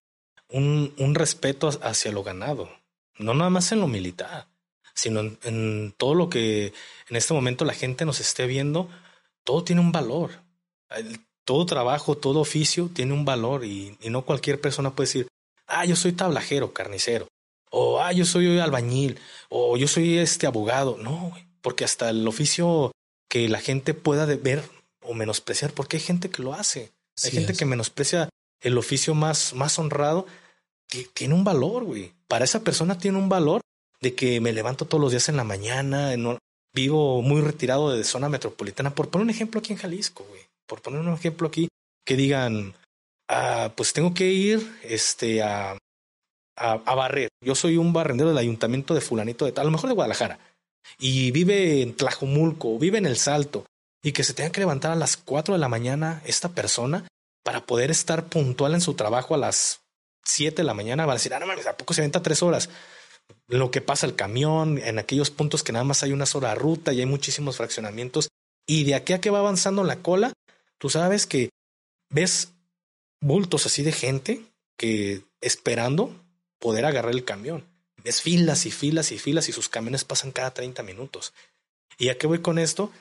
[0.50, 2.70] un, un respeto hacia lo ganado,
[3.18, 4.48] no nada más en lo militar,
[4.94, 6.74] sino en, todo lo que
[7.10, 8.90] en este momento la gente nos esté viendo,
[9.44, 10.32] todo tiene un valor.
[11.46, 15.28] todo trabajo, todo oficio tiene un valor y, no cualquier persona puede decir,
[15.72, 17.28] ah, yo soy tablajero, carnicero,
[17.70, 19.20] o ah, yo soy albañil,
[19.50, 20.98] o yo soy este abogado.
[20.98, 22.92] No, porque hasta el oficio
[23.30, 24.64] que la gente pueda ver
[25.02, 26.92] o menospreciar, porque hay gente que lo hace.
[27.24, 27.58] Hay sí gente es.
[27.58, 28.30] que menosprecia
[28.62, 30.28] el oficio más, más honrado
[31.14, 32.14] tiene un valor, güey.
[32.28, 33.62] Para esa persona tiene un valor
[34.02, 36.14] de que me levanto todos los días en la mañana,
[36.74, 38.94] vivo muy retirado de zona metropolitana.
[38.94, 40.42] Por poner un ejemplo aquí en Jalisco, güey.
[40.68, 41.68] Por poner un ejemplo aquí,
[42.06, 42.74] que digan,
[43.32, 45.72] ah, pues tengo que ir este, a,
[46.58, 47.30] a, a, barrer.
[47.42, 50.40] Yo soy un barrendero del ayuntamiento de fulanito de tal, a lo mejor de Guadalajara.
[51.00, 53.66] Y vive en Tlajumulco, vive en El Salto.
[54.04, 57.06] Y que se tenga que levantar a las cuatro de la mañana esta persona
[57.44, 59.82] para poder estar puntual en su trabajo a las
[60.26, 62.44] 7 de la mañana, van a decir, ah, no mames, ¿a poco se venta tres
[62.44, 62.70] horas?
[63.48, 66.94] Lo que pasa el camión, en aquellos puntos que nada más hay una sola ruta
[66.94, 68.30] y hay muchísimos fraccionamientos.
[68.68, 70.34] Y de aquí a que va avanzando la cola,
[70.78, 71.50] tú sabes que
[72.10, 72.51] ves
[73.22, 74.42] bultos así de gente
[74.78, 76.14] que esperando
[76.60, 77.66] poder agarrar el camión.
[78.04, 81.34] Ves filas y filas y filas y sus camiones pasan cada 30 minutos.
[81.98, 82.92] ¿Y a qué voy con esto?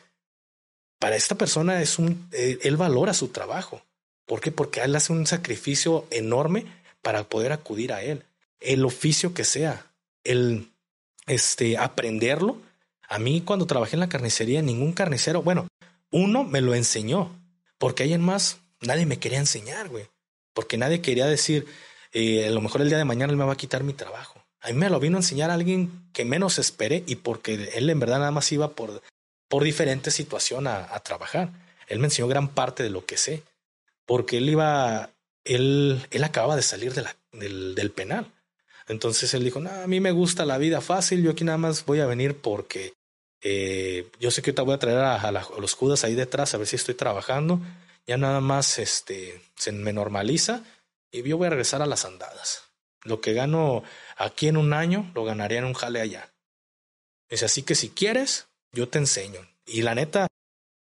[0.99, 3.83] Para esta persona es un, eh, él valora su trabajo.
[4.27, 4.53] ¿Por qué?
[4.53, 6.67] Porque él hace un sacrificio enorme
[7.03, 8.25] para poder acudir a Él.
[8.61, 9.91] El oficio que sea,
[10.25, 10.71] el
[11.27, 12.61] este, aprenderlo,
[13.09, 15.67] A mí cuando trabajé en la carnicería, ningún carnicero, bueno,
[16.13, 17.37] uno me lo enseñó,
[17.77, 20.07] porque alguien más, nadie me quería enseñar, güey.
[20.53, 21.67] Porque nadie quería decir,
[22.13, 24.45] eh, a lo mejor el día de mañana él me va a quitar mi trabajo.
[24.61, 28.01] A mí me lo vino a enseñar alguien que menos esperé y porque él en
[28.01, 29.03] verdad nada más iba por,
[29.49, 31.51] por diferente situación a, a trabajar.
[31.87, 33.43] Él me enseñó gran parte de lo que sé,
[34.07, 35.11] porque él iba,
[35.45, 38.31] él, él acababa de salir del, del penal.
[38.89, 41.85] Entonces él dijo, no, a mí me gusta la vida fácil, yo aquí nada más
[41.87, 42.93] voy a venir porque
[43.43, 46.67] eh, yo sé que ahorita voy a traer a, los judas ahí detrás a ver
[46.67, 47.61] si estoy trabajando.
[48.07, 50.65] Ya nada más este, se me normaliza
[51.11, 52.65] y yo voy a regresar a las andadas.
[53.03, 53.83] Lo que gano
[54.17, 56.33] aquí en un año, lo ganaría en un jale allá.
[57.29, 59.41] Es así que si quieres, yo te enseño.
[59.65, 60.27] Y la neta,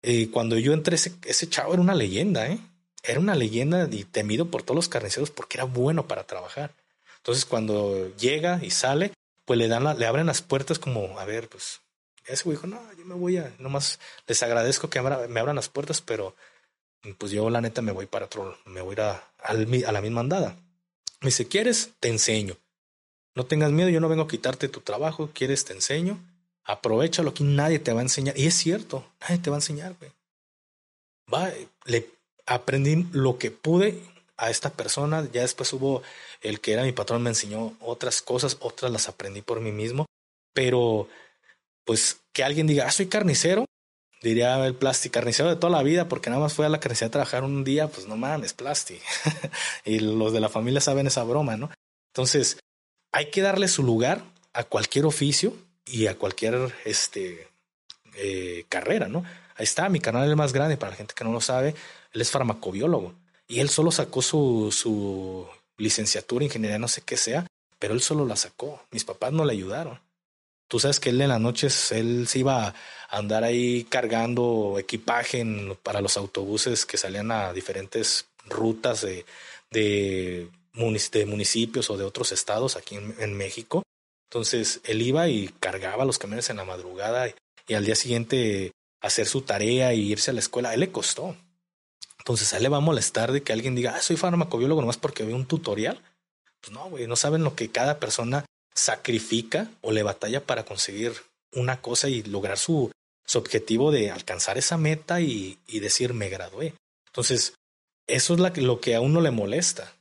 [0.01, 2.59] eh, cuando yo entré, ese, ese chavo era una leyenda, ¿eh?
[3.03, 6.73] Era una leyenda y temido por todos los carniceros porque era bueno para trabajar.
[7.17, 9.13] Entonces, cuando llega y sale,
[9.45, 11.81] pues le dan le abren las puertas como, a ver, pues,
[12.25, 15.69] ese güey dijo, no, yo me voy a, nomás les agradezco que me abran las
[15.69, 16.35] puertas, pero
[17.17, 20.55] pues yo la neta me voy para otro, me voy a, a, la misma andada.
[21.21, 21.91] Me dice, ¿quieres?
[21.99, 22.57] Te enseño.
[23.35, 25.65] No tengas miedo, yo no vengo a quitarte tu trabajo, ¿quieres?
[25.65, 26.19] Te enseño.
[26.63, 28.37] Aprovechalo, aquí nadie te va a enseñar.
[28.37, 30.11] Y es cierto, nadie te va a enseñar, güey.
[31.33, 31.51] Va,
[31.85, 32.09] le
[32.45, 34.01] aprendí lo que pude
[34.37, 35.27] a esta persona.
[35.31, 36.03] Ya después hubo
[36.41, 40.05] el que era mi patrón, me enseñó otras cosas, otras las aprendí por mí mismo.
[40.53, 41.07] Pero,
[41.85, 43.65] pues, que alguien diga, ah, soy carnicero,
[44.21, 47.07] diría el Plasti, carnicero de toda la vida, porque nada más fue a la carnicería
[47.07, 48.99] a trabajar un día, pues no mames, Plasti.
[49.85, 51.69] y los de la familia saben esa broma, ¿no?
[52.13, 52.59] Entonces,
[53.11, 54.23] hay que darle su lugar
[54.53, 55.53] a cualquier oficio
[55.85, 57.47] y a cualquier este,
[58.15, 59.23] eh, carrera, ¿no?
[59.55, 61.75] Ahí está, mi canal es el más grande, para la gente que no lo sabe,
[62.13, 63.13] él es farmacobiólogo
[63.47, 65.45] y él solo sacó su, su
[65.77, 67.45] licenciatura, ingeniería, no sé qué sea,
[67.79, 68.81] pero él solo la sacó.
[68.91, 69.99] Mis papás no le ayudaron.
[70.71, 72.73] Tú sabes que él en las noches, él se iba a
[73.09, 75.45] andar ahí cargando equipaje
[75.83, 79.25] para los autobuses que salían a diferentes rutas de,
[79.69, 83.83] de, municipios o de otros estados aquí en, México.
[84.29, 87.27] Entonces él iba y cargaba los camiones en la madrugada
[87.67, 88.71] y, al día siguiente
[89.01, 90.73] hacer su tarea y irse a la escuela.
[90.73, 91.35] Él le costó.
[92.19, 94.95] Entonces a él le va a molestar de que alguien diga, ah, soy farmacobiólogo nomás
[94.95, 96.01] porque veo un tutorial.
[96.61, 101.13] Pues no, güey, no saben lo que cada persona sacrifica o le batalla para conseguir
[101.53, 102.91] una cosa y lograr su,
[103.25, 106.73] su objetivo de alcanzar esa meta y, y decir me gradué.
[107.07, 107.55] Entonces,
[108.07, 109.93] eso es lo que a uno le molesta.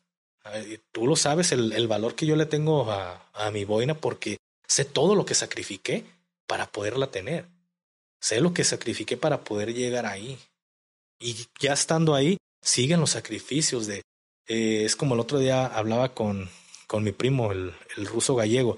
[0.92, 4.38] Tú lo sabes, el, el valor que yo le tengo a, a mi boina porque
[4.66, 6.04] sé todo lo que sacrifiqué
[6.46, 7.46] para poderla tener.
[8.20, 10.38] Sé lo que sacrifiqué para poder llegar ahí.
[11.18, 14.02] Y ya estando ahí, siguen los sacrificios de...
[14.46, 16.50] Eh, es como el otro día hablaba con,
[16.90, 18.76] con mi primo, el, el ruso gallego,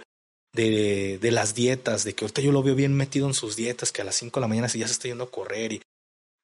[0.53, 3.91] de, de, las dietas, de que ahorita yo lo veo bien metido en sus dietas,
[3.91, 5.83] que a las 5 de la mañana ya se está yendo a correr y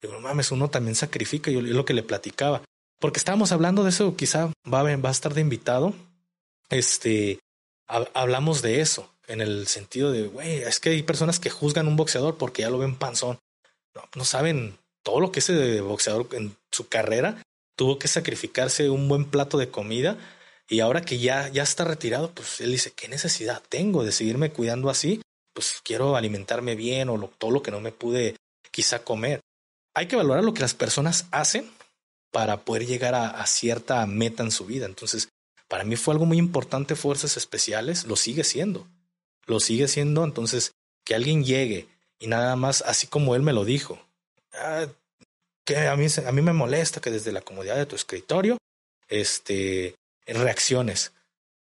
[0.00, 2.62] digo, no mames, uno también sacrifica, yo lo que le platicaba.
[2.98, 5.92] Porque estábamos hablando de eso, quizá va, va a estar de invitado.
[6.70, 7.38] Este,
[7.86, 11.96] hablamos de eso, en el sentido de, güey, es que hay personas que juzgan un
[11.96, 13.38] boxeador porque ya lo ven panzón.
[13.94, 17.42] No, no saben todo lo que ese boxeador en su carrera
[17.76, 20.16] tuvo que sacrificarse un buen plato de comida
[20.68, 24.50] y ahora que ya, ya está retirado, pues él dice, ¿qué necesidad tengo de seguirme
[24.50, 25.22] cuidando así?
[25.54, 28.36] Pues quiero alimentarme bien o todo lo que no me pude
[28.70, 29.40] quizá comer.
[29.94, 31.70] Hay que valorar lo que las personas hacen
[32.30, 34.86] para poder llegar a, a cierta meta en su vida.
[34.86, 35.28] Entonces,
[35.68, 38.86] para mí fue algo muy importante Fuerzas Especiales, lo sigue siendo.
[39.46, 40.72] Lo sigue siendo, entonces,
[41.04, 41.88] que alguien llegue
[42.18, 43.98] y nada más, así como él me lo dijo,
[44.54, 44.86] Ah,
[45.64, 48.56] que a mí, a mí me molesta que desde la comodidad de tu escritorio,
[49.08, 49.94] este,
[50.36, 51.12] reacciones.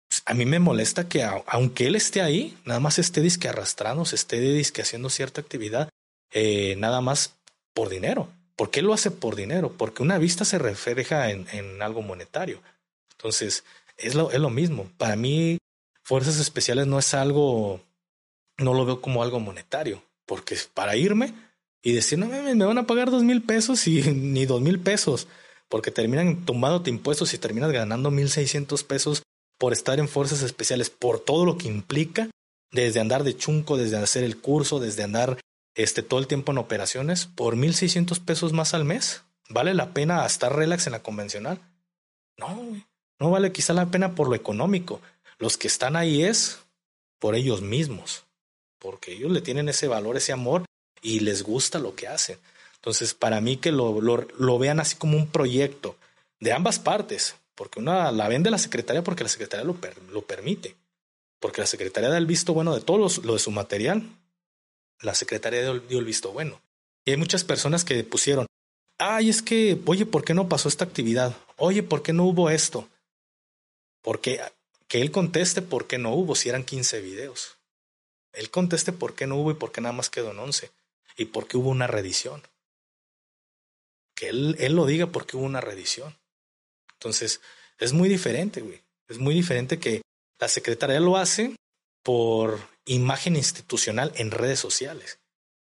[0.09, 4.03] Pues, a mí me molesta que aunque él esté ahí, nada más esté disque arrastrando,
[4.03, 5.89] esté disque haciendo cierta actividad,
[6.31, 7.35] eh, nada más
[7.73, 8.29] por dinero.
[8.55, 9.73] ¿Por qué lo hace por dinero?
[9.77, 12.61] Porque una vista se refleja en, en algo monetario.
[13.13, 13.63] Entonces,
[13.97, 14.91] es lo, es lo mismo.
[14.97, 15.57] Para mí,
[16.03, 17.81] fuerzas especiales no es algo,
[18.57, 21.33] no lo veo como algo monetario, porque para irme,
[21.83, 25.27] y decir, no me van a pagar dos mil pesos y ni dos mil pesos,
[25.71, 29.23] porque terminan tumbándote impuestos y terminas ganando mil seiscientos pesos
[29.57, 32.29] por estar en fuerzas especiales, por todo lo que implica,
[32.71, 35.39] desde andar de chunco, desde hacer el curso, desde andar
[35.73, 39.23] este todo el tiempo en operaciones, por mil seiscientos pesos más al mes.
[39.47, 41.59] ¿Vale la pena estar relax en la convencional?
[42.37, 42.83] No,
[43.17, 45.01] no vale quizá la pena por lo económico.
[45.39, 46.59] Los que están ahí es
[47.17, 48.25] por ellos mismos,
[48.77, 50.65] porque ellos le tienen ese valor, ese amor
[51.01, 52.37] y les gusta lo que hacen.
[52.81, 55.95] Entonces, para mí que lo, lo, vean así como un proyecto
[56.39, 59.77] de ambas partes, porque una la vende la secretaria porque la secretaria lo,
[60.11, 60.75] lo permite,
[61.39, 64.03] porque la secretaria da el visto bueno de todo lo de su material.
[65.01, 66.59] la Secretaría dio el visto bueno.
[67.05, 68.47] Y hay muchas personas que pusieron,
[68.97, 71.35] ay, es que, oye, ¿por qué no pasó esta actividad?
[71.57, 72.87] Oye, ¿por qué no hubo esto?
[74.01, 74.41] Porque
[74.87, 77.57] que él conteste por qué no hubo si eran 15 videos.
[78.33, 80.71] Él conteste por qué no hubo y por qué nada más quedó en 11
[81.17, 82.41] y por qué hubo una redición.
[84.21, 86.15] Que él, él lo diga porque hubo una redición.
[86.93, 87.41] Entonces,
[87.79, 88.83] es muy diferente, güey.
[89.07, 90.03] Es muy diferente que
[90.39, 91.55] la secretaría lo hace
[92.03, 95.17] por imagen institucional en redes sociales.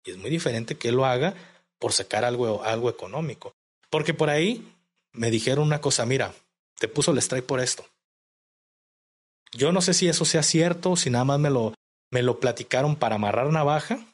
[0.05, 1.33] Y es muy diferente que él lo haga
[1.79, 3.55] por sacar algo, algo económico.
[3.89, 4.71] Porque por ahí
[5.13, 6.35] me dijeron una cosa, mira,
[6.77, 7.83] te puso el strike por esto.
[9.51, 11.73] Yo no sé si eso sea cierto, si nada más me lo,
[12.11, 14.05] me lo platicaron para amarrar navaja.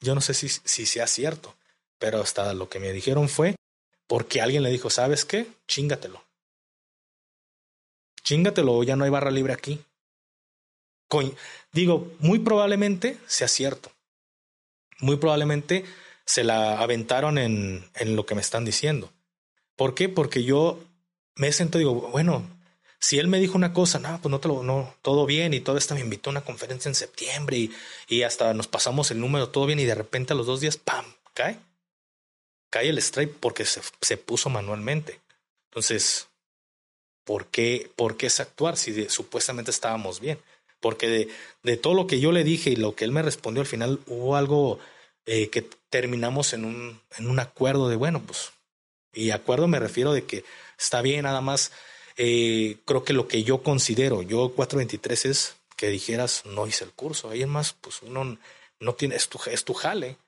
[0.00, 1.56] Yo no sé si, si sea cierto,
[1.98, 3.56] pero hasta lo que me dijeron fue
[4.06, 5.46] porque alguien le dijo, ¿sabes qué?
[5.66, 6.22] Chingatelo.
[8.22, 9.80] Chingatelo, ya no hay barra libre aquí.
[11.72, 13.92] digo, muy probablemente sea cierto.
[14.98, 15.84] Muy probablemente
[16.24, 19.12] se la aventaron en, en lo que me están diciendo.
[19.76, 20.08] ¿Por qué?
[20.08, 20.80] Porque yo
[21.36, 22.48] me siento, digo, bueno,
[22.98, 25.60] si él me dijo una cosa, no, pues no te lo, no, todo bien y
[25.60, 27.72] todo esto me invitó a una conferencia en septiembre y,
[28.08, 30.76] y hasta nos pasamos el número, todo bien y de repente a los dos días,
[30.78, 31.04] ¡pam!
[31.34, 31.58] cae.
[32.76, 35.18] Cae el strike porque se, se puso manualmente.
[35.70, 36.28] Entonces,
[37.24, 40.38] ¿por qué, por qué es actuar si supuestamente estábamos bien?
[40.80, 41.28] Porque de,
[41.62, 44.00] de, todo lo que yo le dije y lo que él me respondió al final
[44.06, 44.78] hubo algo
[45.24, 48.52] eh, que terminamos en un, en un acuerdo de, bueno, pues,
[49.14, 50.44] y acuerdo me refiero de que
[50.78, 51.72] está bien, nada más
[52.18, 56.92] eh, creo que lo que yo considero, yo 423 es que dijeras, no hice el
[56.92, 57.30] curso.
[57.30, 58.36] Ahí es más, pues uno
[58.80, 60.18] no tiene, es tu, es tu jale.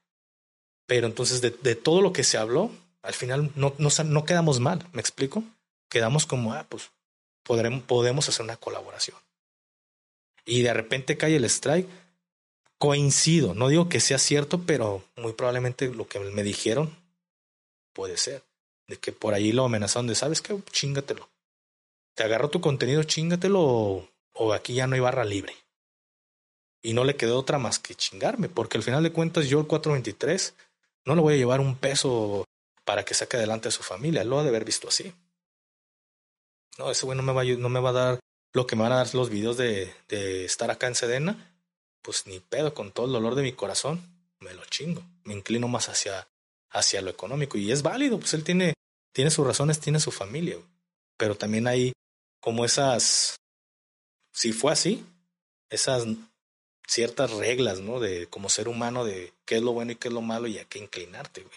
[0.88, 4.58] Pero entonces de, de, todo lo que se habló, al final no, no, no quedamos
[4.58, 5.44] mal, ¿me explico?
[5.88, 6.90] Quedamos como, ah, pues
[7.44, 9.16] podemos hacer una colaboración.
[10.44, 11.88] Y de repente cae el strike.
[12.78, 16.96] Coincido, no digo que sea cierto, pero muy probablemente lo que me dijeron
[17.92, 18.42] puede ser.
[18.88, 20.58] De que por ahí lo amenazaron de, ¿sabes qué?
[20.72, 21.28] Chingatelo
[22.18, 25.54] te agarró tu contenido, chingatelo o, o aquí ya no hay barra libre.
[26.82, 29.68] Y no le quedó otra más que chingarme, porque al final de cuentas yo el
[29.68, 30.52] 423
[31.08, 32.44] no le voy a llevar un peso
[32.84, 35.14] para que saque adelante a su familia, lo ha de haber visto así.
[36.76, 38.20] No, ese güey no me va a, no me va a dar
[38.52, 41.56] lo que me van a dar los videos de, de estar acá en Sedena,
[42.02, 44.02] pues ni pedo, con todo el dolor de mi corazón,
[44.40, 46.28] me lo chingo, me inclino más hacia,
[46.70, 48.74] hacia lo económico y es válido, pues él tiene,
[49.12, 50.58] tiene sus razones, tiene su familia,
[51.16, 51.92] pero también hay
[52.38, 53.36] como esas,
[54.32, 55.06] si fue así,
[55.70, 56.06] esas
[56.88, 58.00] ciertas reglas, ¿no?
[58.00, 60.58] De como ser humano, de qué es lo bueno y qué es lo malo y
[60.58, 61.54] a qué inclinarte, güey.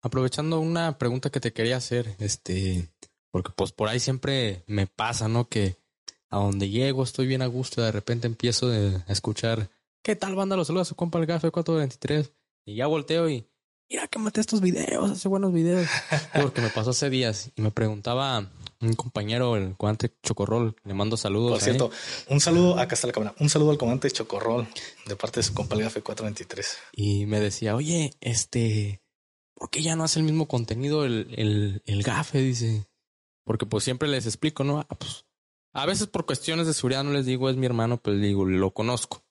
[0.00, 2.88] Aprovechando una pregunta que te quería hacer, este,
[3.30, 5.48] porque pues por ahí siempre me pasa, ¿no?
[5.48, 5.76] Que
[6.30, 9.68] a donde llego estoy bien a gusto, y de repente empiezo a escuchar,
[10.02, 10.56] ¿qué tal banda?
[10.56, 12.32] Los saludos a su compa el Gafe 423.
[12.64, 13.44] Y ya volteo y,
[13.90, 15.88] mira que maté estos videos, hace buenos videos.
[16.40, 18.48] Porque me pasó hace días y me preguntaba
[18.82, 21.52] un compañero, el comandante Chocorrol, le mando saludos.
[21.52, 21.90] Por cierto,
[22.28, 24.68] un saludo, acá está la cámara, un saludo al comandante Chocorrol
[25.06, 26.76] de parte de su compa el 423.
[26.92, 29.02] Y me decía, oye, este,
[29.54, 32.40] ¿por qué ya no hace el mismo contenido el, el, el GAFE?
[32.40, 32.86] Dice,
[33.44, 34.80] porque pues siempre les explico, ¿no?
[34.80, 35.24] Ah, pues,
[35.72, 38.44] a veces por cuestiones de seguridad no les digo, es mi hermano, pues le digo,
[38.44, 39.24] lo conozco.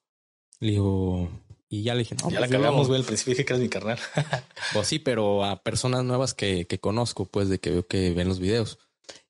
[0.60, 1.30] Le digo,
[1.70, 3.00] y ya le dije, no, ya la pues, cagamos, güey.
[3.00, 3.98] Al principio dije que eres mi carnal.
[4.74, 8.28] pues sí, pero a personas nuevas que, que conozco, pues de que veo que ven
[8.28, 8.78] los videos.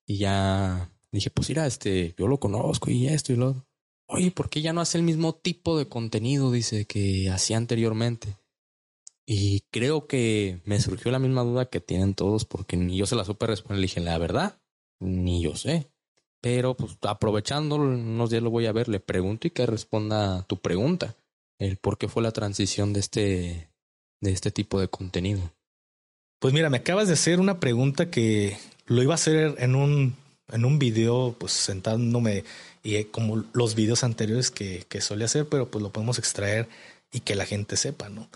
[0.06, 3.66] Y ya dije, pues mira, este, yo lo conozco y esto y lo.
[4.06, 6.50] Oye, ¿por qué ya no hace el mismo tipo de contenido?
[6.50, 8.36] Dice que hacía anteriormente.
[9.24, 13.16] Y creo que me surgió la misma duda que tienen todos, porque ni yo se
[13.16, 13.78] la supe responder.
[13.78, 14.60] Le dije, la verdad,
[15.00, 15.90] ni yo sé.
[16.40, 20.60] Pero pues aprovechando, unos días lo voy a ver, le pregunto y que responda tu
[20.60, 21.16] pregunta.
[21.58, 23.70] El por qué fue la transición de este,
[24.20, 25.52] de este tipo de contenido.
[26.40, 30.16] Pues mira, me acabas de hacer una pregunta que lo iba a hacer en un,
[30.50, 32.44] en un video, pues sentándome
[32.82, 36.68] y eh, como los videos anteriores que, que solía hacer, pero pues lo podemos extraer
[37.12, 38.28] y que la gente sepa, ¿no?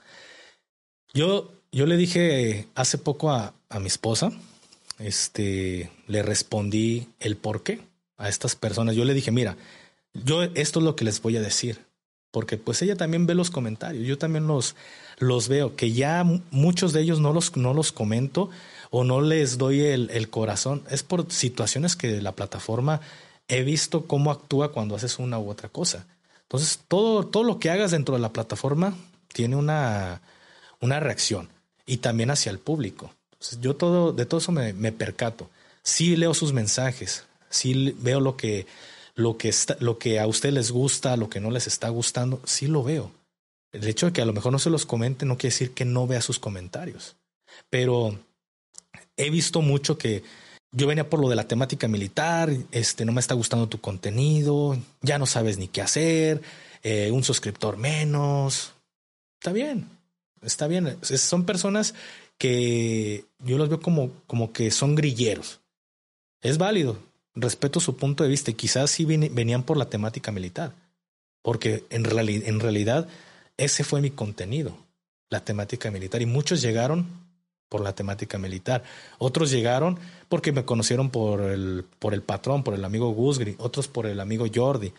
[1.12, 4.32] Yo, yo le dije hace poco a, a mi esposa,
[4.98, 7.81] este, le respondí el por qué
[8.16, 8.97] a estas personas.
[8.97, 9.56] Yo le dije, mira,
[10.12, 11.85] yo esto es lo que les voy a decir,
[12.31, 14.77] porque pues ella también ve los comentarios, yo también los,
[15.18, 18.51] los veo, que ya muchos de ellos no los, no los comento
[18.91, 20.83] o no les doy el, el corazón.
[20.91, 23.01] Es por situaciones que la plataforma
[23.49, 26.07] he visto cómo actúa cuando haces una u otra cosa.
[26.43, 28.95] Entonces, todo, todo lo que hagas dentro de la plataforma
[29.33, 30.21] tiene una,
[30.81, 31.49] una reacción
[31.87, 33.13] y también hacia el público.
[33.61, 35.51] Yo todo, de todo eso me, me, percato.
[35.83, 38.67] Sí leo sus mensajes, sí veo lo que,
[39.15, 42.41] lo, que está, lo que a usted les gusta, lo que no les está gustando,
[42.45, 43.13] sí lo veo.
[43.73, 45.85] El hecho de que a lo mejor no se los comente no quiere decir que
[45.85, 47.17] no vea sus comentarios.
[47.71, 48.19] Pero
[49.16, 50.22] he visto mucho que
[50.72, 54.78] yo venía por lo de la temática militar, este, no me está gustando tu contenido,
[55.01, 56.43] ya no sabes ni qué hacer,
[56.82, 58.72] eh, un suscriptor menos.
[59.40, 59.88] Está bien,
[60.43, 60.98] está bien.
[61.02, 61.94] Son personas
[62.36, 65.60] que yo los veo como, como que son grilleros.
[66.43, 66.98] Es válido,
[67.34, 70.74] respeto su punto de vista quizás sí venían por la temática militar,
[71.43, 73.09] porque en, en realidad
[73.56, 74.76] ese fue mi contenido,
[75.30, 77.26] la temática militar, y muchos llegaron
[77.68, 78.82] por la temática militar,
[79.18, 79.98] otros llegaron
[80.28, 84.20] porque me conocieron por el, por el patrón, por el amigo Gusgri, otros por el
[84.20, 84.93] amigo Jordi.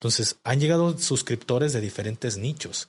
[0.00, 2.88] Entonces, han llegado suscriptores de diferentes nichos.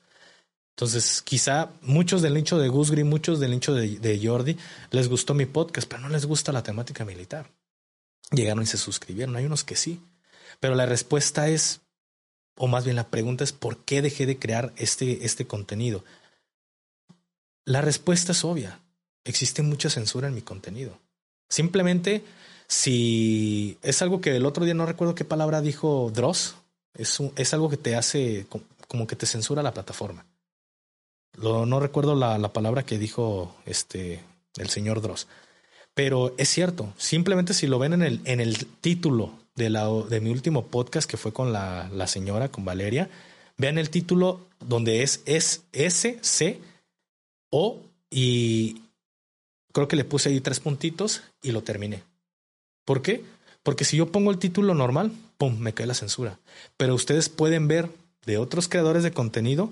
[0.80, 4.56] Entonces, quizá muchos del nicho de Gusgri, muchos del nicho de, Jordi,
[4.92, 7.52] les gustó mi podcast, pero no les gusta la temática militar.
[8.32, 9.36] Llegaron y se suscribieron.
[9.36, 10.00] Hay unos que sí.
[10.60, 11.82] Pero la respuesta es,
[12.56, 16.06] o más bien la pregunta es, ¿por qué dejé de crear este, este contenido?
[17.66, 18.80] La respuesta es obvia.
[19.24, 20.98] Existe mucha censura en mi contenido.
[21.50, 22.24] Simplemente,
[22.68, 26.56] si es algo que el otro día no recuerdo qué palabra dijo Dross,
[26.94, 28.46] es, es algo que te hace
[28.88, 30.26] como que te censura la plataforma.
[31.34, 34.20] Lo, no recuerdo la, la, palabra que dijo este
[34.58, 35.28] el señor Dross.
[35.94, 40.22] Pero es cierto, simplemente si lo ven en el, en el título de, la, de
[40.22, 43.10] mi último podcast que fue con la, la señora, con Valeria,
[43.58, 46.60] vean el título donde es, es S, C,
[47.52, 48.82] O y
[49.72, 52.04] creo que le puse ahí tres puntitos y lo terminé.
[52.86, 53.24] ¿Por qué?
[53.64, 56.40] Porque si yo pongo el título normal, ¡pum!, me cae la censura.
[56.78, 57.90] Pero ustedes pueden ver
[58.26, 59.70] de otros creadores de contenido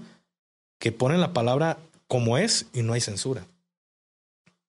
[0.80, 3.46] que ponen la palabra como es y no hay censura.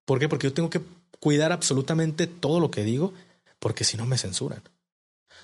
[0.04, 0.28] ¿Por qué?
[0.28, 0.80] Porque yo tengo que
[1.20, 3.12] cuidar absolutamente todo lo que digo,
[3.58, 4.62] porque si no me censuran.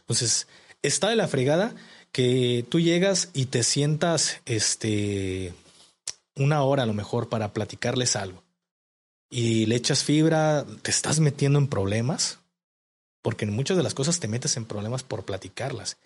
[0.00, 0.46] Entonces,
[0.82, 1.74] está de la fregada
[2.12, 5.52] que tú llegas y te sientas este
[6.36, 8.43] una hora a lo mejor para platicarles algo
[9.34, 12.38] y le echas fibra, te estás metiendo en problemas,
[13.22, 15.96] porque en muchas de las cosas te metes en problemas por platicarlas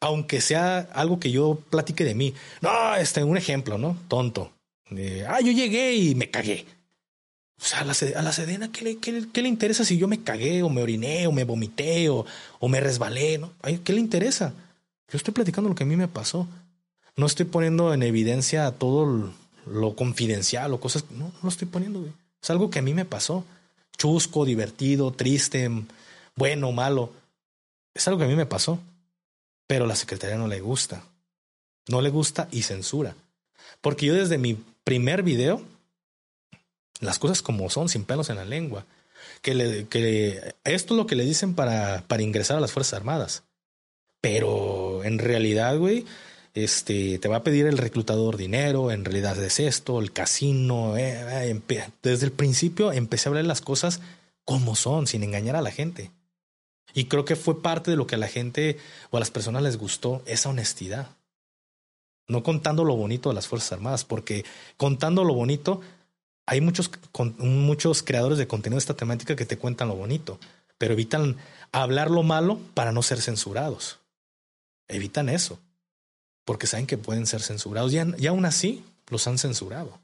[0.00, 2.34] aunque sea algo que yo platique de mí.
[2.60, 3.96] No, este, un ejemplo, ¿no?
[4.08, 4.52] Tonto.
[5.28, 6.66] ah, yo llegué y me cagué.
[7.60, 10.06] O sea, a la, a la sedena, ¿qué le, qué, ¿qué le, interesa si yo
[10.06, 12.24] me cagué o me oriné o me vomité o,
[12.60, 13.38] o me resbalé?
[13.38, 13.52] ¿no?
[13.82, 14.54] ¿Qué le interesa?
[15.10, 16.46] Yo estoy platicando lo que a mí me pasó.
[17.16, 19.34] No estoy poniendo en evidencia todo
[19.66, 21.04] lo, confidencial o cosas.
[21.10, 22.06] No, no lo estoy poniendo.
[22.42, 23.44] Es algo que a mí me pasó.
[23.96, 25.68] Chusco, divertido, triste,
[26.36, 27.12] bueno, malo.
[27.94, 28.78] Es algo que a mí me pasó.
[29.66, 31.02] Pero la secretaría no le gusta.
[31.88, 33.14] No le gusta y censura.
[33.80, 34.54] Porque yo desde mi
[34.84, 35.62] primer video,
[37.00, 38.84] las cosas como son, sin pelos en la lengua,
[39.42, 42.94] que, le, que esto es lo que le dicen para, para ingresar a las Fuerzas
[42.94, 43.42] Armadas.
[44.20, 46.06] Pero en realidad, güey,
[46.64, 50.96] este, te va a pedir el reclutador dinero, en realidad es esto, el casino.
[50.96, 54.00] Eh, eh, desde el principio empecé a hablar las cosas
[54.44, 56.10] como son, sin engañar a la gente.
[56.94, 58.78] Y creo que fue parte de lo que a la gente
[59.10, 61.08] o a las personas les gustó, esa honestidad.
[62.26, 64.44] No contando lo bonito de las Fuerzas Armadas, porque
[64.76, 65.80] contando lo bonito,
[66.46, 66.90] hay muchos,
[67.38, 70.38] muchos creadores de contenido de esta temática que te cuentan lo bonito,
[70.78, 71.36] pero evitan
[71.72, 73.98] hablar lo malo para no ser censurados.
[74.88, 75.58] Evitan eso,
[76.48, 80.00] porque saben que pueden ser censurados y, aún así los han censurado.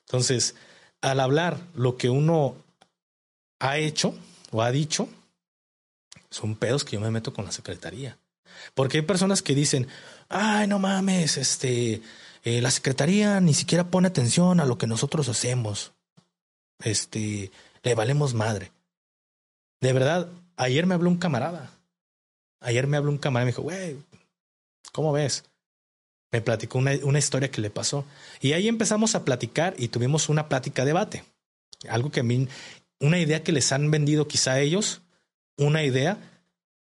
[0.00, 0.56] Entonces,
[1.00, 2.56] al hablar lo que uno
[3.60, 4.12] ha hecho
[4.50, 5.08] o ha dicho,
[6.28, 8.18] son pedos que yo me meto con la secretaría.
[8.74, 9.86] Porque hay personas que dicen,
[10.28, 12.02] ay, no mames, este,
[12.42, 15.92] eh, la secretaría ni siquiera pone atención a lo que nosotros hacemos.
[16.82, 17.52] Este,
[17.84, 18.72] le valemos madre.
[19.80, 21.70] De verdad, ayer me habló un camarada.
[22.58, 23.98] Ayer me habló un camarada y me dijo, güey,
[24.90, 25.44] ¿cómo ves?
[26.32, 28.04] Me platicó una, una historia que le pasó.
[28.40, 31.24] Y ahí empezamos a platicar y tuvimos una plática debate.
[31.88, 32.48] Algo que a mí,
[33.00, 35.00] una idea que les han vendido quizá a ellos,
[35.56, 36.18] una idea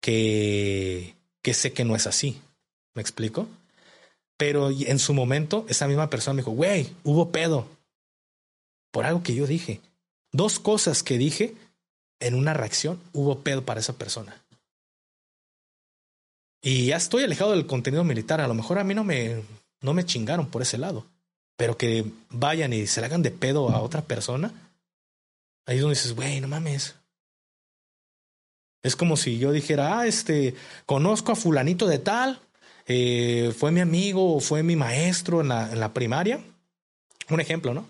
[0.01, 2.40] que, que sé que no es así.
[2.94, 3.48] ¿Me explico?
[4.36, 7.66] Pero en su momento, esa misma persona me dijo, güey, hubo pedo.
[8.90, 9.81] Por algo que yo dije.
[10.32, 11.55] Dos cosas que dije
[12.20, 14.43] en una reacción, hubo pedo para esa persona.
[16.62, 18.41] Y ya estoy alejado del contenido militar.
[18.41, 19.43] A lo mejor a mí no me,
[19.81, 21.07] no me chingaron por ese lado.
[21.57, 24.53] Pero que vayan y se le hagan de pedo a otra persona.
[25.66, 26.95] Ahí es donde dices, güey, no mames.
[28.83, 30.55] Es como si yo dijera, ah, este,
[30.85, 32.41] conozco a fulanito de tal,
[32.87, 36.41] eh, fue mi amigo fue mi maestro en la, en la primaria.
[37.28, 37.89] Un ejemplo, ¿no?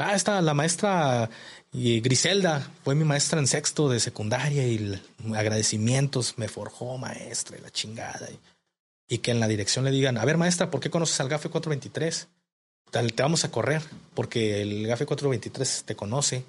[0.00, 1.28] Ah, está la maestra
[1.72, 5.02] Griselda, fue mi maestra en sexto de secundaria y
[5.34, 8.28] agradecimientos, me forjó maestra y la chingada.
[9.08, 11.50] Y, que en la dirección le digan, a ver maestra, ¿por qué conoces al GAFE
[11.50, 12.28] 423?
[12.92, 13.82] te vamos a correr
[14.14, 16.44] porque el GAFE 423 te conoce.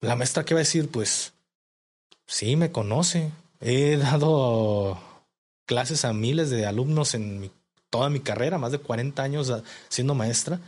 [0.00, 1.34] La maestra qué va a decir, pues
[2.26, 3.30] sí, me conoce.
[3.60, 4.98] He dado
[5.66, 7.50] clases a miles de alumnos en
[7.90, 9.52] toda mi carrera, más de 40 años
[9.90, 10.60] siendo maestra.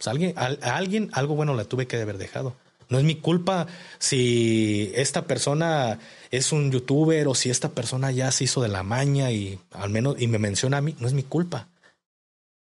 [0.00, 0.46] Pues alguien, a,
[0.76, 2.54] alguien algo bueno la tuve que haber dejado.
[2.88, 3.66] No es mi culpa
[3.98, 5.98] si esta persona
[6.30, 9.90] es un youtuber o si esta persona ya se hizo de la maña y al
[9.90, 11.68] menos y me menciona a mí, no es mi culpa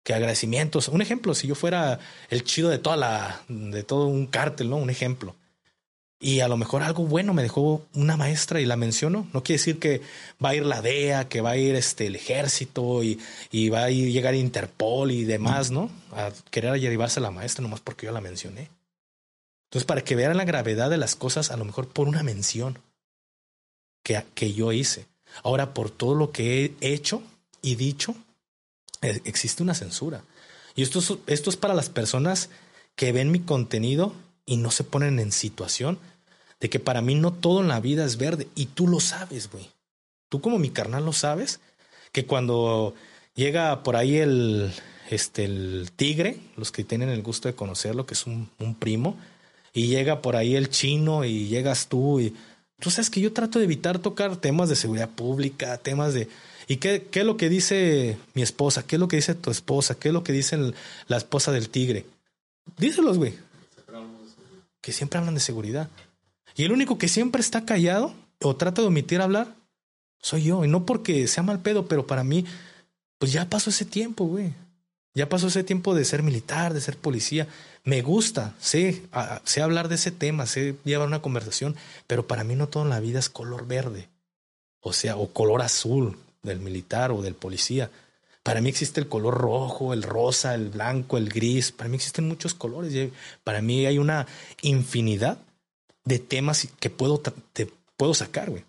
[0.03, 0.89] que agradecimientos.
[0.89, 4.77] Un ejemplo, si yo fuera el chido de toda la, de todo un cártel, ¿no?
[4.79, 5.37] Un ejemplo.
[6.21, 9.29] Y a lo mejor algo bueno me dejó una maestra y la menciono.
[9.33, 10.01] No quiere decir que
[10.45, 13.21] va a ir la DEA, que va a ir este, el ejército y,
[13.53, 15.91] y va a ir, llegar Interpol y demás, ¿no?
[16.13, 18.69] A querer llevarse a la maestra nomás porque yo la mencioné.
[19.69, 22.81] Entonces, para que vean la gravedad de las cosas, a lo mejor por una mención
[24.03, 25.07] que, que yo hice.
[25.45, 27.23] Ahora, por todo lo que he hecho
[27.63, 28.17] y dicho,
[29.03, 30.25] eh, existe una censura.
[30.75, 32.51] Y esto es, esto es para las personas
[32.97, 34.15] que ven mi contenido
[34.49, 35.99] y no se ponen en situación
[36.59, 38.49] de que para mí no todo en la vida es verde.
[38.55, 39.71] Y tú lo sabes, güey.
[40.29, 41.61] Tú como mi carnal lo sabes,
[42.13, 42.95] que cuando
[43.35, 44.73] llega por ahí el,
[45.11, 48.49] este, el tigre, los que tienen el gusto de conocerlo, que es un,
[48.79, 49.17] primo,
[49.73, 52.35] y llega por ahí el chino y llegas tú y
[52.81, 56.29] tú sabes que yo trato de evitar tocar temas de seguridad pública, temas de
[56.71, 58.87] ¿Y qué, qué es lo que dice mi esposa?
[58.87, 59.95] ¿Qué es lo que dice tu esposa?
[59.95, 60.59] ¿Qué es lo que dice
[61.07, 62.05] la esposa del tigre?
[62.77, 63.35] Díselos, güey.
[64.81, 65.89] Que siempre hablan de seguridad.
[66.55, 69.55] Y el único que siempre está callado o trata de omitir hablar
[70.21, 70.65] soy yo.
[70.65, 72.45] Y no porque sea mal pedo, pero para mí,
[73.19, 74.53] pues ya pasó ese tiempo, güey.
[75.15, 77.49] Ya pasó ese tiempo de ser militar, de ser policía.
[77.85, 79.03] Me gusta, sé,
[79.45, 81.75] sé hablar de ese tema, sé llevar una conversación,
[82.07, 84.09] pero para mí no todo en la vida es color verde.
[84.81, 87.91] O sea, o color azul del militar o del policía.
[88.49, 91.71] Para mí existe el color rojo, el rosa, el blanco, el gris.
[91.71, 93.11] Para mí existen muchos colores.
[93.45, 94.27] Para mí hay una
[94.63, 95.37] infinidad
[96.07, 97.21] de temas que puedo,
[97.53, 98.65] te puedo sacar, güey.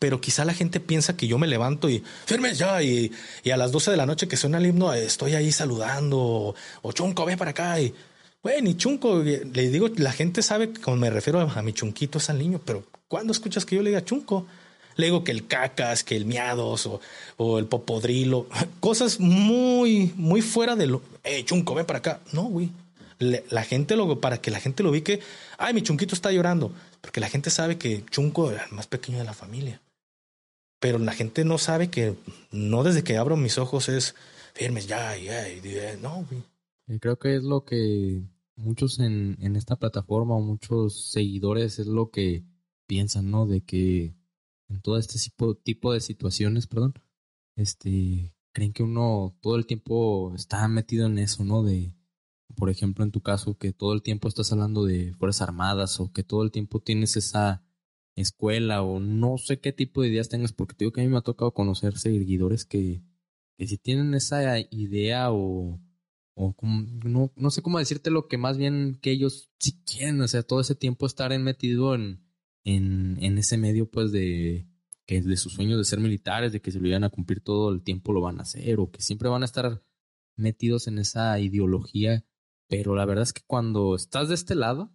[0.00, 3.12] Pero quizá la gente piensa que yo me levanto y firme ya y,
[3.48, 7.24] a las 12 de la noche que suena el himno estoy ahí saludando o, chunco,
[7.24, 7.94] ve para acá y
[8.42, 11.72] güey, ni chunco, le digo, la gente sabe que cuando me refiero a, a mi
[11.72, 14.44] chunquito es al niño, pero ¿cuándo escuchas que yo le diga chunco?
[14.98, 17.00] Le digo que el cacas, que el miados o,
[17.36, 18.48] o el popodrilo,
[18.80, 21.02] cosas muy, muy fuera de lo.
[21.22, 22.20] Eh, chunco, ven para acá.
[22.32, 22.70] No, güey.
[23.20, 25.20] la gente lo, para que la gente lo ubique,
[25.56, 29.18] ay, mi chunquito está llorando, porque la gente sabe que Chunco es el más pequeño
[29.18, 29.80] de la familia.
[30.80, 32.14] Pero la gente no sabe que
[32.50, 34.16] no desde que abro mis ojos es
[34.52, 36.98] firmes, ya, ya, ya, no, güey.
[36.98, 38.20] Creo que es lo que
[38.56, 42.42] muchos en, en esta plataforma muchos seguidores es lo que
[42.88, 43.46] piensan, ¿no?
[43.46, 44.17] De que
[44.68, 45.18] en todo este
[45.62, 46.94] tipo, de situaciones, perdón,
[47.56, 51.62] este, creen que uno todo el tiempo está metido en eso, ¿no?
[51.62, 51.94] De,
[52.56, 56.12] por ejemplo, en tu caso, que todo el tiempo estás hablando de Fuerzas Armadas o
[56.12, 57.64] que todo el tiempo tienes esa
[58.14, 61.10] escuela o no sé qué tipo de ideas tengas, porque te digo que a mí
[61.10, 63.02] me ha tocado conocer seguidores que,
[63.56, 65.80] que si tienen esa idea o,
[66.34, 66.54] o
[67.04, 70.42] no, no sé cómo decirte lo que más bien que ellos si quieren, o sea,
[70.42, 72.27] todo ese tiempo estar metido en,
[72.76, 74.66] en, ese medio, pues, de
[75.06, 77.72] que de sus sueños de ser militares, de que si lo iban a cumplir todo
[77.72, 79.82] el tiempo lo van a hacer, o que siempre van a estar
[80.36, 82.26] metidos en esa ideología.
[82.68, 84.92] Pero la verdad es que cuando estás de este lado,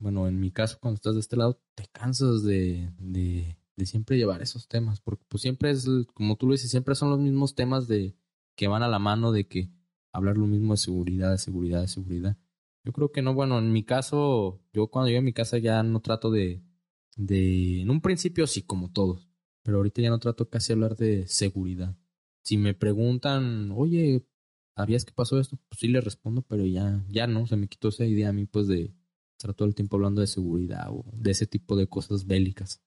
[0.00, 4.16] bueno, en mi caso, cuando estás de este lado, te cansas de, de, de siempre
[4.16, 7.54] llevar esos temas, porque pues siempre es, como tú lo dices, siempre son los mismos
[7.54, 8.16] temas de
[8.56, 9.70] que van a la mano de que
[10.12, 12.36] hablar lo mismo de seguridad, de seguridad, de seguridad.
[12.84, 15.82] Yo creo que no, bueno, en mi caso, yo cuando llego a mi casa ya
[15.84, 16.65] no trato de,
[17.16, 19.28] de, en un principio sí, como todos,
[19.62, 21.96] pero ahorita ya no trato casi hablar de seguridad.
[22.42, 24.24] Si me preguntan, oye,
[24.76, 25.58] ¿sabías que pasó esto?
[25.68, 28.46] Pues sí le respondo, pero ya, ya no, se me quitó esa idea a mí
[28.46, 28.94] pues de
[29.36, 32.80] estar todo el tiempo hablando de seguridad o de ese tipo de cosas bélicas.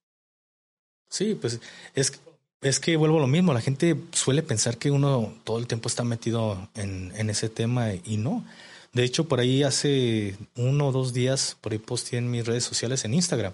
[1.09, 1.59] Sí, pues
[1.95, 2.21] es,
[2.61, 5.89] es que vuelvo a lo mismo, la gente suele pensar que uno todo el tiempo
[5.89, 8.45] está metido en, en ese tema y no.
[8.93, 12.63] De hecho, por ahí hace uno o dos días, por ahí posteé en mis redes
[12.63, 13.53] sociales en Instagram,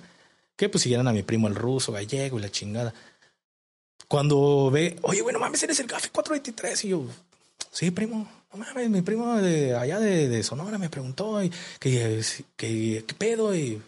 [0.56, 2.94] que pues siguieran a mi primo el ruso, gallego y la chingada.
[4.07, 6.86] Cuando ve, oye, bueno, mames, eres el Café 423.
[6.86, 7.06] Y yo,
[7.72, 12.22] sí, primo, no mames, mi primo de allá de, Sonora me preguntó y, que,
[12.56, 13.82] que, qué pedo y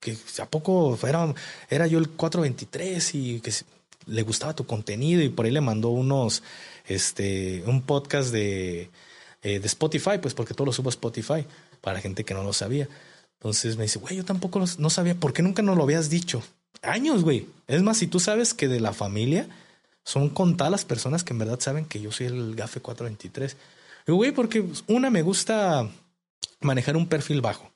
[0.00, 1.34] que a poco era,
[1.68, 3.52] era yo el 423 y que
[4.06, 6.42] le gustaba tu contenido y por ahí le mandó unos,
[6.86, 8.90] este, un podcast de,
[9.42, 11.46] eh, de Spotify, pues porque todo lo subo a Spotify
[11.80, 12.88] para gente que no lo sabía.
[13.40, 16.42] Entonces me dice, güey, yo tampoco no sabía, ¿por qué nunca nos lo habías dicho?
[16.82, 17.46] Años, güey.
[17.68, 19.48] Es más, si tú sabes que de la familia
[20.04, 23.56] son contadas las personas que en verdad saben que yo soy el GAFE 423.
[24.08, 25.88] güey, porque una me gusta
[26.60, 27.70] manejar un perfil bajo.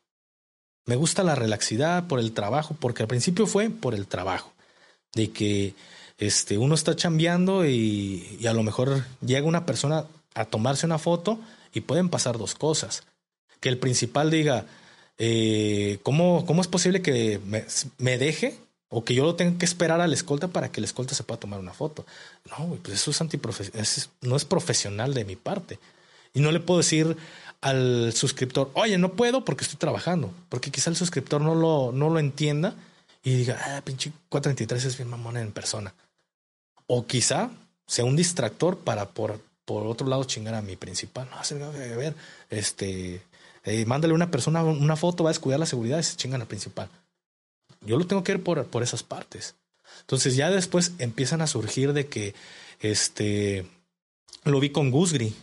[0.85, 4.53] Me gusta la relaxidad por el trabajo, porque al principio fue por el trabajo.
[5.15, 5.75] De que
[6.19, 10.05] este, uno está chambeando y, y a lo mejor llega una persona
[10.35, 11.39] a tomarse una foto
[11.73, 13.05] y pueden pasar dos cosas.
[13.61, 14.67] Que el principal diga,
[15.19, 17.41] eh, ¿cómo, ¿cómo es posible que
[17.99, 18.59] me, deje
[18.89, 21.23] o que yo lo tenga que esperar a la escolta para que la escolta se
[21.23, 22.05] pueda tomar una foto?
[22.51, 23.87] No, pues eso es antiprofesional,
[24.23, 25.79] no es profesional de mi parte.
[26.33, 27.17] Y no le puedo decir
[27.61, 32.11] al suscriptor, oye, no puedo porque estoy trabajando, porque quizá el suscriptor no lo, no
[32.11, 32.75] lo entienda
[33.23, 35.95] y diga, ah, pinche 423 es bien mamón en persona.
[36.87, 37.51] O quizá
[37.87, 41.29] sea un distractor para por, por otro lado chingar a mi principal.
[41.31, 42.15] No, a ver,
[42.51, 43.23] este,
[43.65, 46.41] eh, mándale a una persona una foto, va a descuidar la seguridad y se chingan
[46.41, 46.89] al principal.
[47.81, 49.57] Yo lo tengo que ver por, por esas partes.
[50.01, 52.35] Entonces ya después empiezan a surgir de que
[52.81, 53.67] este
[54.45, 55.35] lo vi con Gusgri.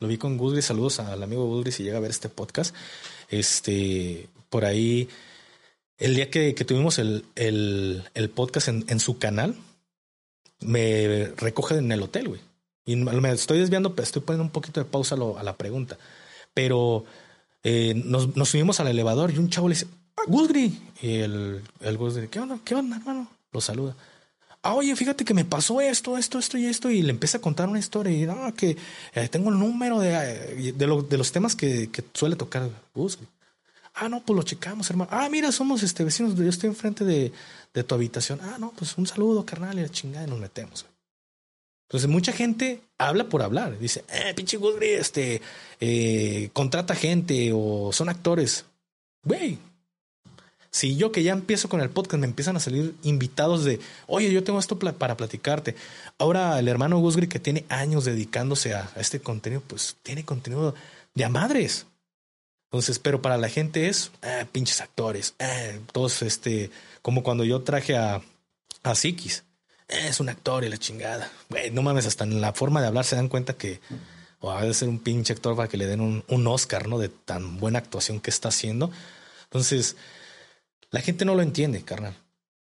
[0.00, 0.62] Lo vi con Gusgri.
[0.62, 2.74] Saludos al amigo Gusgri si llega a ver este podcast.
[3.28, 5.08] Este, por ahí,
[5.98, 9.56] el día que, que tuvimos el, el, el podcast en, en, su canal,
[10.60, 12.40] me recoge en el hotel, güey.
[12.86, 15.96] Y me estoy desviando, pero estoy poniendo un poquito de pausa a, la pregunta.
[16.52, 17.06] Pero
[17.64, 19.86] eh, nos, nos, subimos al elevador y un chavo le dice,
[20.16, 20.78] ah, Gusgri.
[21.00, 22.58] Y el, el Gusgri, ¿qué onda?
[22.62, 23.28] ¿Qué onda, hermano?
[23.52, 23.96] Lo saluda.
[24.62, 26.90] Ah, oye, fíjate que me pasó esto, esto, esto y esto.
[26.90, 28.12] Y le empieza a contar una historia.
[28.12, 28.76] Y no, que
[29.14, 32.68] eh, tengo el número de, eh, de, lo, de los temas que, que, suele tocar
[32.94, 33.26] Gusgri.
[33.94, 35.10] Ah, no, pues lo checamos, hermano.
[35.12, 36.34] Ah, mira, somos este vecinos.
[36.34, 37.32] Yo estoy enfrente de,
[37.72, 38.40] de tu habitación.
[38.42, 39.78] Ah, no, pues un saludo, carnal.
[39.78, 40.86] Y la chingada y nos metemos.
[41.88, 43.78] Entonces, mucha gente habla por hablar.
[43.78, 45.40] Dice, eh, pinche Woodbury, este,
[45.80, 48.64] eh, contrata gente o son actores.
[49.22, 49.58] Güey,
[50.74, 53.78] si yo que ya empiezo con el podcast me empiezan a salir invitados de,
[54.08, 55.76] oye, yo tengo esto para platicarte.
[56.18, 60.74] Ahora el hermano Gusgri que tiene años dedicándose a, este contenido, pues tiene contenido
[61.14, 61.86] de a madres.
[62.70, 67.62] Entonces, pero para la gente es, eh, pinches actores, eh, todos este, como cuando yo
[67.62, 68.20] traje a,
[68.82, 69.44] a Sikis
[69.88, 71.30] es un actor y la chingada.
[71.48, 73.80] Güey, no mames, hasta en la forma de hablar se dan cuenta que
[74.44, 76.98] o ha de ser un pinche actor para que le den un, Oscar, ¿no?
[76.98, 78.90] De tan buena actuación que está haciendo.
[79.44, 79.96] Entonces,
[80.90, 82.14] la gente no lo entiende, carnal.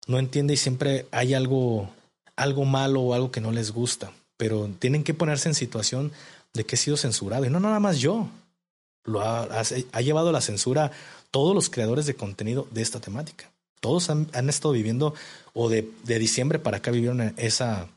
[0.06, 1.90] No entiende y siempre hay algo,
[2.36, 4.12] algo malo o algo que no les gusta.
[4.36, 6.12] Pero tienen que ponerse en situación
[6.52, 7.46] de que he sido censurado.
[7.46, 8.28] Y no nada más yo.
[9.04, 10.92] Lo ha, ha, ha llevado la censura
[11.30, 13.49] todos los creadores de contenido de esta temática.
[13.80, 15.14] Todos han, estado viviendo,
[15.54, 17.88] o de, de, diciembre para acá vivieron esa,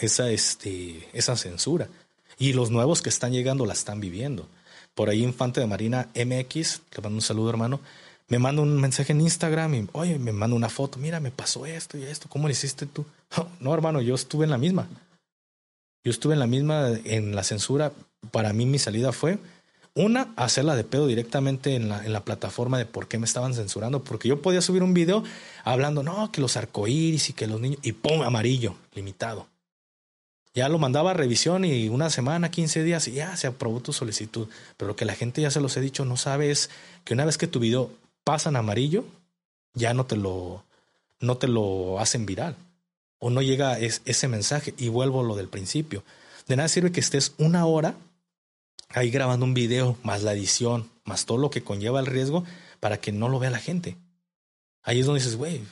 [0.00, 1.88] esa, este, esa censura.
[2.38, 4.48] Y los nuevos que están llegando la están viviendo.
[4.94, 7.80] Por ahí Infante de Marina MX, te mando un saludo hermano,
[8.28, 11.64] me manda un mensaje en Instagram y, oye, me manda una foto, mira, me pasó
[11.64, 13.04] esto y esto, ¿cómo lo hiciste tú?
[13.60, 14.88] No, hermano, yo estuve en la misma.
[16.04, 17.92] Yo estuve en la misma, en la censura.
[18.30, 19.38] Para mí mi salida fue,
[19.96, 23.54] una, hacerla de pedo directamente en la, en la plataforma de por qué me estaban
[23.54, 25.24] censurando, porque yo podía subir un video
[25.64, 29.48] hablando, no, que los arcoíris y que los niños, y pum, amarillo, limitado.
[30.54, 33.92] Ya lo mandaba a revisión y una semana, 15 días, y ya se aprobó tu
[33.92, 34.48] solicitud.
[34.76, 36.70] Pero lo que la gente ya se los he dicho, no sabe es
[37.04, 37.90] que una vez que tu video
[38.24, 39.04] pasa en amarillo,
[39.74, 40.64] ya no te lo,
[41.20, 42.56] no te lo hacen viral.
[43.18, 44.72] O no llega es, ese mensaje.
[44.78, 46.04] Y vuelvo a lo del principio.
[46.48, 47.94] De nada sirve que estés una hora
[48.88, 52.44] ahí grabando un video, más la edición, más todo lo que conlleva el riesgo
[52.80, 53.96] para que no lo vea la gente.
[54.82, 55.62] Ahí es donde dices, güey,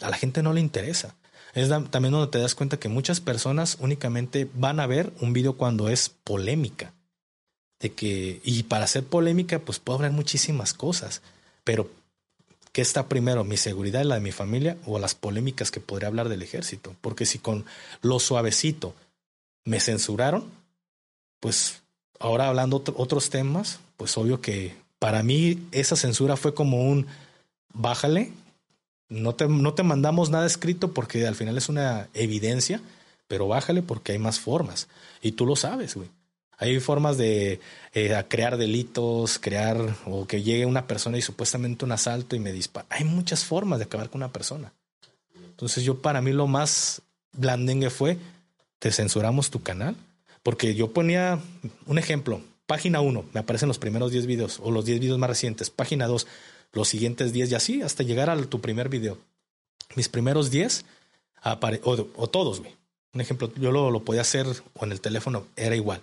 [0.00, 1.14] a la gente no le interesa.
[1.54, 5.56] Es también donde te das cuenta que muchas personas únicamente van a ver un video
[5.56, 6.92] cuando es polémica.
[7.78, 11.22] De que, y para ser polémica, pues puedo hablar muchísimas cosas.
[11.62, 11.90] Pero,
[12.72, 13.44] ¿qué está primero?
[13.44, 16.96] ¿Mi seguridad la de mi familia o las polémicas que podría hablar del ejército?
[17.00, 17.66] Porque si con
[18.02, 18.94] lo suavecito
[19.64, 20.50] me censuraron,
[21.38, 21.83] pues
[22.24, 27.06] ahora hablando otro, otros temas, pues obvio que para mí esa censura fue como un
[27.74, 28.32] bájale,
[29.10, 32.80] no te, no te mandamos nada escrito porque al final es una evidencia,
[33.28, 34.88] pero bájale porque hay más formas.
[35.20, 36.08] Y tú lo sabes, güey.
[36.56, 37.60] Hay formas de
[37.92, 42.52] eh, crear delitos, crear o que llegue una persona y supuestamente un asalto y me
[42.52, 42.86] dispara.
[42.88, 44.72] Hay muchas formas de acabar con una persona.
[45.34, 47.02] Entonces yo para mí lo más
[47.32, 48.16] blandengue fue,
[48.78, 49.94] te censuramos tu canal
[50.44, 51.40] porque yo ponía
[51.86, 55.30] un ejemplo, página 1, me aparecen los primeros 10 videos o los 10 videos más
[55.30, 56.26] recientes, página 2,
[56.72, 59.18] los siguientes 10 y así hasta llegar a tu primer video.
[59.96, 60.84] Mis primeros 10,
[61.44, 62.76] o, o todos, güey.
[63.14, 66.02] Un ejemplo, yo lo, lo podía hacer o en el teléfono, era igual.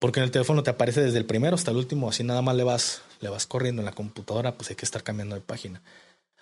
[0.00, 2.56] Porque en el teléfono te aparece desde el primero hasta el último, así nada más
[2.56, 5.82] le vas, le vas corriendo en la computadora, pues hay que estar cambiando de página.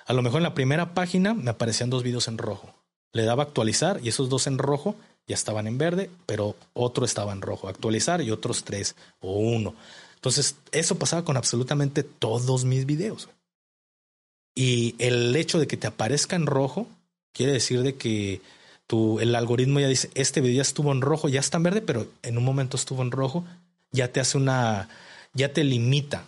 [0.07, 2.73] A lo mejor en la primera página me aparecían dos videos en rojo.
[3.13, 4.97] Le daba actualizar y esos dos en rojo
[5.29, 7.69] ya estaban en verde, pero otro estaba en rojo.
[7.69, 9.75] Actualizar y otros tres o uno.
[10.15, 13.29] Entonces, eso pasaba con absolutamente todos mis videos.
[14.55, 16.89] Y el hecho de que te aparezca en rojo
[17.33, 18.41] quiere decir de que
[18.89, 21.83] tu, el algoritmo ya dice, este video ya estuvo en rojo, ya está en verde,
[21.83, 23.45] pero en un momento estuvo en rojo,
[23.93, 24.89] ya te hace una,
[25.35, 26.25] ya te limita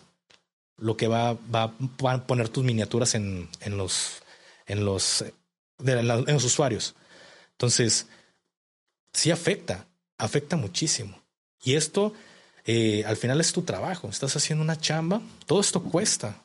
[0.76, 1.72] lo que va, va,
[2.04, 4.22] a poner tus miniaturas en, en los,
[4.66, 5.24] en los,
[5.84, 6.94] en los usuarios.
[7.52, 8.06] Entonces,
[9.12, 9.86] sí afecta,
[10.18, 11.20] afecta muchísimo.
[11.62, 12.14] Y esto,
[12.64, 16.42] eh, al final es tu trabajo, estás haciendo una chamba, todo esto cuesta.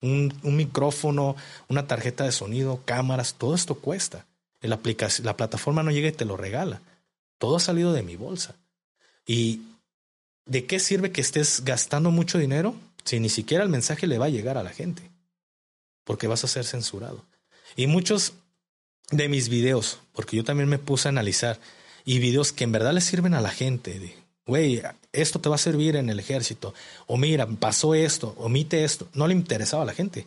[0.00, 1.36] Un, un, micrófono,
[1.68, 4.26] una tarjeta de sonido, cámaras, todo esto cuesta.
[4.60, 6.80] La, aplicación, la plataforma no llega y te lo regala.
[7.38, 8.56] Todo ha salido de mi bolsa.
[9.24, 9.62] ¿Y
[10.44, 12.74] de qué sirve que estés gastando mucho dinero
[13.04, 15.08] si ni siquiera el mensaje le va a llegar a la gente?
[16.04, 17.24] Porque vas a ser censurado.
[17.76, 18.34] Y muchos
[19.10, 21.58] de mis videos, porque yo también me puse a analizar,
[22.04, 24.14] y videos que en verdad le sirven a la gente,
[24.46, 26.74] güey, esto te va a servir en el ejército,
[27.06, 30.26] o mira, pasó esto, omite esto, no le interesaba a la gente.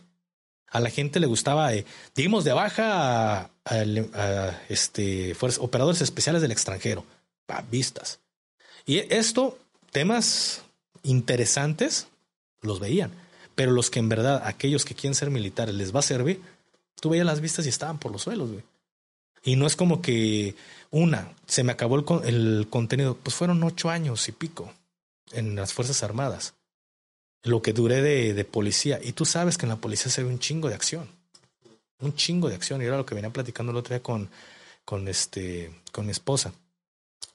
[0.68, 7.04] A la gente le gustaba, eh, dimos de baja a, este, operadores especiales del extranjero,
[7.46, 8.18] pa, vistas.
[8.84, 9.58] Y esto,
[9.92, 10.62] temas
[11.02, 12.08] interesantes,
[12.62, 13.12] los veían,
[13.54, 16.40] pero los que en verdad, aquellos que quieren ser militares, les va a servir,
[17.00, 18.64] tú veías las vistas y estaban por los suelos, güey.
[19.46, 20.56] Y no es como que
[20.90, 24.72] una, se me acabó el, el contenido, pues fueron ocho años y pico
[25.30, 26.54] en las Fuerzas Armadas.
[27.44, 28.98] Lo que duré de, de, policía.
[29.00, 31.08] Y tú sabes que en la policía se ve un chingo de acción.
[32.00, 32.82] Un chingo de acción.
[32.82, 34.28] Y era lo que venía platicando el otro día con,
[34.84, 36.52] con, este, con mi esposa.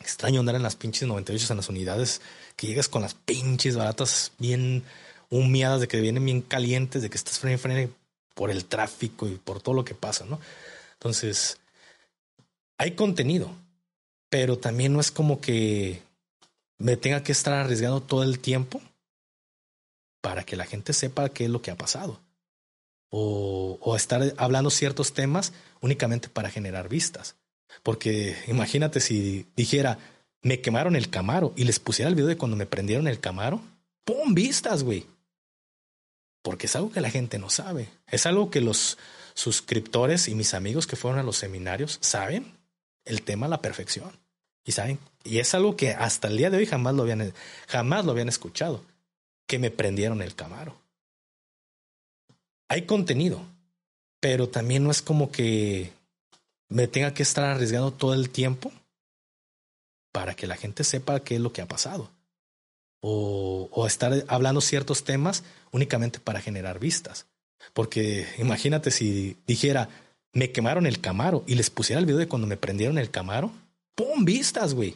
[0.01, 2.21] Extraño andar en las pinches 98 en las unidades,
[2.57, 4.83] que llegas con las pinches baratas bien
[5.29, 7.93] humeadas, de que vienen bien calientes, de que estás frente a frente
[8.35, 10.41] por el tráfico y por todo lo que pasa, ¿no?
[10.93, 11.60] Entonces,
[12.81, 13.51] hay contenido,
[14.31, 16.01] pero también no es como que
[16.79, 18.81] me tenga que estar arriesgando todo el tiempo
[20.19, 22.19] para que la gente sepa qué es lo que ha pasado.
[23.11, 27.35] O, estar hablando ciertos temas únicamente para generar vistas.
[27.83, 29.99] Porque imagínate si dijera,
[30.41, 33.61] me quemaron el Camaro y les pusiera el video de cuando me prendieron el Camaro,
[34.05, 34.33] ¡pum!
[34.33, 35.05] Vistas, güey.
[36.41, 37.89] Porque es algo que la gente no sabe.
[38.07, 38.97] Es algo que los
[39.35, 42.59] suscriptores y mis amigos que fueron a los seminarios saben
[43.05, 44.11] el tema la perfección.
[44.63, 47.33] Y saben, y es algo que hasta el día de hoy jamás lo habían,
[47.67, 48.83] jamás lo habían escuchado,
[49.47, 50.75] que me prendieron el Camaro.
[52.69, 53.41] Hay contenido,
[54.19, 55.91] pero también no es como que
[56.69, 58.71] me tenga que estar arriesgando todo el tiempo
[60.11, 62.11] para que la gente sepa qué es lo que ha pasado.
[63.01, 67.25] O, o estar hablando ciertos temas únicamente para generar vistas.
[67.73, 69.89] Porque imagínate si dijera,
[70.33, 73.51] me quemaron el Camaro y les pusiera el video de cuando me prendieron el Camaro,
[73.95, 74.23] ¡pum!
[74.25, 74.95] Vistas, güey.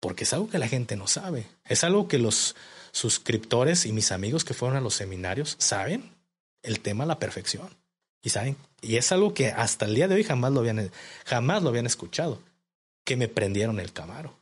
[0.00, 1.46] Porque es algo que la gente no sabe.
[1.64, 2.54] Es algo que los
[2.92, 6.10] suscriptores y mis amigos que fueron a los seminarios saben
[6.62, 7.68] el tema a la perfección.
[8.22, 10.90] Y saben, y es algo que hasta el día de hoy jamás lo habían,
[11.24, 12.40] jamás lo habían escuchado,
[13.04, 14.36] que me prendieron el Camaro.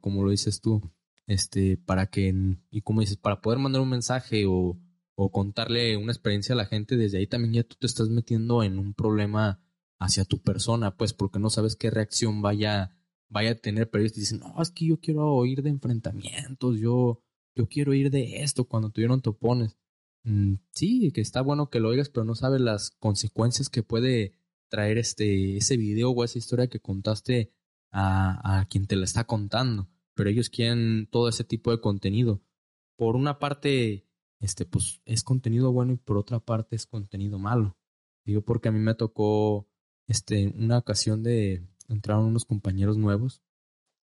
[0.00, 0.82] Como lo dices tú,
[1.26, 2.34] este, para que,
[2.70, 4.76] y como dices, para poder mandar un mensaje o
[5.14, 8.62] o contarle una experiencia a la gente, desde ahí también ya tú te estás metiendo
[8.62, 9.60] en un problema
[9.98, 12.96] hacia tu persona, pues porque no sabes qué reacción vaya,
[13.28, 16.78] vaya a tener, pero ellos te dicen, no, es que yo quiero oír de enfrentamientos,
[16.78, 17.22] yo,
[17.54, 19.76] yo quiero oír de esto cuando tuvieron topones.
[20.24, 24.32] Mm, sí, que está bueno que lo oigas, pero no sabes las consecuencias que puede
[24.68, 27.52] traer este, ese video o esa historia que contaste
[27.90, 29.88] a, a quien te la está contando.
[30.14, 32.42] Pero ellos quieren todo ese tipo de contenido.
[32.96, 34.06] Por una parte,
[34.42, 37.78] este, pues es contenido bueno y por otra parte es contenido malo.
[38.24, 39.68] Digo porque a mí me tocó,
[40.08, 43.40] este, una ocasión de entraron unos compañeros nuevos,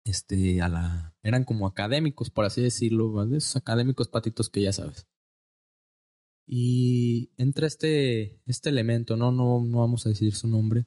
[0.03, 5.07] este, a la, eran como académicos, por así decirlo, esos académicos patitos que ya sabes.
[6.45, 10.85] Y entra este, este elemento, no, no, no vamos a decir su nombre.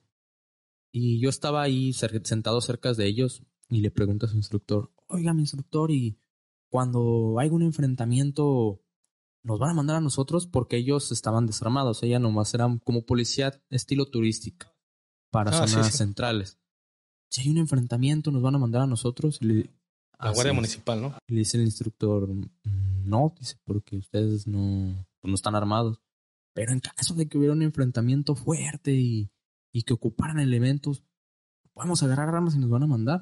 [0.93, 5.35] Y yo estaba ahí sentado cerca de ellos y le pregunto a su instructor, oiga,
[5.35, 6.19] mi instructor, y
[6.69, 8.81] cuando hay un enfrentamiento
[9.43, 12.03] nos van a mandar a nosotros porque ellos estaban desarmados.
[12.03, 14.73] Ella nomás eran como policía estilo turística
[15.31, 16.59] para ah, zonas centrales.
[17.31, 19.39] Si hay un enfrentamiento, nos van a mandar a nosotros.
[19.41, 21.15] la Guardia Municipal, ¿no?
[21.29, 26.01] Y le dice el instructor, mm, no, dice, porque ustedes no, no están armados.
[26.53, 29.31] Pero en caso de que hubiera un enfrentamiento fuerte y,
[29.73, 31.05] y que ocuparan elementos,
[31.73, 33.21] podemos agarrar armas y nos van a mandar.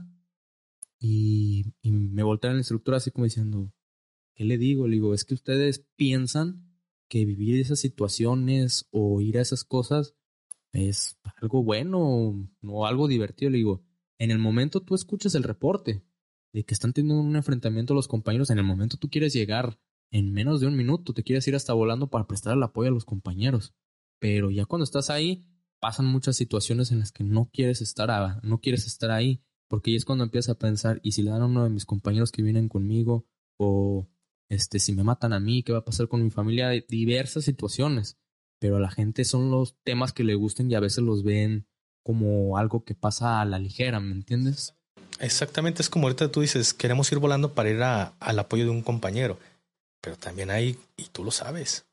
[0.98, 3.70] Y, y me voltea el instructor así como diciendo,
[4.38, 4.86] ¿Qué le digo?
[4.86, 6.72] Le digo, es que ustedes piensan
[7.08, 10.14] que vivir esas situaciones o ir a esas cosas
[10.72, 13.50] es algo bueno o algo divertido.
[13.50, 13.82] Le digo,
[14.16, 16.04] en el momento tú escuchas el reporte
[16.52, 19.80] de que están teniendo un enfrentamiento los compañeros, en el momento tú quieres llegar
[20.12, 22.94] en menos de un minuto, te quieres ir hasta volando para prestar el apoyo a
[22.94, 23.74] los compañeros.
[24.20, 25.48] Pero ya cuando estás ahí,
[25.80, 29.96] pasan muchas situaciones en las que no quieres estar, no quieres estar ahí, porque ahí
[29.96, 32.42] es cuando empiezas a pensar, ¿y si le dan a uno de mis compañeros que
[32.42, 33.26] vienen conmigo?
[33.56, 34.08] O
[34.48, 36.70] este, si me matan a mí, ¿qué va a pasar con mi familia?
[36.88, 38.16] Diversas situaciones.
[38.58, 41.66] Pero a la gente son los temas que le gusten y a veces los ven
[42.02, 44.74] como algo que pasa a la ligera, ¿me entiendes?
[45.20, 48.82] Exactamente, es como ahorita tú dices, queremos ir volando para ir al apoyo de un
[48.82, 49.38] compañero,
[50.00, 51.86] pero también hay, y tú lo sabes,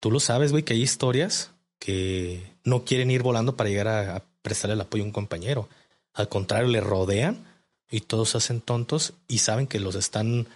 [0.00, 4.16] tú lo sabes, güey, que hay historias que no quieren ir volando para llegar a,
[4.16, 5.68] a prestarle el apoyo a un compañero.
[6.14, 7.44] Al contrario, le rodean
[7.90, 10.46] y todos hacen tontos y saben que los están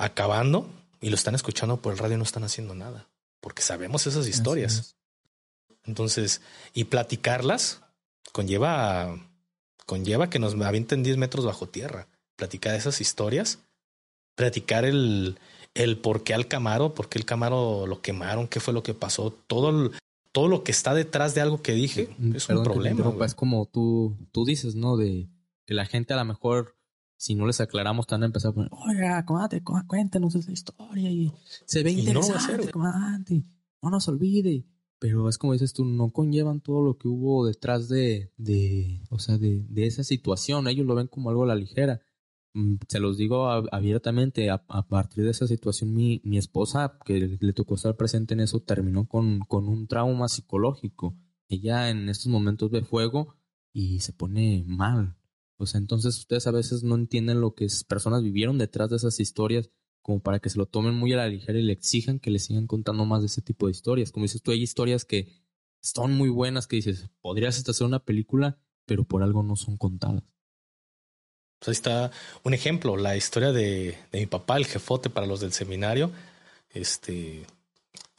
[0.00, 0.68] acabando
[1.00, 3.08] y lo están escuchando por el radio y no están haciendo nada,
[3.40, 4.96] porque sabemos esas historias.
[5.84, 6.40] Entonces,
[6.74, 7.82] y platicarlas
[8.32, 9.18] conlleva,
[9.86, 12.08] conlleva que nos avienten 10 metros bajo tierra.
[12.36, 13.58] Platicar esas historias,
[14.34, 15.38] platicar el,
[15.74, 18.94] el por qué al Camaro, por qué el Camaro lo quemaron, qué fue lo que
[18.94, 19.90] pasó, todo,
[20.32, 23.24] todo lo que está detrás de algo que dije mm, es un problema.
[23.24, 24.96] Es como tú, tú dices, ¿no?
[24.96, 25.28] De
[25.66, 26.76] que la gente a lo mejor,
[27.20, 29.26] si no les aclaramos, están a empezar a poner, oiga,
[29.86, 31.30] cuéntanos esa historia y
[31.66, 33.44] se ve interesante, no,
[33.82, 34.64] no nos olvide.
[34.98, 39.18] Pero es como dices tú, no conllevan todo lo que hubo detrás de, de o
[39.18, 40.66] sea, de, de esa situación.
[40.66, 42.00] Ellos lo ven como algo a la ligera.
[42.54, 47.52] Mm, se los digo abiertamente, a, partir de esa situación, mi, mi esposa, que le,
[47.52, 51.14] tocó estar presente en eso, terminó con, con un trauma psicológico.
[51.48, 53.34] Ella en estos momentos ve fuego
[53.74, 55.16] y se pone mal.
[55.66, 59.20] Sea, entonces ustedes a veces no entienden lo que es, personas vivieron detrás de esas
[59.20, 59.70] historias
[60.02, 62.38] como para que se lo tomen muy a la ligera y le exijan que le
[62.38, 64.10] sigan contando más de ese tipo de historias.
[64.10, 65.28] Como dices tú, hay historias que
[65.80, 69.76] son muy buenas que dices, podrías hasta hacer una película, pero por algo no son
[69.76, 70.24] contadas.
[71.58, 72.10] Pues ahí está
[72.42, 76.10] un ejemplo, la historia de, de mi papá, el jefote para los del seminario.
[76.70, 77.44] Este,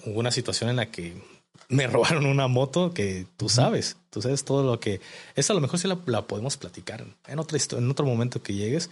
[0.06, 1.22] hubo una situación en la que
[1.72, 5.02] me robaron una moto que tú sabes, tú sabes todo lo que...
[5.35, 8.53] Esa a lo mejor sí la, la podemos platicar en, otra en otro momento que
[8.53, 8.89] llegues,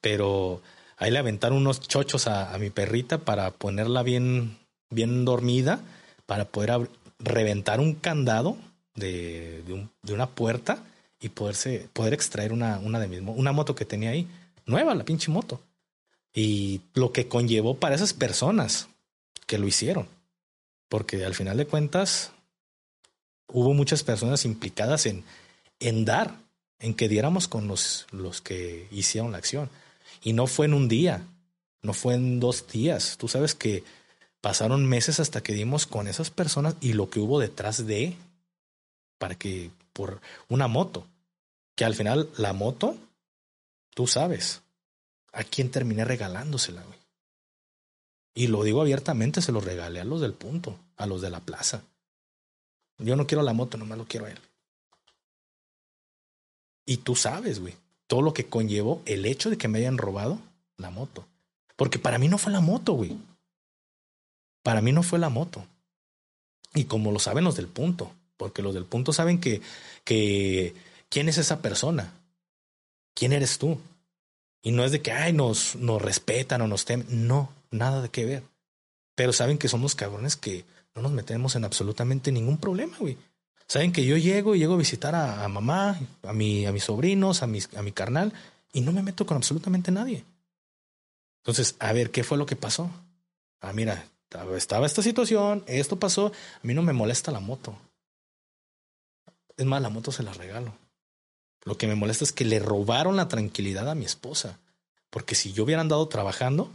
[0.00, 0.60] pero
[1.02, 4.56] Ahí le aventaron unos chochos a, mi perrita para ponerla bien,
[4.88, 5.80] bien dormida,
[6.26, 6.88] para poder
[7.18, 8.56] reventar un candado
[8.94, 9.64] de,
[10.02, 10.84] de, una puerta
[11.18, 14.28] y poderse, poder extraer una, una de mis una moto que tenía ahí.
[14.64, 15.60] Nueva, la pinche moto.
[16.32, 18.86] Y lo que conllevó para esas personas
[19.48, 20.06] que lo hicieron.
[20.92, 22.32] Porque al final de cuentas,
[23.46, 25.24] hubo muchas personas implicadas en,
[25.80, 26.36] en dar,
[26.80, 29.70] en que diéramos con los, los que hicieron la acción.
[30.22, 31.22] Y no fue en un día,
[31.80, 33.16] no fue en dos días.
[33.16, 33.84] Tú sabes que
[34.42, 38.14] pasaron meses hasta que dimos con esas personas y lo que hubo detrás de,
[39.16, 40.20] para que, por
[40.50, 41.06] una moto,
[41.74, 42.98] que al final la moto,
[43.94, 44.60] tú sabes,
[45.32, 47.01] a quién terminé regalándosela, güey.
[48.34, 51.40] Y lo digo abiertamente, se lo regalé a los del punto, a los de la
[51.40, 51.82] plaza.
[52.98, 54.38] Yo no quiero la moto, nomás lo quiero a él.
[56.86, 57.74] Y tú sabes, güey
[58.12, 60.38] todo lo que conllevó el hecho de que me hayan robado
[60.76, 61.24] la moto.
[61.76, 63.16] Porque para mí no fue la moto, güey.
[64.62, 65.64] Para mí no fue la moto.
[66.74, 69.62] Y como lo saben los del punto, porque los del punto saben que,
[70.04, 70.74] que
[71.08, 72.12] quién es esa persona,
[73.14, 73.80] quién eres tú.
[74.60, 77.06] Y no es de que, ay, nos, nos respetan o nos temen.
[77.26, 78.44] No, nada de qué ver.
[79.16, 83.18] Pero saben que somos cabrones que no nos metemos en absolutamente ningún problema, güey.
[83.66, 87.42] Saben que yo llego y llego a visitar a, mamá, a, mi, a mis sobrinos,
[87.42, 88.32] a, mis, a mi carnal,
[88.72, 90.24] y no me meto con absolutamente nadie.
[91.38, 92.90] Entonces, a ver, ¿qué fue lo que pasó?
[93.60, 94.06] Ah, mira,
[94.56, 97.76] estaba esta situación, esto pasó, a mí no me molesta la moto.
[99.56, 100.74] Es más, la moto se la regalo.
[101.64, 104.58] Lo que me molesta es que le robaron la tranquilidad a mi esposa.
[105.10, 106.70] Porque si yo hubiera andado trabajando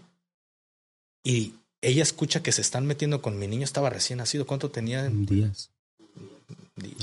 [1.27, 5.09] y ella escucha que se están metiendo con mi niño, estaba recién nacido, ¿cuánto tenía?
[5.09, 5.71] Días.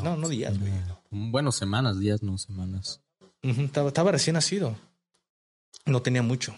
[0.03, 0.73] No, no, días, güey.
[1.11, 3.03] Bueno, semanas, días, no semanas.
[3.43, 4.79] estaba, recién nacido.
[5.85, 6.57] No tenía mucho.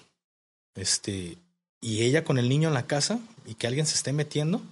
[0.76, 1.38] Este,
[1.80, 4.62] y ella con el niño en la casa y que alguien se esté metiendo,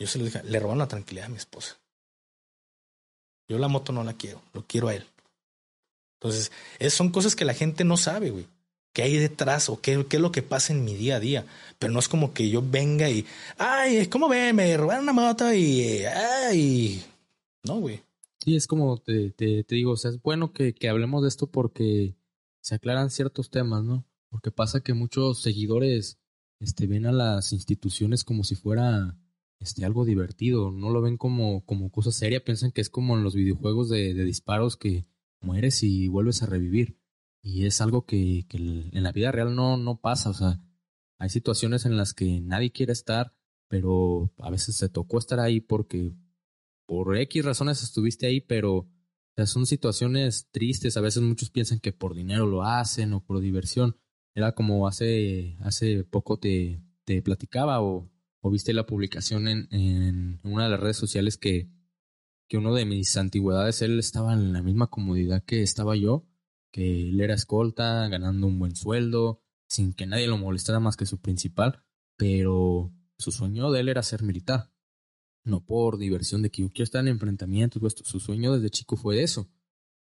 [0.00, 1.76] yo se lo dije, le robaron la tranquilidad a mi esposa.
[3.48, 5.06] Yo la moto no la quiero, lo quiero a él.
[6.14, 6.50] Entonces,
[6.80, 8.48] es, son cosas que la gente no sabe, güey.
[8.92, 11.46] ¿Qué hay detrás o qué, qué, es lo que pasa en mi día a día?
[11.78, 13.24] Pero no es como que yo venga y,
[13.58, 14.56] ay, ¿cómo ven?
[14.56, 17.04] Me robaron una moto y, ay,
[17.64, 18.02] no, güey.
[18.44, 21.28] Sí, es como te, te, te, digo, o sea, es bueno que, que hablemos de
[21.28, 22.16] esto porque
[22.60, 24.06] se aclaran ciertos temas, ¿no?
[24.30, 26.18] Porque pasa que muchos seguidores
[26.60, 29.16] este, ven a las instituciones como si fuera
[29.60, 33.24] este, algo divertido, no lo ven como, como cosa seria, piensan que es como en
[33.24, 35.06] los videojuegos de, de disparos que
[35.40, 36.97] mueres y vuelves a revivir.
[37.42, 40.30] Y es algo que, que en la vida real no, no pasa.
[40.30, 40.60] O sea,
[41.18, 43.34] hay situaciones en las que nadie quiere estar,
[43.68, 46.12] pero a veces se tocó estar ahí porque
[46.86, 48.88] por X razones estuviste ahí, pero
[49.46, 50.96] son situaciones tristes.
[50.96, 53.96] A veces muchos piensan que por dinero lo hacen o por diversión.
[54.34, 58.10] Era como hace, hace poco te, te platicaba o,
[58.40, 61.68] o viste la publicación en, en una de las redes sociales que,
[62.48, 66.26] que uno de mis antigüedades, él estaba en la misma comodidad que estaba yo,
[66.70, 71.06] que él era escolta, ganando un buen sueldo, sin que nadie lo molestara más que
[71.06, 71.82] su principal,
[72.16, 74.72] pero su sueño de él era ser militar.
[75.44, 79.22] No por diversión de que yo quiero estar en enfrentamientos, su sueño desde chico fue
[79.22, 79.48] eso.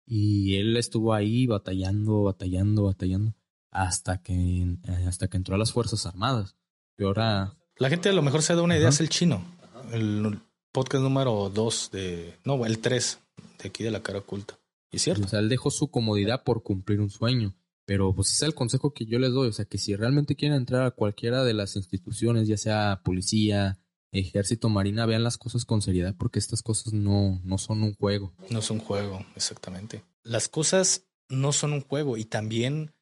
[0.05, 3.35] Y él estuvo ahí batallando, batallando, batallando,
[3.71, 6.57] hasta que, hasta que entró a las Fuerzas Armadas.
[6.97, 7.57] Y ahora...
[7.77, 9.43] La gente a lo mejor se da una idea, es el chino.
[9.91, 10.39] El
[10.71, 12.37] podcast número 2 de...
[12.45, 13.19] No, el 3
[13.61, 14.60] de aquí de la cara oculta.
[14.91, 15.25] Es cierto.
[15.25, 17.55] O sea, él dejó su comodidad por cumplir un sueño.
[17.85, 19.47] Pero pues ese es el consejo que yo les doy.
[19.49, 23.79] O sea, que si realmente quieren entrar a cualquiera de las instituciones, ya sea policía,
[24.11, 28.33] ejército, marina, vean las cosas con seriedad porque estas cosas no, no son un juego.
[28.49, 30.03] No es un juego, exactamente.
[30.23, 32.93] Las cosas no son un juego y también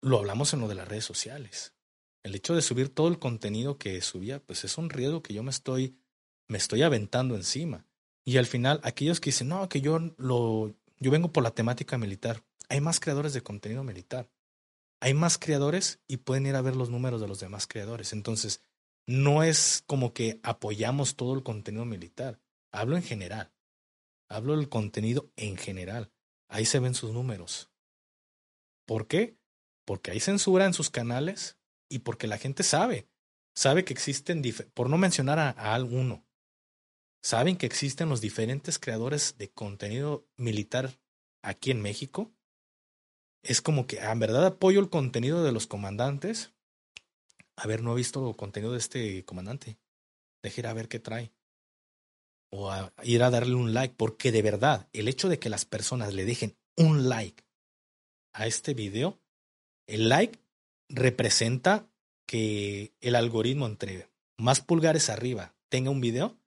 [0.00, 1.74] lo hablamos en lo de las redes sociales.
[2.22, 5.42] El hecho de subir todo el contenido que subía, pues es un riesgo que yo
[5.42, 5.98] me estoy,
[6.48, 7.86] me estoy aventando encima.
[8.24, 11.98] Y al final, aquellos que dicen, no, que yo lo, yo vengo por la temática
[11.98, 14.30] militar, hay más creadores de contenido militar.
[15.00, 18.12] Hay más creadores y pueden ir a ver los números de los demás creadores.
[18.12, 18.62] Entonces,
[19.06, 22.40] no es como que apoyamos todo el contenido militar.
[22.72, 23.52] Hablo en general.
[24.28, 26.10] Hablo del contenido en general.
[26.48, 27.70] Ahí se ven sus números.
[28.86, 29.38] ¿Por qué?
[29.84, 31.58] Porque hay censura en sus canales
[31.88, 33.08] y porque la gente sabe.
[33.54, 34.42] Sabe que existen,
[34.74, 36.25] por no mencionar a, a alguno,
[37.26, 40.96] saben que existen los diferentes creadores de contenido militar
[41.42, 42.30] aquí en México
[43.42, 46.52] es como que en verdad apoyo el contenido de los comandantes.
[47.56, 49.76] A ver, no he visto contenido de este comandante.
[50.40, 51.32] Deje ir a ver qué trae.
[52.52, 55.64] O a ir a darle un like, porque de verdad, el hecho de que las
[55.64, 57.44] personas le dejen un like
[58.34, 59.18] a este video,
[59.88, 60.38] el like
[60.88, 61.88] representa
[62.24, 64.08] que el algoritmo entre
[64.38, 66.38] más pulgares arriba tenga un video,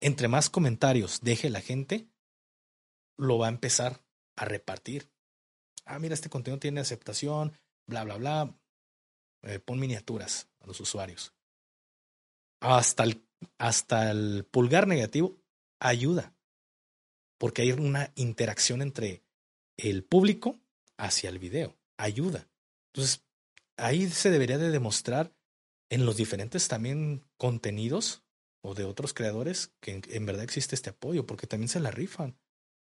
[0.00, 2.08] entre más comentarios deje la gente,
[3.16, 4.02] lo va a empezar
[4.36, 5.10] a repartir
[5.88, 7.52] ah, mira, este contenido tiene aceptación,
[7.86, 8.54] bla, bla, bla.
[9.42, 11.32] Eh, pon miniaturas a los usuarios.
[12.60, 13.26] Hasta el,
[13.58, 15.40] hasta el pulgar negativo
[15.80, 16.34] ayuda,
[17.38, 19.22] porque hay una interacción entre
[19.76, 20.60] el público
[20.96, 22.48] hacia el video, ayuda.
[22.92, 23.24] Entonces,
[23.76, 25.32] ahí se debería de demostrar
[25.88, 28.24] en los diferentes también contenidos
[28.62, 32.38] o de otros creadores que en verdad existe este apoyo, porque también se la rifan.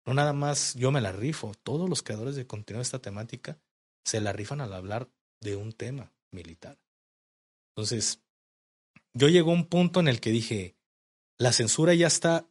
[0.06, 3.58] No nada más yo me la rifo, todos los creadores de contenido de esta temática
[4.04, 5.10] se la rifan al hablar
[5.40, 6.78] de un tema militar.
[7.76, 8.22] Entonces,
[9.14, 10.76] yo llegó a un punto en el que dije,
[11.38, 12.48] la censura ya está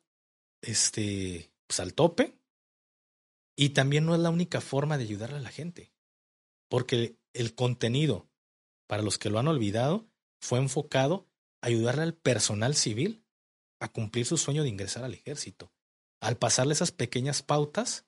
[0.61, 2.37] este, pues, al tope
[3.55, 5.91] y también no es la única forma de ayudarle a la gente,
[6.69, 8.29] porque el contenido,
[8.87, 10.07] para los que lo han olvidado,
[10.39, 11.27] fue enfocado
[11.61, 13.25] ayudarle al personal civil
[13.79, 15.71] a cumplir su sueño de ingresar al ejército
[16.19, 18.05] al pasarle esas pequeñas pautas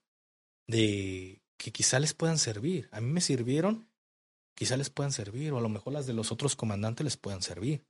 [0.68, 2.90] de que quizá les puedan servir.
[2.92, 3.90] A mí me sirvieron,
[4.56, 7.42] quizá les puedan servir, o a lo mejor las de los otros comandantes les puedan
[7.42, 7.86] servir.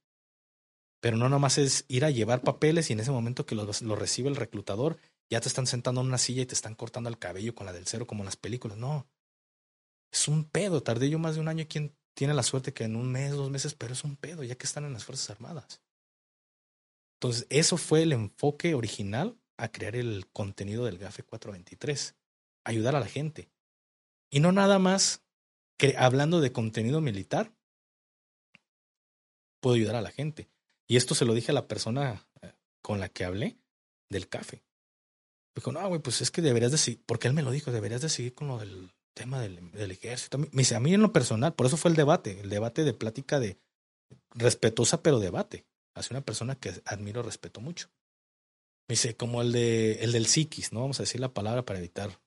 [1.01, 3.65] Pero no nomás es ir a llevar papeles y en ese momento que lo,
[3.95, 4.97] recibe el reclutador,
[5.29, 7.73] ya te están sentando en una silla y te están cortando el cabello con la
[7.73, 8.77] del cero como en las películas.
[8.77, 9.07] No.
[10.11, 10.81] Es un pedo.
[10.81, 11.67] Tardé yo más de un año.
[11.69, 14.55] Quien tiene la suerte que en un mes, dos meses, pero es un pedo, ya
[14.55, 15.81] que están en las Fuerzas Armadas.
[17.15, 22.15] Entonces, eso fue el enfoque original a crear el contenido del GAFE 423,
[22.63, 23.49] ayudar a la gente.
[24.29, 25.23] Y no nada más
[25.77, 27.53] que hablando de contenido militar,
[29.59, 30.49] puedo ayudar a la gente.
[30.87, 33.57] Y esto se lo dije a la persona eh, con la que hablé
[34.09, 34.63] del café.
[35.55, 38.01] Dijo, no, güey, pues es que deberías de seguir, porque él me lo dijo, deberías
[38.01, 40.37] de seguir con lo del tema del, del ejército.
[40.37, 42.93] Me dice, a mí en lo personal, por eso fue el debate, el debate de
[42.93, 43.59] plática de
[44.31, 45.65] respetuosa, pero debate,
[45.95, 47.89] hacia una persona que admiro, respeto mucho.
[48.87, 50.81] Me dice, como el de el del psiquis, ¿no?
[50.81, 52.19] Vamos a decir la palabra para evitar.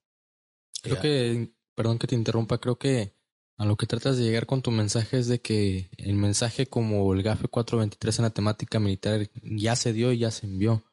[0.83, 3.15] Creo que, perdón que te interrumpa, creo que
[3.57, 7.13] a lo que tratas de llegar con tu mensaje es de que el mensaje como
[7.15, 10.85] el GAFE 423 en la temática militar ya se dio y ya se envió.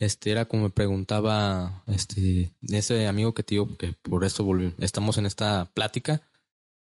[0.00, 4.48] Este era como me preguntaba este ese amigo que te digo que por eso
[4.78, 6.22] estamos en esta plática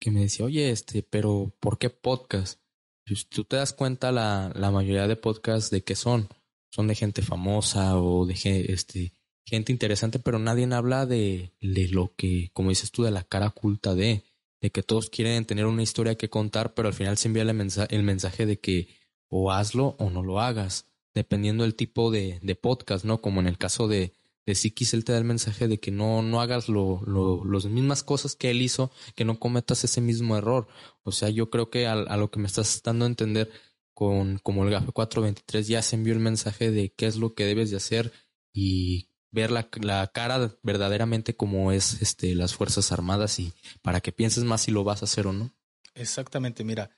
[0.01, 2.59] que me decía, "Oye, este, pero ¿por qué podcast?"
[3.05, 6.29] Si tú te das cuenta la, la mayoría de podcasts de qué son,
[6.71, 8.33] son de gente famosa o de
[8.69, 9.13] este
[9.47, 13.49] gente interesante, pero nadie habla de, de lo que, como dices tú, de la cara
[13.49, 14.23] oculta de,
[14.59, 17.49] de que todos quieren tener una historia que contar, pero al final se envía el
[17.89, 18.87] el mensaje de que
[19.29, 23.21] o hazlo o no lo hagas, dependiendo del tipo de, de podcast, ¿no?
[23.21, 24.13] Como en el caso de,
[24.45, 27.65] de Sikis, él te da el mensaje de que no, no hagas lo, lo, las
[27.65, 30.67] mismas cosas que él hizo, que no cometas ese mismo error.
[31.03, 33.49] O sea, yo creo que a, lo que me estás dando a entender
[33.93, 37.45] con como el GAFE 423 ya se envió el mensaje de qué es lo que
[37.45, 38.11] debes de hacer
[38.53, 44.11] y ver la, la, cara verdaderamente como es este, las Fuerzas Armadas y para que
[44.11, 45.53] pienses más si lo vas a hacer o no.
[45.93, 46.91] Exactamente, mira,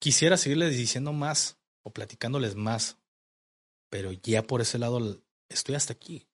[0.00, 1.57] quisiera seguirles diciendo más
[1.88, 2.98] o platicándoles más,
[3.90, 6.28] pero ya por ese lado estoy hasta aquí,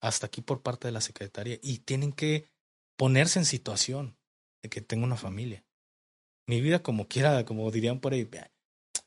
[0.00, 2.48] hasta aquí por parte de la secretaria y tienen que
[2.96, 4.18] ponerse en situación
[4.62, 5.64] de que tengo una familia.
[6.48, 8.28] Mi vida como quiera, como dirían por ahí,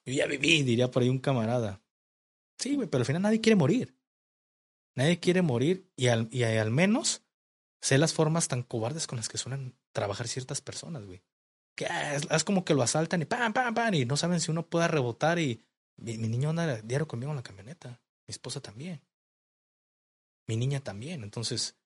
[0.05, 1.81] yo ya viví, diría por ahí un camarada.
[2.57, 3.95] Sí, güey, pero al final nadie quiere morir.
[4.95, 7.23] Nadie quiere morir y al, y al menos
[7.81, 11.21] sé las formas tan cobardes con las que suelen trabajar ciertas personas, güey.
[11.79, 14.51] Que ah, es, como que lo asaltan y pam, pam, pam, y no saben si
[14.51, 15.63] uno pueda rebotar y
[15.95, 18.01] mi, niño anda diario conmigo en la camioneta.
[18.27, 19.01] Mi esposa también.
[20.45, 21.23] Mi niña también.
[21.23, 21.77] Entonces,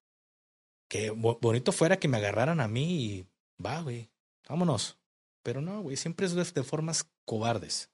[0.89, 3.27] que bonito fuera que me agarraran a mí y
[3.63, 4.09] va, güey,
[4.49, 4.97] vámonos.
[5.43, 7.91] Pero no, güey, siempre es de formas cobardes.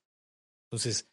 [0.68, 1.10] Entonces,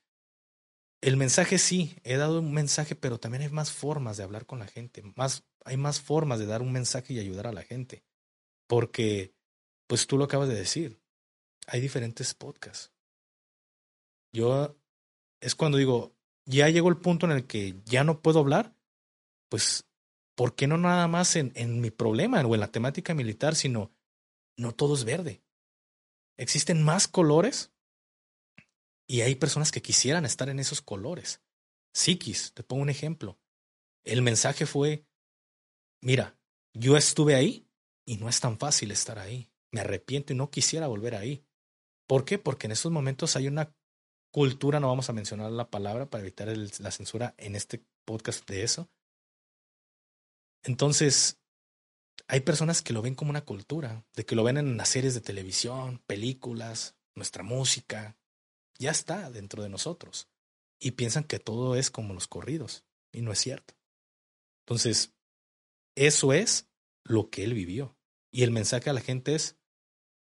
[1.01, 4.61] el mensaje sí, he dado un mensaje, pero también hay más formas de hablar con
[4.61, 8.05] la gente, más, hay más formas de dar un mensaje y ayudar a la gente.
[8.69, 9.36] Porque,
[9.87, 11.01] pues tú lo acabas de decir,
[11.67, 12.93] hay diferentes podcasts.
[14.33, 14.77] Yo,
[15.41, 16.15] es cuando digo,
[16.45, 18.75] ya llegó el punto en el que ya no puedo hablar,
[19.49, 19.89] pues,
[20.35, 23.93] ¿por qué no nada más en, en mi problema o en la temática militar, sino
[24.57, 25.43] no todo es verde?
[26.37, 27.73] Existen más colores
[29.09, 31.41] y hay personas que quisieran estar en esos colores.
[31.95, 33.39] Psiquis, te pongo un ejemplo.
[34.05, 35.07] El mensaje fue,
[36.03, 36.39] mira,
[36.75, 37.69] yo estuve ahí
[38.05, 39.51] y no es tan fácil estar ahí.
[39.73, 41.45] Me arrepiento y no quisiera volver ahí.
[42.07, 42.39] ¿Por qué?
[42.39, 43.75] Porque en estos momentos hay una
[44.33, 48.63] cultura, no vamos a mencionar la palabra para evitar la censura en este podcast de
[48.63, 48.89] eso.
[50.63, 51.41] Entonces,
[52.29, 55.15] hay personas que lo ven como una cultura, de que lo ven en las series
[55.15, 58.17] de televisión, películas, nuestra música,
[58.79, 60.29] ya está dentro de nosotros.
[60.79, 62.85] Y piensan que todo es como los corridos.
[63.13, 63.75] Y no es cierto.
[64.67, 65.15] Entonces,
[65.95, 66.69] eso es
[67.05, 67.96] lo que él vivió.
[68.37, 69.57] Y el mensaje a la gente es,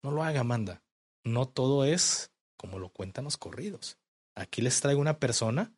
[0.03, 0.83] no lo haga, Amanda.
[1.23, 3.99] No todo es como lo cuentan los corridos.
[4.35, 5.77] Aquí les traigo una persona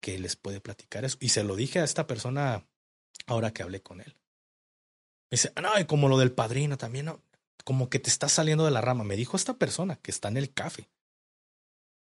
[0.00, 1.18] que les puede platicar eso.
[1.20, 2.66] Y se lo dije a esta persona
[3.26, 4.16] ahora que hablé con él.
[5.30, 7.12] Me dice, no, y como lo del padrino también,
[7.64, 9.04] como que te está saliendo de la rama.
[9.04, 10.88] Me dijo esta persona que está en el café.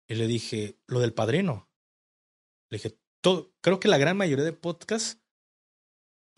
[0.08, 1.70] Y le dije, lo del padrino.
[2.68, 5.20] Le dije, todo, creo que la gran mayoría de podcasts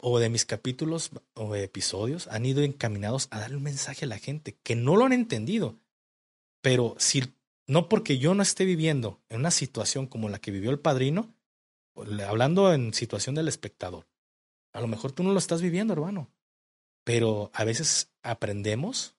[0.04, 4.18] o de mis capítulos o episodios han ido encaminados a dar un mensaje a la
[4.18, 5.78] gente que no lo han entendido.
[6.60, 7.32] Pero si
[7.68, 11.32] no porque yo no esté viviendo en una situación como la que vivió el padrino,
[12.26, 14.08] hablando en situación del espectador,
[14.72, 16.28] a lo mejor tú no lo estás viviendo, hermano.
[17.04, 19.14] Pero a veces aprendemos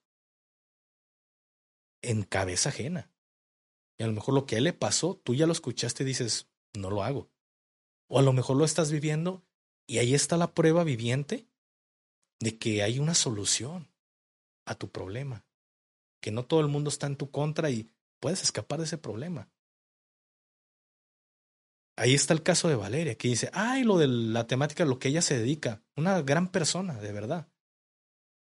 [2.02, 3.10] en cabeza ajena.
[3.96, 6.06] Y a lo mejor lo que a él le pasó, tú ya lo escuchaste y
[6.06, 7.30] dices, no lo hago.
[8.06, 9.46] O a lo mejor lo estás viviendo
[9.86, 11.46] y ahí está la prueba viviente
[12.40, 13.88] de que hay una solución
[14.66, 15.44] a tu problema.
[16.20, 17.90] Que no todo el mundo está en tu contra y
[18.20, 19.50] puedes escapar de ese problema.
[21.96, 25.08] Ahí está el caso de Valeria, que dice, ay, lo de la temática, lo que
[25.08, 27.48] ella se dedica, una gran persona, de verdad.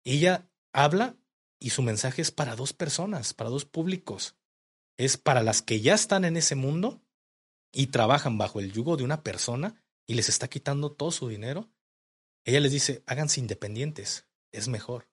[0.04, 1.16] Ella habla
[1.58, 4.36] y su mensaje es para dos personas, para dos públicos
[4.96, 7.02] es para las que ya están en ese mundo
[7.72, 11.70] y trabajan bajo el yugo de una persona y les está quitando todo su dinero.
[12.44, 15.08] Ella les dice, háganse independientes, es mejor.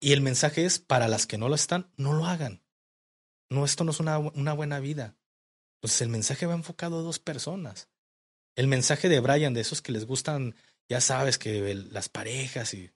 [0.00, 2.62] Y el mensaje es, para las que no lo están, no lo hagan.
[3.50, 5.16] No, esto no es una, una buena vida.
[5.76, 7.88] Entonces el mensaje va enfocado a dos personas.
[8.56, 10.54] El mensaje de Brian, de esos que les gustan,
[10.88, 12.90] ya sabes, que las parejas y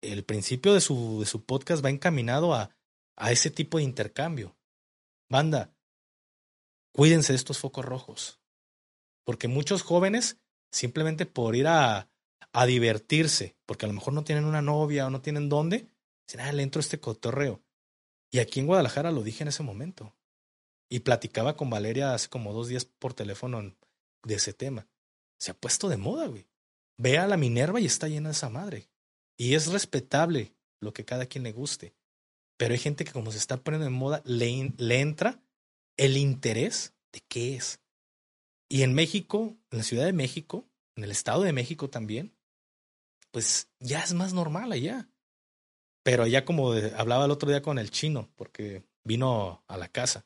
[0.00, 2.74] el principio de su, de su podcast va encaminado a
[3.20, 4.56] a ese tipo de intercambio.
[5.28, 5.76] Banda,
[6.92, 8.39] cuídense de estos focos rojos.
[9.30, 10.38] Porque muchos jóvenes,
[10.72, 12.10] simplemente por ir a,
[12.52, 15.86] a divertirse, porque a lo mejor no tienen una novia o no tienen dónde,
[16.26, 17.62] dicen, ah, le entro este cotorreo.
[18.32, 20.16] Y aquí en Guadalajara lo dije en ese momento.
[20.88, 23.76] Y platicaba con Valeria hace como dos días por teléfono
[24.24, 24.88] de ese tema.
[25.38, 26.48] Se ha puesto de moda, güey.
[26.98, 28.90] Ve a la Minerva y está llena de esa madre.
[29.36, 31.94] Y es respetable lo que cada quien le guste.
[32.56, 35.40] Pero hay gente que como se está poniendo en moda, le, le entra
[35.96, 37.80] el interés de qué es.
[38.72, 40.64] Y en México, en la Ciudad de México,
[40.94, 42.32] en el Estado de México también,
[43.32, 45.08] pues ya es más normal allá.
[46.04, 50.24] Pero ya como hablaba el otro día con el chino, porque vino a la casa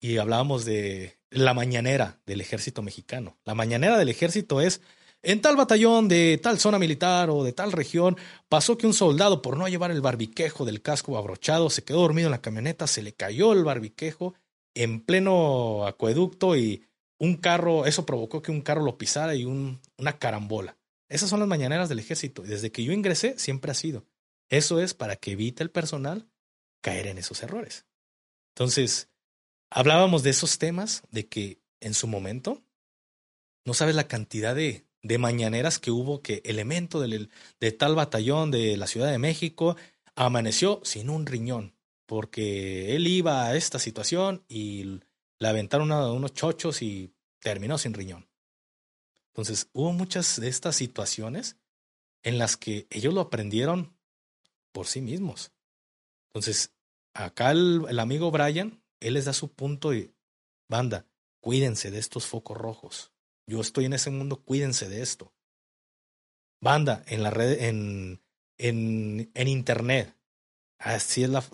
[0.00, 3.38] y hablábamos de la mañanera del ejército mexicano.
[3.44, 4.80] La mañanera del ejército es,
[5.22, 8.16] en tal batallón de tal zona militar o de tal región,
[8.48, 12.28] pasó que un soldado, por no llevar el barbiquejo del casco abrochado, se quedó dormido
[12.28, 14.34] en la camioneta, se le cayó el barbiquejo
[14.74, 16.84] en pleno acueducto y
[17.22, 20.76] un carro, eso provocó que un carro lo pisara y un, una carambola.
[21.08, 22.42] Esas son las mañaneras del ejército.
[22.42, 24.04] Desde que yo ingresé, siempre ha sido.
[24.48, 26.28] Eso es para que evite el personal
[26.80, 27.86] caer en esos errores.
[28.56, 29.08] Entonces,
[29.70, 32.60] hablábamos de esos temas, de que en su momento,
[33.64, 37.30] no sabes la cantidad de, de mañaneras que hubo que elemento del,
[37.60, 39.76] de tal batallón de la Ciudad de México
[40.16, 45.02] amaneció sin un riñón, porque él iba a esta situación y
[45.42, 48.28] le aventaron unos chochos y terminó sin riñón.
[49.30, 51.56] Entonces, hubo muchas de estas situaciones
[52.22, 53.98] en las que ellos lo aprendieron
[54.70, 55.50] por sí mismos.
[56.28, 56.72] Entonces,
[57.12, 60.14] acá el, el amigo Brian, él les da su punto de
[60.68, 61.06] banda,
[61.40, 63.10] cuídense de estos focos rojos.
[63.44, 65.34] Yo estoy en ese mundo, cuídense de esto.
[66.60, 68.22] Banda, en la red, en,
[68.58, 70.16] en, en internet.
[70.82, 71.44] Así es la,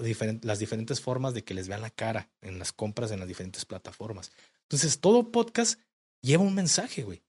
[0.42, 3.66] las diferentes formas de que les vean la cara en las compras en las diferentes
[3.66, 4.32] plataformas.
[4.62, 5.78] Entonces, todo podcast
[6.22, 7.22] lleva un mensaje, güey.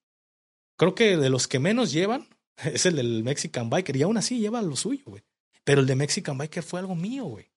[0.78, 2.30] Creo que de los que menos llevan
[2.64, 5.24] es el del Mexican Biker y aún así lleva lo suyo, güey.
[5.66, 7.52] Pero el de Mexican Biker fue algo mío, güey.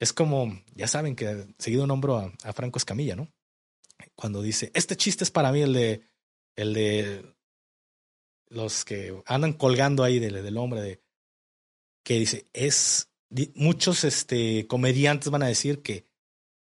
[0.00, 3.28] Es como, ya saben que seguido nombro a, a Franco Escamilla, ¿no?
[4.14, 6.02] Cuando dice, este chiste es para mí el de
[6.56, 7.36] el de
[8.48, 11.02] los que andan colgando ahí del, del hombre de
[12.02, 13.10] que dice es
[13.54, 16.06] muchos este comediantes van a decir que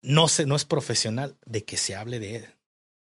[0.03, 2.47] no se, no es profesional de que se hable de él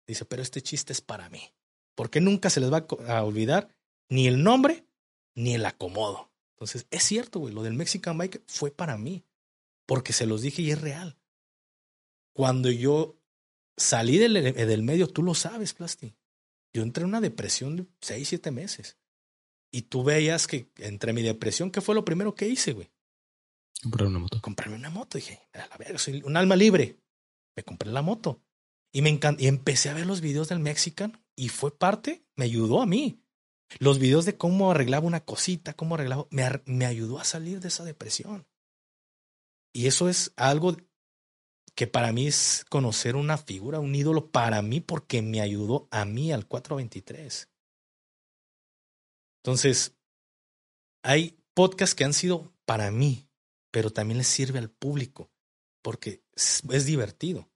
[0.07, 1.53] dice pero este chiste es para mí
[1.95, 3.69] porque nunca se les va a olvidar
[4.09, 4.85] ni el nombre
[5.35, 9.25] ni el acomodo entonces es cierto güey lo del Mexican Bike fue para mí
[9.87, 11.19] porque se los dije y es real
[12.33, 13.17] cuando yo
[13.77, 16.15] salí del, del medio tú lo sabes Plasti
[16.73, 18.97] yo entré en una depresión de seis, siete meses.
[19.71, 22.91] Y tú veías que entre mi depresión, ¿qué fue lo primero que hice, güey?
[23.81, 24.41] Comprar una moto.
[24.41, 25.19] Comprarme una moto.
[25.19, 26.99] Dije, a la verga, soy un alma libre.
[27.57, 28.43] Me compré la moto.
[28.93, 29.43] Y me encantó.
[29.43, 33.23] Y empecé a ver los videos del Mexican y fue parte, me ayudó a mí.
[33.79, 37.69] Los videos de cómo arreglaba una cosita, cómo arreglaba, me, me ayudó a salir de
[37.69, 38.47] esa depresión.
[39.73, 40.77] Y eso es algo
[41.75, 46.05] que para mí es conocer una figura, un ídolo para mí porque me ayudó a
[46.05, 47.49] mí al 423.
[49.43, 49.97] Entonces,
[51.03, 53.29] hay podcasts que han sido para mí,
[53.73, 55.33] pero también les sirve al público
[55.83, 57.51] porque es, divertido.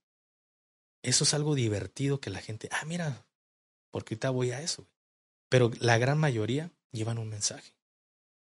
[1.01, 3.25] Eso es algo divertido que la gente, ah, mira,
[3.91, 4.89] porque ahorita voy a eso.
[5.47, 7.77] Pero la gran mayoría llevan un mensaje,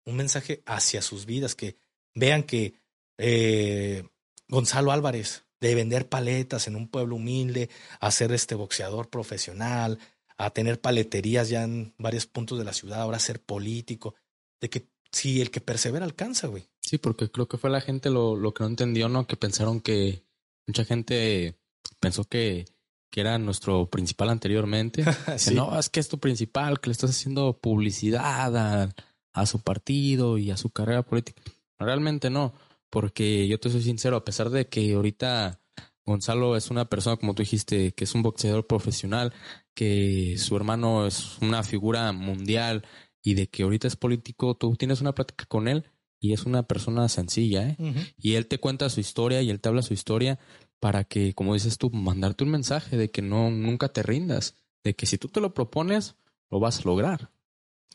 [0.05, 1.77] un mensaje hacia sus vidas, que
[2.13, 2.75] vean que
[3.17, 4.07] eh,
[4.47, 7.69] Gonzalo Álvarez de vender paletas en un pueblo humilde,
[7.99, 9.99] a ser este boxeador profesional,
[10.37, 14.15] a tener paleterías ya en varios puntos de la ciudad, ahora ser político,
[14.59, 16.67] de que si el que persevera alcanza, güey.
[16.81, 19.27] Sí, porque creo que fue la gente lo, lo que no entendió, ¿no?
[19.27, 20.23] Que pensaron que
[20.67, 21.57] mucha gente
[21.99, 22.65] pensó que,
[23.09, 25.03] que era nuestro principal anteriormente.
[25.53, 28.95] No, es que es tu principal, que le estás haciendo publicidad a,
[29.33, 31.41] a su partido y a su carrera política.
[31.77, 32.53] Realmente no
[32.91, 35.59] porque yo te soy sincero, a pesar de que ahorita
[36.05, 39.33] Gonzalo es una persona, como tú dijiste, que es un boxeador profesional,
[39.73, 42.85] que su hermano es una figura mundial
[43.21, 45.85] y de que ahorita es político, tú tienes una plática con él
[46.19, 47.77] y es una persona sencilla, ¿eh?
[48.17, 50.39] Y él te cuenta su historia y él te habla su historia
[50.79, 54.95] para que, como dices tú, mandarte un mensaje de que no, nunca te rindas, de
[54.95, 56.15] que si tú te lo propones,
[56.49, 57.31] lo vas a lograr.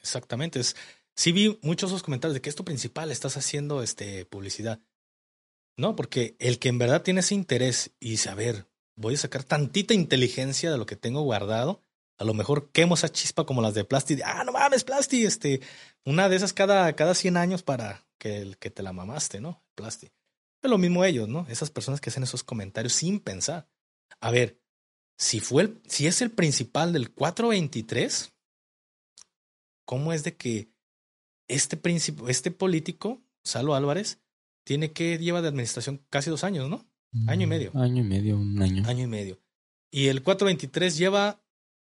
[0.00, 0.76] Exactamente, es,
[1.14, 4.80] sí vi muchos esos comentarios de que esto principal, estás haciendo este, publicidad.
[5.76, 8.66] No, porque el que en verdad tiene ese interés y ver,
[8.96, 11.85] voy a sacar tantita inteligencia de lo que tengo guardado,
[12.18, 15.60] a lo mejor quemo esa chispa como las de Plasti, ah, no mames, Plasti, este,
[16.04, 19.62] una de esas cada, cada 100 años para que, que te la mamaste, ¿no?
[19.74, 20.10] Plasti.
[20.62, 21.46] Es lo mismo ellos, ¿no?
[21.48, 23.68] Esas personas que hacen esos comentarios sin pensar.
[24.20, 24.60] A ver,
[25.18, 28.32] si fue el, si es el principal del 423,
[29.84, 30.70] ¿cómo es de que
[31.48, 31.80] este,
[32.28, 34.20] este político, Salo Álvarez,
[34.64, 36.86] tiene que lleva de administración casi dos años, ¿no?
[37.28, 37.70] Año y medio.
[37.72, 38.82] Mm, año y medio, un año.
[38.86, 39.40] Año y medio.
[39.90, 41.42] Y el 423 lleva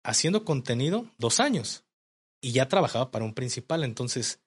[0.05, 1.85] haciendo contenido dos años
[2.41, 4.41] y ya trabajaba para un principal, entonces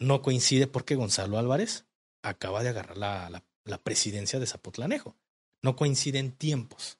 [0.00, 1.86] no coincide porque Gonzalo Álvarez
[2.22, 5.16] acaba de agarrar la, la, presidencia de Zapotlanejo.
[5.62, 6.98] No coinciden tiempos.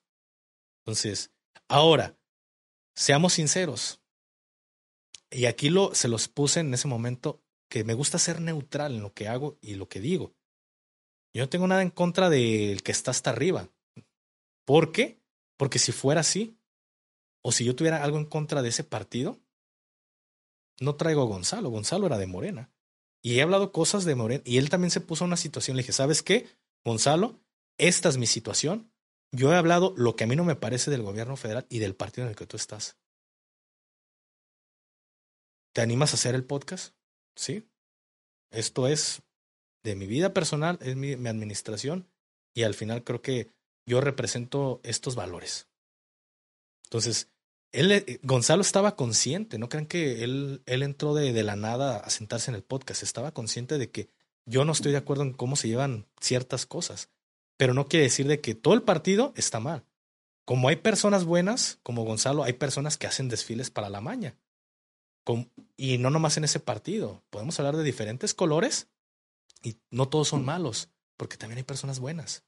[0.85, 1.33] Entonces,
[1.69, 2.17] ahora,
[2.95, 4.01] seamos sinceros.
[5.31, 9.03] Y aquí lo, se los puse en ese momento que me gusta ser neutral en
[9.03, 10.35] lo que hago y lo que digo.
[11.35, 13.71] Yo no tengo nada en contra del que está hasta arriba.
[14.67, 15.19] ¿Por qué?
[15.57, 16.59] Porque si fuera así,
[17.43, 19.41] o si yo tuviera algo en contra de ese partido,
[20.81, 21.71] no traigo a Gonzalo.
[21.71, 22.73] Gonzalo era de Morena.
[23.23, 24.43] Y he hablado cosas de Morena.
[24.45, 25.77] Y él también se puso en una situación.
[25.77, 26.49] Le dije, ¿sabes qué?
[26.85, 27.41] Gonzalo,
[27.79, 28.93] esta es mi situación.
[29.33, 31.95] Yo he hablado lo que a mí no me parece del gobierno federal y del
[31.95, 32.99] partido en el que tú estás.
[35.73, 36.95] ¿Te animas a hacer el podcast?
[37.35, 37.69] Sí.
[38.51, 39.23] Esto es
[39.83, 42.09] de mi vida personal, es mi, mi administración
[42.55, 43.51] y al final creo que
[43.87, 45.69] yo represento estos valores.
[46.85, 47.32] Entonces,
[47.73, 51.99] él, eh, Gonzalo estaba consciente, no crean que él, él entró de, de la nada
[51.99, 54.09] a sentarse en el podcast, estaba consciente de que
[54.45, 57.09] yo no estoy de acuerdo en cómo se llevan ciertas cosas,
[57.57, 59.85] pero no quiere decir de que todo el partido está mal.
[60.45, 64.37] Como hay personas buenas, como Gonzalo, hay personas que hacen desfiles para la maña.
[65.77, 67.23] y no nomás en ese partido.
[67.31, 68.89] Podemos hablar de diferentes colores
[69.63, 72.43] y no todos son malos, porque también hay personas buenas.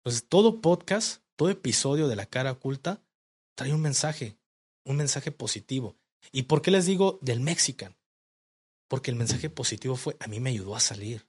[0.00, 3.00] Entonces, todo podcast, todo episodio de La Cara Oculta
[3.60, 4.38] trae un mensaje,
[4.86, 5.98] un mensaje positivo.
[6.32, 7.94] ¿Y por qué les digo del Mexican?
[8.88, 11.28] Porque el mensaje positivo fue, a mí me ayudó a salir.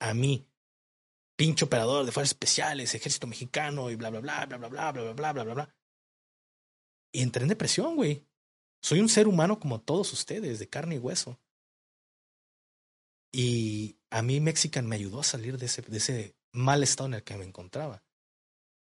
[0.00, 0.48] A mí,
[1.36, 5.12] pinche operador de fuerzas especiales, ejército mexicano y bla, bla, bla, bla, bla, bla, bla,
[5.12, 5.76] bla, bla, bla, bla.
[7.12, 8.26] Y entré en depresión, güey.
[8.80, 11.38] Soy un ser humano como todos ustedes, de carne y hueso.
[13.30, 17.14] Y a mí Mexican me ayudó a salir de ese, de ese mal estado en
[17.14, 18.02] el que me encontraba.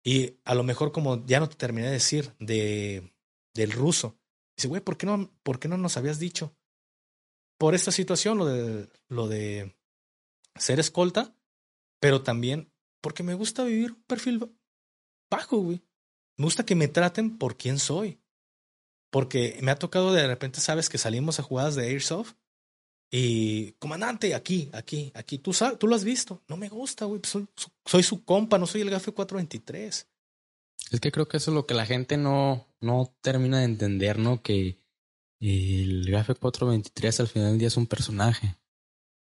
[0.07, 3.13] Y a lo mejor como ya no te terminé de decir de,
[3.53, 4.17] del ruso.
[4.55, 6.55] Dice, güey, ¿por qué, no, ¿por qué no nos habías dicho?
[7.57, 9.75] Por esta situación, lo de, lo de
[10.55, 11.35] ser escolta,
[11.99, 12.71] pero también
[13.01, 14.49] porque me gusta vivir un perfil
[15.29, 15.83] bajo, güey.
[16.37, 18.21] Me gusta que me traten por quién soy.
[19.11, 22.35] Porque me ha tocado de repente, sabes, que salimos a jugadas de Airsoft
[23.09, 26.41] y, comandante, aquí, aquí, aquí, tú, sabes, tú lo has visto.
[26.47, 27.21] No me gusta, güey.
[27.21, 27.47] Pues soy,
[27.85, 30.07] soy, su compa, no soy el GAFE 423.
[30.91, 34.19] Es que creo que eso es lo que la gente no, no termina de entender,
[34.19, 34.41] ¿no?
[34.41, 34.77] Que
[35.39, 38.57] el GAFE 423 al final del día es un personaje.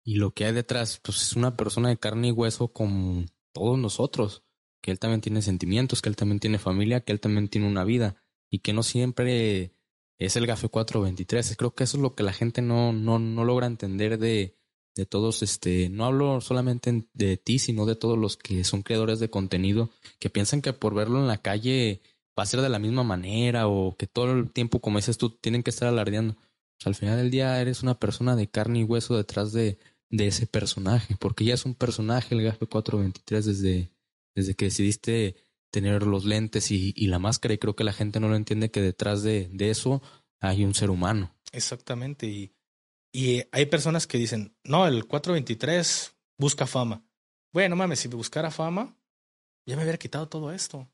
[0.05, 3.79] Y lo que hay detrás, pues es una persona de carne y hueso como todos
[3.79, 4.43] nosotros.
[4.83, 7.85] Que él también tiene sentimientos, que él también tiene familia, que él también tiene una
[7.85, 8.17] vida.
[8.51, 9.73] Y que no siempre
[10.21, 11.57] es el GAFE 423.
[11.57, 14.55] Creo que eso es lo que la gente no, no, no logra entender de,
[14.95, 19.19] de todos, este, no hablo solamente de ti, sino de todos los que son creadores
[19.19, 22.03] de contenido, que piensan que por verlo en la calle
[22.39, 25.31] va a ser de la misma manera o que todo el tiempo, como dices tú,
[25.31, 26.37] tienen que estar alardeando.
[26.85, 29.79] al final del día eres una persona de carne y hueso detrás de,
[30.11, 33.91] de ese personaje, porque ya es un personaje el GAFE 423 desde,
[34.35, 35.37] desde que decidiste
[35.71, 38.71] tener los lentes y, y, la máscara y creo que la gente no lo entiende
[38.71, 40.03] que detrás de, de eso
[40.41, 41.35] hay un ser humano.
[41.53, 42.27] Exactamente.
[42.27, 42.53] Y,
[43.13, 47.03] y hay personas que dicen, no, el 423 busca fama.
[47.53, 48.97] Bueno, mames, si buscara fama,
[49.67, 50.89] ya me hubiera quitado todo esto.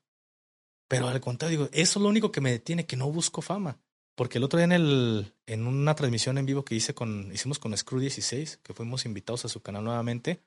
[0.89, 3.79] Pero al contrario, digo, eso es lo único que me detiene, que no busco fama.
[4.15, 7.59] Porque el otro día en, el, en una transmisión en vivo que hice con, hicimos
[7.59, 10.41] con Screw 16, que fuimos invitados a su canal nuevamente,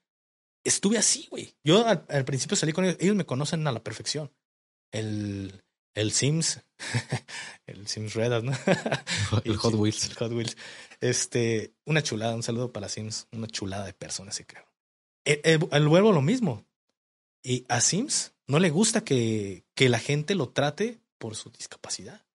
[0.64, 1.56] estuve así, güey.
[1.64, 4.32] Yo al, principio salí con ellos, ellos me conocen a la perfección.
[4.92, 5.64] El,
[6.00, 6.62] el Sims,
[7.66, 8.52] el Sims Red, ¿no?
[9.44, 10.10] el Hot Wheels.
[10.10, 10.58] El Hot Wheels.
[11.02, 14.66] Este, una chulada, un saludo para Sims, una chulada de personas, sí creo.
[15.26, 16.66] El, el, el, vuelvo lo mismo.
[17.44, 22.26] Y a Sims no le gusta que, que la gente lo trate por su discapacidad.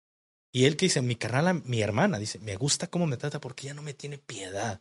[0.52, 3.66] Y él que dice, mi carnal, mi hermana, dice, me gusta cómo me trata porque
[3.66, 4.80] ella no me tiene piedad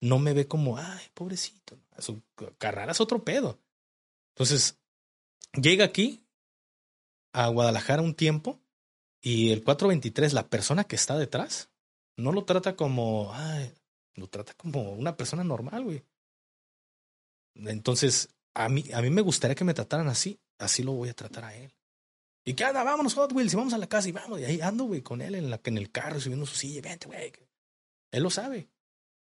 [0.00, 1.78] no me ve como, ay, pobrecito.
[1.98, 2.22] Su
[2.58, 3.60] carrera es otro pedo.
[4.34, 4.78] Entonces,
[5.52, 6.24] llega aquí
[7.32, 8.60] a Guadalajara un tiempo
[9.20, 11.70] y el 423, la persona que está detrás,
[12.16, 13.72] no lo trata como, ay,
[14.14, 16.04] lo trata como una persona normal, güey.
[17.54, 21.14] Entonces, a mí, a mí me gustaría que me trataran así, así lo voy a
[21.14, 21.72] tratar a él.
[22.44, 22.82] ¿Y qué anda?
[22.82, 24.40] Vámonos, Hot Wheels, y vamos a la casa y vamos.
[24.40, 27.06] Y ahí ando, güey, con él en, la, en el carro, subiendo su silla, vente,
[27.06, 27.32] güey.
[28.12, 28.68] Él lo sabe.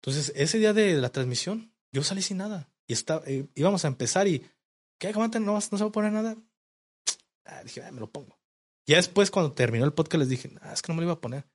[0.02, 2.70] Entonces, ese día de la transmisión, yo salí sin nada.
[2.88, 4.46] Y está, eh, íbamos a empezar y,
[5.00, 5.12] ¿qué?
[5.12, 6.38] ¿No, no se va a poner nada?
[7.46, 8.40] Ah, dije, ah, me lo pongo.
[8.88, 11.22] Ya después, cuando terminó el podcast, les dije, es que no me lo iba a
[11.22, 11.48] poner.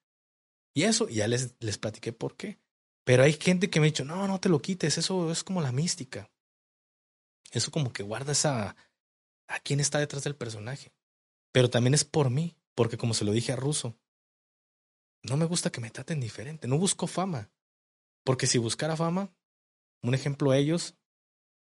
[0.74, 2.60] Y eso, y ya les, les platiqué por qué.
[3.04, 5.60] Pero hay gente que me ha dicho, no, no te lo quites, eso es como
[5.60, 6.30] la mística.
[7.52, 8.76] Eso como que guarda esa...
[9.48, 10.92] a quién está detrás del personaje.
[11.52, 13.96] Pero también es por mí, porque como se lo dije a Russo,
[15.22, 17.50] no me gusta que me traten diferente, no busco fama.
[18.24, 19.32] Porque si buscara fama,
[20.02, 20.96] un ejemplo ellos,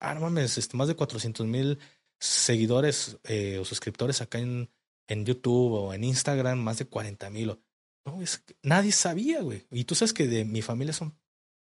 [0.00, 1.78] ah, este, más de 400 mil
[2.18, 4.70] seguidores eh, o suscriptores acá en,
[5.06, 7.58] en YouTube o en Instagram más de 40 mil.
[8.04, 9.66] No, es nadie sabía, güey.
[9.70, 11.18] Y tú sabes que de mi familia son,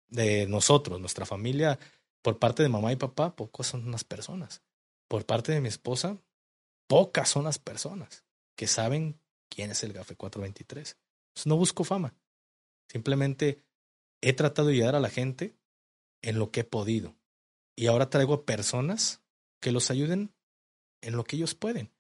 [0.09, 1.79] de nosotros, nuestra familia,
[2.23, 4.63] por parte de mamá y papá, pocos son unas personas.
[5.09, 6.19] Por parte de mi esposa,
[6.87, 8.25] pocas son las personas
[8.57, 10.97] que saben quién es el GAFE 423.
[11.47, 12.15] no busco fama.
[12.89, 13.63] Simplemente
[14.21, 15.57] he tratado de ayudar a la gente
[16.23, 17.17] en lo que he podido.
[17.77, 19.23] Y ahora traigo a personas
[19.61, 20.35] que los ayuden
[21.01, 21.93] en lo que ellos pueden.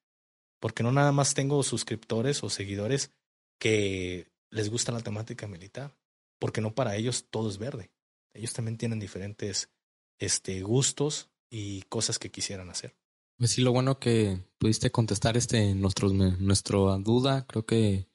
[0.60, 3.12] Porque no nada más tengo suscriptores o seguidores
[3.58, 5.96] que les gusta la temática militar.
[6.38, 7.90] Porque no para ellos todo es verde.
[8.32, 9.70] Ellos también tienen diferentes
[10.18, 12.96] este, gustos y cosas que quisieran hacer.
[13.38, 18.08] Pues sí, lo bueno que pudiste contestar este nuestro, nuestra duda, creo que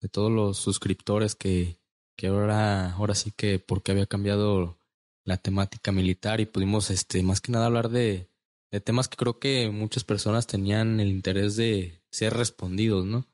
[0.00, 1.80] de todos los suscriptores que,
[2.16, 4.78] que ahora, ahora sí que porque había cambiado
[5.24, 8.30] la temática militar y pudimos este más que nada hablar de,
[8.70, 13.26] de temas que creo que muchas personas tenían el interés de ser respondidos, ¿no?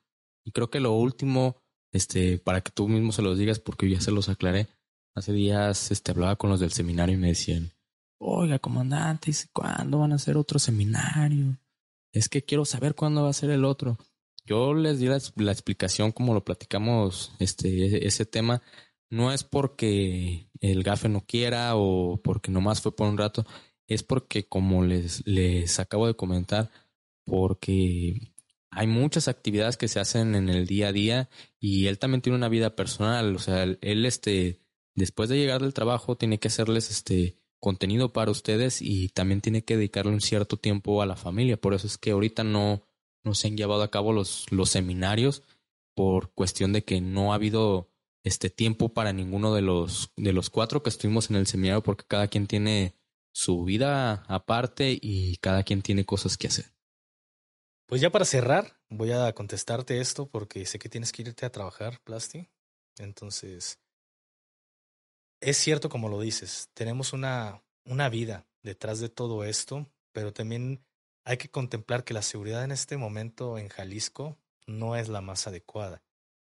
[0.45, 1.57] Y creo que lo último,
[1.91, 4.67] este, para que tú mismo se los digas, porque ya se los aclaré,
[5.15, 7.71] hace días este, hablaba con los del seminario y me decían,
[8.19, 11.57] oiga, comandante, ¿cuándo van a hacer otro seminario?
[12.11, 13.97] Es que quiero saber cuándo va a ser el otro.
[14.45, 18.61] Yo les di la, explicación como lo platicamos este, ese, tema.
[19.09, 23.45] No es porque el gafe no quiera o porque nomás fue por un rato.
[23.87, 26.71] Es porque, como les, les acabo de comentar,
[27.25, 28.33] porque
[28.75, 32.37] hay muchas actividades que se hacen en el día a día y él también tiene
[32.37, 33.35] una vida personal.
[33.35, 34.59] O sea, él, este,
[34.95, 39.63] después de llegar del trabajo, tiene que hacerles este contenido para ustedes y también tiene
[39.63, 41.55] que dedicarle un cierto tiempo a la familia.
[41.57, 42.83] Por eso es que ahorita no,
[43.23, 45.41] no se han llevado a cabo los, los seminarios
[45.95, 47.89] por cuestión de que no ha habido
[48.23, 52.05] este tiempo para ninguno de los, de los cuatro que estuvimos en el seminario porque
[52.07, 52.95] cada quien tiene
[53.35, 56.71] su vida aparte y cada quien tiene cosas que hacer.
[57.85, 61.51] Pues ya para cerrar, voy a contestarte esto porque sé que tienes que irte a
[61.51, 62.47] trabajar, Plasti.
[62.97, 63.81] Entonces,
[65.41, 70.85] es cierto como lo dices, tenemos una, una vida detrás de todo esto, pero también
[71.25, 75.45] hay que contemplar que la seguridad en este momento en Jalisco no es la más
[75.45, 76.01] adecuada.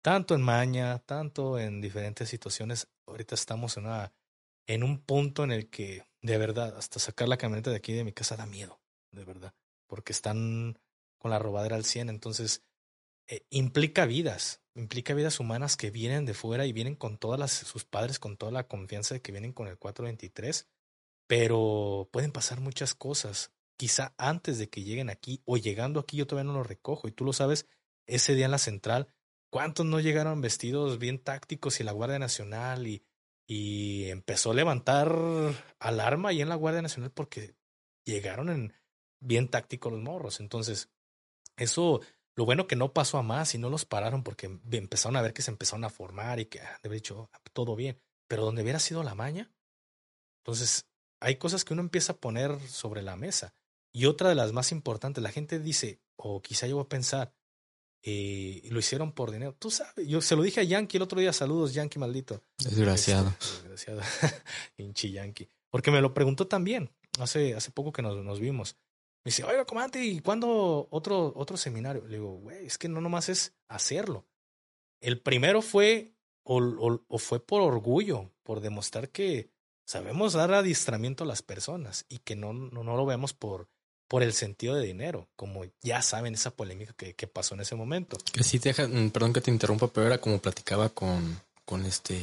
[0.01, 4.13] Tanto en Maña, tanto en diferentes situaciones, ahorita estamos en, una,
[4.69, 8.03] en un punto en el que, de verdad, hasta sacar la camioneta de aquí de
[8.03, 8.79] mi casa da miedo,
[9.11, 9.55] de verdad,
[9.87, 10.77] porque están
[11.17, 12.63] con la robadera al 100, entonces
[13.27, 17.51] eh, implica vidas, implica vidas humanas que vienen de fuera y vienen con todas las,
[17.51, 20.67] sus padres, con toda la confianza de que vienen con el 423,
[21.25, 23.51] pero pueden pasar muchas cosas.
[23.75, 27.11] Quizá antes de que lleguen aquí o llegando aquí yo todavía no lo recojo y
[27.11, 27.65] tú lo sabes,
[28.05, 29.07] ese día en la central,
[29.49, 33.03] ¿cuántos no llegaron vestidos bien tácticos y la Guardia Nacional y,
[33.51, 35.11] y empezó a levantar
[35.79, 37.55] alarma ahí en la Guardia Nacional porque
[38.05, 38.73] llegaron en
[39.19, 40.39] bien tácticos los morros?
[40.39, 40.91] Entonces,
[41.57, 41.99] eso
[42.35, 45.33] lo bueno que no pasó a más y no los pararon porque empezaron a ver
[45.33, 47.99] que se empezaron a formar y que ah, de haber dicho ah, todo bien.
[48.27, 49.51] Pero donde hubiera sido la maña,
[50.43, 50.85] entonces
[51.19, 53.55] hay cosas que uno empieza a poner sobre la mesa.
[53.91, 57.33] Y otra de las más importantes, la gente dice, o quizá voy a pensar,
[58.01, 59.55] eh, lo hicieron por dinero.
[59.57, 62.41] Tú sabes, yo se lo dije a Yankee el otro día, saludos Yankee maldito.
[62.57, 63.29] Desgraciado.
[63.29, 64.01] Este, desgraciado.
[64.77, 65.49] Hinchi Yankee.
[65.69, 68.77] Porque me lo preguntó también, hace, hace poco que nos, nos vimos.
[69.25, 72.07] Me dice, oiga, comandante, ¿y cuándo otro, otro seminario?
[72.07, 74.25] Le digo, güey, es que no nomás es hacerlo.
[75.01, 76.13] El primero fue,
[76.43, 79.51] o, o, fue por orgullo, por demostrar que
[79.85, 83.69] sabemos dar adiestramiento a las personas y que no, no, no lo vemos por,
[84.09, 87.75] por el sentido de dinero, como ya saben esa polémica que, que pasó en ese
[87.75, 88.17] momento.
[88.33, 92.19] Que sí, deja, mm, perdón que te interrumpa, pero era como platicaba con, con este,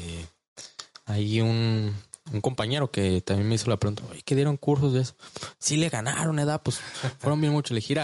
[1.07, 1.95] hay un,
[2.33, 5.15] un compañero que también me hizo la pregunta, oye, ¿qué dieron cursos de eso?
[5.59, 6.81] Sí le ganaron, edad, pues
[7.19, 7.73] fueron bien mucho.
[7.73, 7.95] Le dije,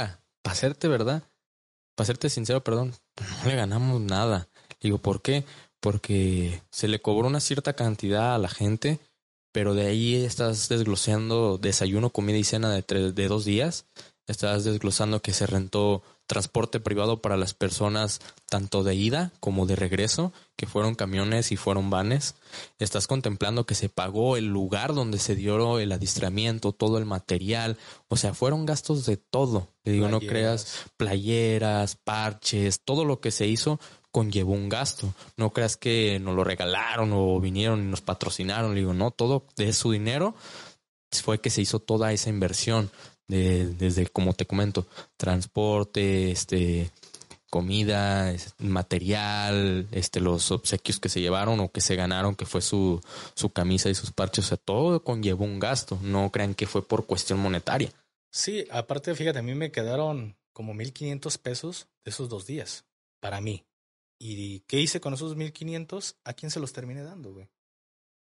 [0.42, 1.24] para serte verdad,
[1.96, 2.94] para serte sincero, perdón,
[3.42, 4.48] no le ganamos nada.
[4.80, 5.44] Digo, ¿por qué?
[5.80, 9.00] Porque se le cobró una cierta cantidad a la gente,
[9.52, 13.86] pero de ahí estás desglosando desayuno, comida y cena de, tres, de dos días.
[14.26, 19.76] Estás desglosando que se rentó transporte privado para las personas tanto de ida como de
[19.76, 22.36] regreso, que fueron camiones y fueron vanes.
[22.78, 27.76] Estás contemplando que se pagó el lugar donde se dio el adiestramiento, todo el material,
[28.08, 29.68] o sea, fueron gastos de todo.
[29.84, 33.80] Le digo, no creas playeras, parches, todo lo que se hizo
[34.12, 35.12] conllevó un gasto.
[35.36, 38.74] No creas que nos lo regalaron o vinieron y nos patrocinaron.
[38.74, 40.36] Le digo, no, todo de su dinero
[41.10, 42.90] fue que se hizo toda esa inversión
[43.26, 46.90] desde, como te comento, transporte, este,
[47.50, 53.00] comida, material, este, los obsequios que se llevaron o que se ganaron, que fue su,
[53.34, 56.86] su camisa y sus parches, o sea, todo conllevó un gasto, no crean que fue
[56.86, 57.90] por cuestión monetaria.
[58.30, 62.84] Sí, aparte, fíjate, a mí me quedaron como 1500 pesos de esos dos días,
[63.20, 63.64] para mí.
[64.24, 66.14] ¿Y qué hice con esos 1500?
[66.22, 67.48] ¿A quién se los terminé dando, güey?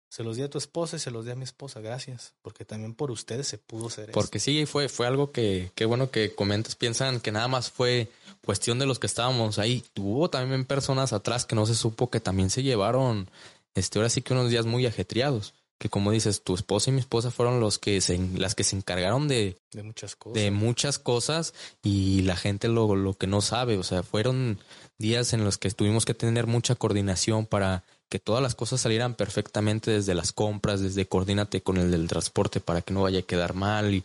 [0.10, 2.34] Se los di a tu esposa y se los di a mi esposa, gracias.
[2.42, 6.10] Porque también por ustedes se pudo hacer Porque sí, fue, fue algo que, qué bueno
[6.10, 6.76] que comentas.
[6.76, 8.10] Piensan que nada más fue
[8.44, 9.86] cuestión de los que estábamos ahí.
[9.96, 13.30] Hubo también personas atrás que no se supo que también se llevaron,
[13.76, 15.54] este, ahora sí que unos días muy ajetreados.
[15.82, 18.76] Que como dices, tu esposa y mi esposa fueron los que se, las que se
[18.76, 20.36] encargaron de, de muchas cosas.
[20.36, 23.80] De muchas cosas y la gente lo, lo que no sabe.
[23.80, 24.60] O sea, fueron
[25.00, 29.16] días en los que tuvimos que tener mucha coordinación para que todas las cosas salieran
[29.16, 33.24] perfectamente desde las compras, desde coordínate con el del transporte para que no vaya a
[33.24, 34.04] quedar mal y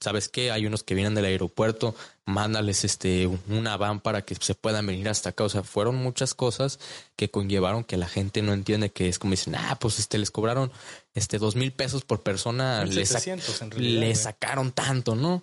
[0.00, 1.94] sabes qué, hay unos que vienen del aeropuerto,
[2.24, 6.34] mándales este una van para que se puedan venir hasta acá, o sea, fueron muchas
[6.34, 6.78] cosas
[7.16, 10.30] que conllevaron que la gente no entiende que es como dicen, ah, pues este les
[10.30, 10.70] cobraron
[11.14, 15.42] este dos mil pesos por persona, le sacaron tanto, ¿no?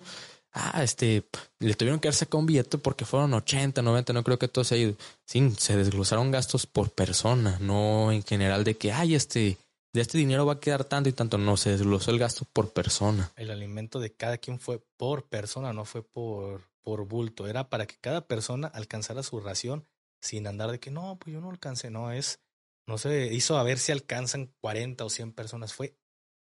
[0.56, 1.24] ah, este,
[1.60, 4.64] le tuvieron que haber sacado un billete porque fueron 80, 90, no creo que todo
[4.64, 4.96] se haya ido.
[5.24, 9.58] Sí, se desglosaron gastos por persona, no en general de que, ay, este,
[9.96, 11.38] de este dinero va a quedar tanto y tanto.
[11.38, 13.32] No, se desglosó el gasto por persona.
[13.34, 17.46] El alimento de cada quien fue por persona, no fue por, por bulto.
[17.46, 19.86] Era para que cada persona alcanzara su ración
[20.20, 21.90] sin andar de que no, pues yo no alcancé.
[21.90, 22.40] No, es,
[22.86, 25.72] no se hizo a ver si alcanzan 40 o 100 personas.
[25.72, 25.94] Fue,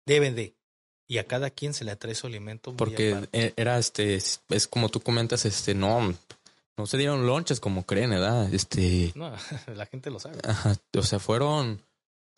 [0.05, 0.55] deben de
[1.07, 2.77] y a cada quien se le atrae su alimento.
[2.77, 6.13] Porque e, era este, es como tú comentas, este, no,
[6.77, 8.53] no se dieron lonches como creen, ¿verdad?
[8.53, 9.11] Este.
[9.15, 9.33] No,
[9.75, 10.37] la gente lo sabe.
[10.43, 11.81] Ajá, o sea, fueron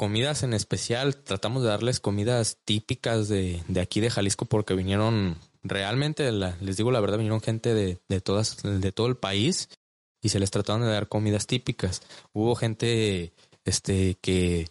[0.01, 1.15] comidas en especial.
[1.15, 6.89] Tratamos de darles comidas típicas de, de aquí de Jalisco porque vinieron realmente, les digo
[6.89, 9.69] la verdad, vinieron gente de, de todas, de todo el país
[10.19, 12.01] y se les trataron de dar comidas típicas.
[12.33, 13.31] Hubo gente,
[13.63, 14.69] este, que,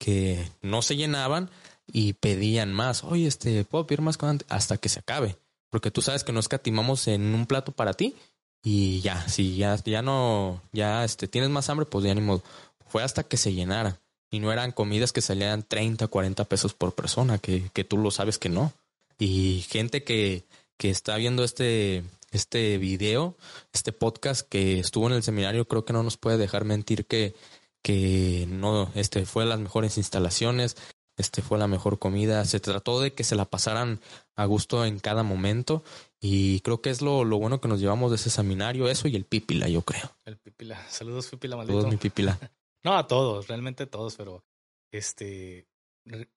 [0.00, 1.50] que no se llenaban
[1.86, 3.04] y pedían más.
[3.04, 5.38] Oye, este, puedo pedir más hasta que se acabe.
[5.70, 8.16] Porque tú sabes que nos catimamos en un plato para ti
[8.64, 12.42] y ya, si ya, ya no, ya este, tienes más hambre, pues ya ni modo.
[12.88, 14.00] Fue hasta que se llenara.
[14.34, 18.10] Y no eran comidas que salían 30, 40 pesos por persona, que, que tú lo
[18.10, 18.72] sabes que no.
[19.16, 20.42] Y gente que,
[20.76, 23.36] que está viendo este, este video,
[23.72, 27.36] este podcast que estuvo en el seminario, creo que no nos puede dejar mentir que,
[27.80, 30.76] que no, este fue las mejores instalaciones,
[31.16, 32.44] este fue la mejor comida.
[32.44, 34.00] Se trató de que se la pasaran
[34.34, 35.84] a gusto en cada momento.
[36.20, 39.14] Y creo que es lo, lo bueno que nos llevamos de ese seminario, eso y
[39.14, 40.10] el pipila, yo creo.
[40.24, 40.84] El pipila.
[40.90, 41.78] Saludos, pipila, maldito.
[41.78, 42.36] Todos mi pipila.
[42.84, 44.44] no, a todos, realmente todos, pero
[44.92, 45.66] este,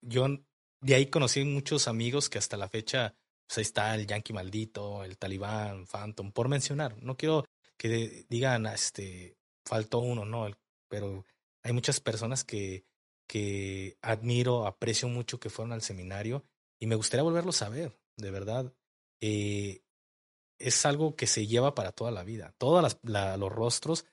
[0.01, 0.27] yo
[0.81, 3.15] de ahí conocí muchos amigos que hasta la fecha,
[3.47, 7.01] pues está el Yankee maldito, el Talibán, Phantom, por mencionar.
[7.03, 7.45] No quiero
[7.77, 10.49] que digan, este, faltó uno, no,
[10.87, 11.25] pero
[11.63, 12.85] hay muchas personas que
[13.27, 16.43] que admiro, aprecio mucho que fueron al seminario
[16.79, 18.73] y me gustaría volverlos a ver, de verdad.
[19.21, 19.81] Eh,
[20.59, 22.55] es algo que se lleva para toda la vida.
[22.57, 24.05] Todos los rostros,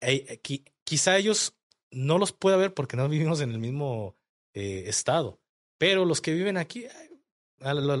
[0.00, 0.40] eh,
[0.82, 1.54] quizá ellos
[1.94, 4.16] no los pueda ver porque no vivimos en el mismo
[4.52, 5.40] eh, estado,
[5.78, 6.86] pero los que viven aquí,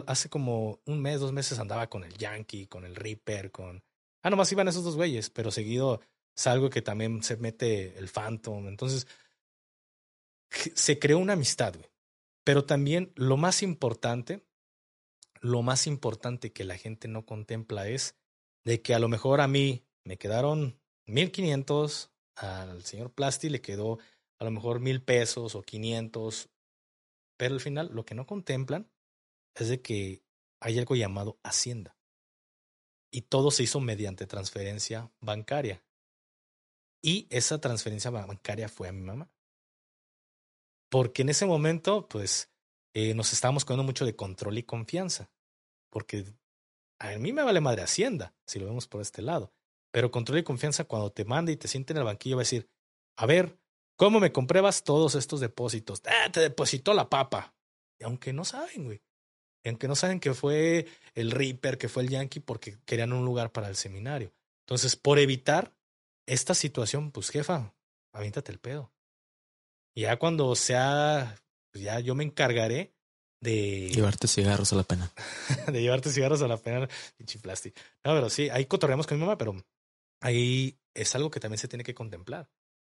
[0.06, 3.82] hace como un mes, dos meses andaba con el Yankee, con el Reaper, con...
[4.22, 6.00] Ah, nomás iban esos dos güeyes, pero seguido
[6.36, 8.68] es algo que también se mete el Phantom.
[8.68, 9.06] Entonces,
[10.74, 11.90] se creó una amistad, güey.
[12.44, 14.44] Pero también lo más importante,
[15.40, 18.16] lo más importante que la gente no contempla es
[18.64, 23.98] de que a lo mejor a mí me quedaron 1500, al señor Plasti le quedó
[24.38, 26.50] a lo mejor mil pesos o 500,
[27.36, 28.90] pero al final lo que no contemplan
[29.54, 30.22] es de que
[30.60, 31.96] hay algo llamado Hacienda.
[33.10, 35.84] Y todo se hizo mediante transferencia bancaria.
[37.00, 39.30] Y esa transferencia bancaria fue a mi mamá
[40.94, 42.52] porque en ese momento, pues,
[42.94, 45.28] eh, nos estábamos cogiendo mucho de control y confianza,
[45.90, 46.24] porque
[47.00, 49.52] a mí me vale madre Hacienda, si lo vemos por este lado,
[49.94, 52.42] pero control y confianza cuando te manda y te siente en el banquillo va a
[52.42, 52.68] decir,
[53.16, 53.60] a ver,
[53.94, 56.02] ¿cómo me compruebas todos estos depósitos?
[56.04, 57.54] Ah, te depositó la papa.
[58.00, 59.02] Y aunque no saben, güey.
[59.62, 63.24] Y aunque no saben que fue el Reaper, que fue el Yankee, porque querían un
[63.24, 64.34] lugar para el seminario.
[64.66, 65.72] Entonces, por evitar
[66.26, 67.72] esta situación, pues jefa,
[68.12, 68.92] avíntate el pedo.
[69.94, 71.36] Y ya cuando sea,
[71.70, 72.92] pues ya yo me encargaré
[73.40, 73.92] de...
[73.94, 75.12] Llevarte cigarros a la pena.
[75.68, 77.38] de llevarte cigarros a la pena, pinche.
[77.38, 79.54] No, pero sí, ahí cotorreamos con mi mamá, pero
[80.24, 82.50] ahí es algo que también se tiene que contemplar.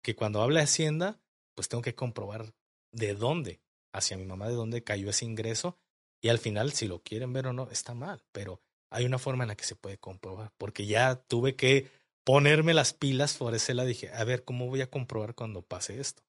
[0.03, 1.19] Que cuando habla de Hacienda,
[1.55, 2.53] pues tengo que comprobar
[2.91, 5.77] de dónde, hacia mi mamá, de dónde cayó ese ingreso.
[6.21, 8.23] Y al final, si lo quieren ver o no, está mal.
[8.31, 10.53] Pero hay una forma en la que se puede comprobar.
[10.57, 11.89] Porque ya tuve que
[12.23, 13.87] ponerme las pilas lado.
[13.87, 16.23] Dije, a ver, ¿cómo voy a comprobar cuando pase esto?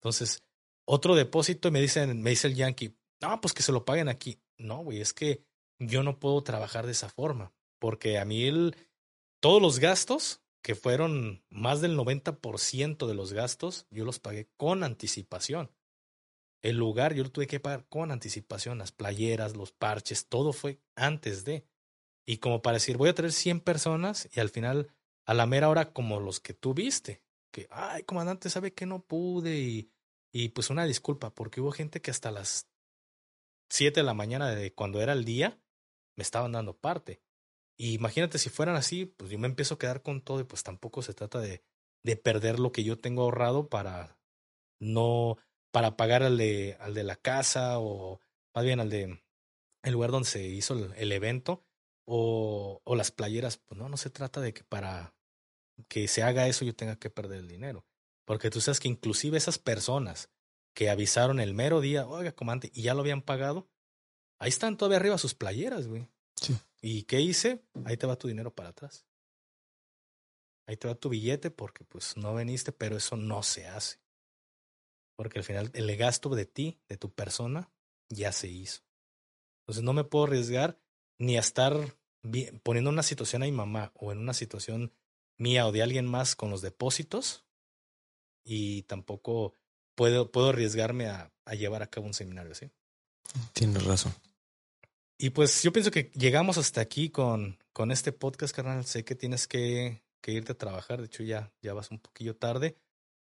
[0.00, 0.44] Entonces,
[0.84, 4.08] otro depósito y me dicen, me dice el yankee, no, pues que se lo paguen
[4.08, 4.38] aquí.
[4.58, 5.42] No, güey, es que
[5.78, 8.76] yo no puedo trabajar de esa forma, porque a mí el,
[9.40, 14.84] todos los gastos, que fueron más del 90% de los gastos, yo los pagué con
[14.84, 15.70] anticipación.
[16.62, 20.80] El lugar yo lo tuve que pagar con anticipación, las playeras, los parches, todo fue
[20.94, 21.66] antes de.
[22.24, 24.94] Y como para decir, voy a traer 100 personas y al final,
[25.26, 29.02] a la mera hora, como los que tú viste, que, ay, comandante, sabe que no
[29.02, 29.90] pude y,
[30.32, 32.68] y pues una disculpa, porque hubo gente que hasta las
[33.70, 35.58] 7 de la mañana de cuando era el día,
[36.14, 37.20] me estaban dando parte.
[37.82, 40.62] Y imagínate si fueran así, pues yo me empiezo a quedar con todo y pues
[40.62, 41.64] tampoco se trata de,
[42.04, 44.20] de perder lo que yo tengo ahorrado para
[44.80, 45.36] no,
[45.72, 48.20] para pagar al de, al de la casa o
[48.54, 49.20] más bien al de
[49.82, 51.64] el lugar donde se hizo el, evento
[52.06, 53.56] o, o las playeras.
[53.56, 55.16] Pues no, no se trata de que para
[55.88, 57.84] que se haga eso yo tenga que perder el dinero.
[58.24, 60.30] Porque tú sabes que inclusive esas personas
[60.72, 63.68] que avisaron el mero día, oiga, comandante, y ya lo habían pagado,
[64.38, 66.06] ahí están todavía arriba sus playeras, güey.
[66.40, 66.56] Sí.
[66.82, 67.64] ¿Y qué hice?
[67.84, 69.06] Ahí te va tu dinero para atrás.
[70.66, 74.00] Ahí te va tu billete porque pues no veniste, pero eso no se hace.
[75.16, 77.70] Porque al final el gasto de ti, de tu persona,
[78.08, 78.82] ya se hizo.
[79.62, 80.80] Entonces no me puedo arriesgar
[81.18, 81.96] ni a estar
[82.64, 84.92] poniendo una situación a mi mamá o en una situación
[85.38, 87.44] mía o de alguien más con los depósitos
[88.44, 89.54] y tampoco
[89.94, 92.70] puedo, puedo arriesgarme a, a llevar a cabo un seminario así.
[93.52, 94.14] Tienes razón.
[95.22, 98.84] Y pues yo pienso que llegamos hasta aquí con, con este podcast, carnal.
[98.84, 100.98] Sé que tienes que, irte a trabajar.
[100.98, 102.76] De hecho, ya, ya vas un poquillo tarde.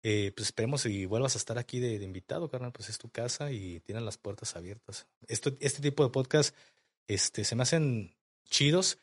[0.02, 2.72] Eh, pues esperemos y vuelvas a estar aquí de, invitado, carnal.
[2.72, 5.06] Pues es tu casa y tienen las puertas abiertas.
[5.28, 6.56] Este tipo de podcast
[7.08, 8.98] este, se me hacen chidos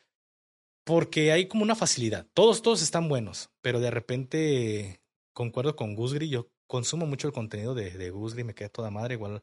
[0.82, 2.26] porque hay como una facilidad.
[2.32, 5.02] Todos, todos están buenos, pero de repente
[5.34, 6.30] concuerdo con Gusgri.
[6.30, 9.16] Yo consumo mucho el contenido de, de Gusgri, me queda toda madre.
[9.16, 9.42] Igual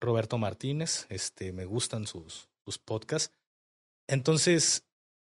[0.00, 3.34] Roberto Martínez, este, me gustan sus, sus podcasts.
[4.06, 4.86] Entonces,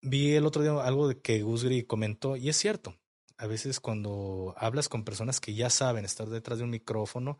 [0.00, 2.98] vi el otro día algo de que Gusgri comentó, y es cierto.
[3.36, 7.38] A veces cuando hablas con personas que ya saben estar detrás de un micrófono,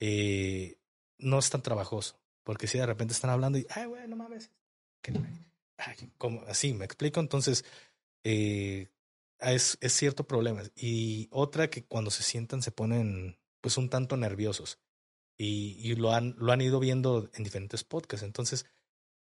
[0.00, 0.78] eh,
[1.18, 2.18] no es tan trabajoso.
[2.44, 4.50] Porque si de repente están hablando y, ay, güey, no mames.
[5.02, 5.12] Que,
[6.16, 7.20] como, así, me explico.
[7.20, 7.64] Entonces,
[8.24, 8.88] eh,
[9.38, 10.62] es, es cierto problema.
[10.74, 14.78] Y otra que cuando se sientan se ponen pues un tanto nerviosos.
[15.36, 18.24] Y, y lo, han, lo han ido viendo en diferentes podcasts.
[18.24, 18.64] Entonces,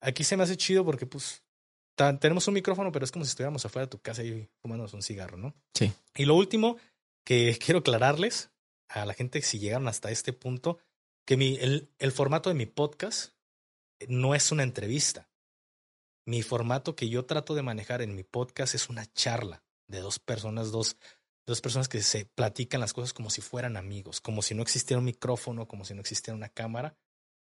[0.00, 1.42] aquí se me hace chido porque pues
[2.20, 5.02] tenemos un micrófono, pero es como si estuviéramos afuera de tu casa y fumándonos un
[5.02, 5.54] cigarro, ¿no?
[5.74, 5.92] Sí.
[6.14, 6.76] Y lo último
[7.24, 8.50] que quiero aclararles
[8.88, 10.78] a la gente si llegaron hasta este punto,
[11.26, 13.34] que mi, el, el formato de mi podcast
[14.06, 15.28] no es una entrevista.
[16.24, 20.18] Mi formato que yo trato de manejar en mi podcast es una charla de dos
[20.18, 20.96] personas, dos,
[21.46, 24.98] dos personas que se platican las cosas como si fueran amigos, como si no existiera
[24.98, 26.96] un micrófono, como si no existiera una cámara.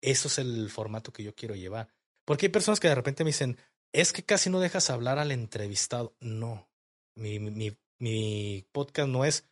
[0.01, 1.93] Eso es el formato que yo quiero llevar.
[2.25, 3.57] Porque hay personas que de repente me dicen,
[3.93, 6.15] es que casi no dejas hablar al entrevistado.
[6.19, 6.69] No,
[7.15, 9.47] mi, mi, mi podcast no es,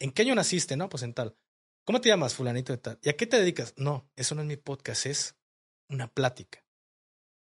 [0.00, 0.76] ¿en qué año naciste?
[0.76, 1.36] No, pues en tal.
[1.84, 2.98] ¿Cómo te llamas, fulanito de tal?
[3.02, 3.74] ¿Y a qué te dedicas?
[3.76, 5.36] No, eso no es mi podcast, es
[5.88, 6.64] una plática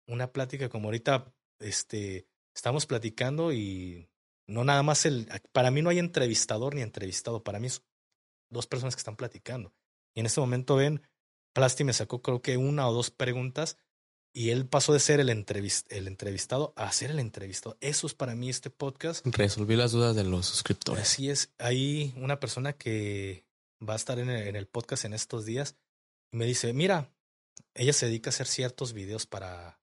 [0.08, 4.08] una plática como ahorita este, estamos platicando y
[4.46, 7.82] no nada más el, para mí no hay entrevistador ni entrevistado, para mí es
[8.50, 9.74] dos personas que están platicando.
[10.14, 11.02] Y en este momento ven,
[11.52, 13.76] Plasti me sacó creo que una o dos preguntas
[14.36, 17.78] y él pasó de ser el, entrevist, el entrevistado a ser el entrevistado.
[17.80, 19.26] Eso es para mí este podcast.
[19.26, 21.04] Resolví las dudas de los suscriptores.
[21.04, 23.46] Así es, hay una persona que
[23.82, 25.76] va a estar en el, en el podcast en estos días
[26.32, 27.10] y me dice, mira,
[27.72, 29.80] ella se dedica a hacer ciertos videos para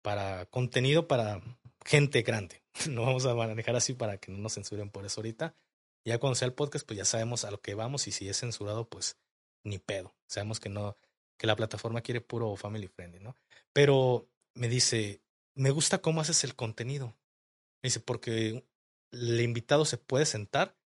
[0.00, 1.42] para contenido para
[1.84, 2.62] gente grande.
[2.88, 5.54] No vamos a manejar así para que no nos censuren por eso ahorita.
[6.06, 8.38] Ya cuando sea el podcast, pues ya sabemos a lo que vamos y si es
[8.38, 9.18] censurado, pues
[9.62, 10.14] ni pedo.
[10.26, 10.96] Sabemos que no,
[11.36, 13.36] que la plataforma quiere puro family friendly, ¿no?
[13.72, 15.22] Pero me dice,
[15.54, 17.16] me gusta cómo haces el contenido.
[17.82, 18.66] Me dice, porque
[19.12, 20.76] el invitado se puede sentar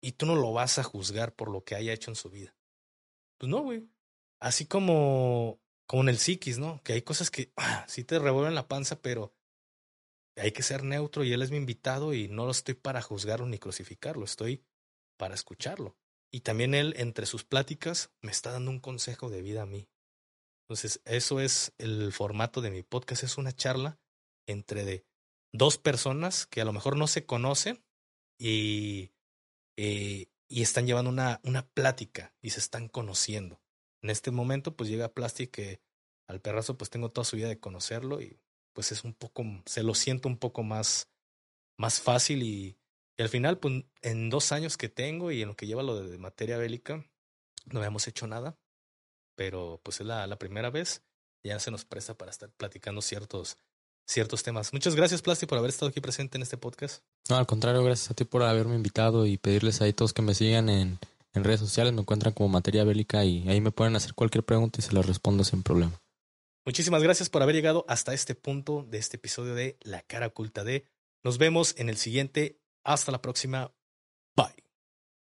[0.00, 2.54] y tú no lo vas a juzgar por lo que haya hecho en su vida.
[3.38, 3.88] Pues no, güey.
[4.38, 6.82] Así como como en el psiquis, ¿no?
[6.82, 9.34] Que hay cosas que ah, sí te revuelven la panza, pero
[10.36, 13.46] hay que ser neutro y él es mi invitado y no lo estoy para juzgarlo
[13.46, 14.64] ni crucificarlo, estoy
[15.16, 15.96] para escucharlo.
[16.30, 19.88] Y también él, entre sus pláticas, me está dando un consejo de vida a mí.
[20.66, 24.00] Entonces, eso es el formato de mi podcast, es una charla
[24.48, 25.06] entre de
[25.52, 27.84] dos personas que a lo mejor no se conocen
[28.36, 29.12] y,
[29.76, 33.60] eh, y están llevando una, una plática y se están conociendo.
[34.02, 35.80] En este momento, pues llega Plastic que
[36.28, 38.40] al perrazo pues tengo toda su vida de conocerlo y
[38.72, 41.08] pues es un poco, se lo siento un poco más,
[41.78, 42.76] más fácil y,
[43.16, 46.02] y al final, pues en dos años que tengo y en lo que lleva lo
[46.02, 47.08] de materia bélica,
[47.66, 48.58] no habíamos hecho nada,
[49.36, 51.02] pero pues es la, la primera vez,
[51.44, 53.58] ya se nos presta para estar platicando ciertos,
[54.06, 54.72] ciertos temas.
[54.72, 57.04] Muchas gracias, Plasti, por haber estado aquí presente en este podcast.
[57.28, 60.34] No, al contrario, gracias a ti por haberme invitado y pedirles ahí todos que me
[60.34, 60.98] sigan en,
[61.32, 61.92] en redes sociales.
[61.92, 65.06] Me encuentran como materia bélica y ahí me pueden hacer cualquier pregunta y se las
[65.06, 66.00] respondo sin problema.
[66.64, 70.64] Muchísimas gracias por haber llegado hasta este punto de este episodio de La cara oculta
[70.64, 70.84] de.
[71.22, 72.58] Nos vemos en el siguiente.
[72.82, 73.72] Hasta la próxima.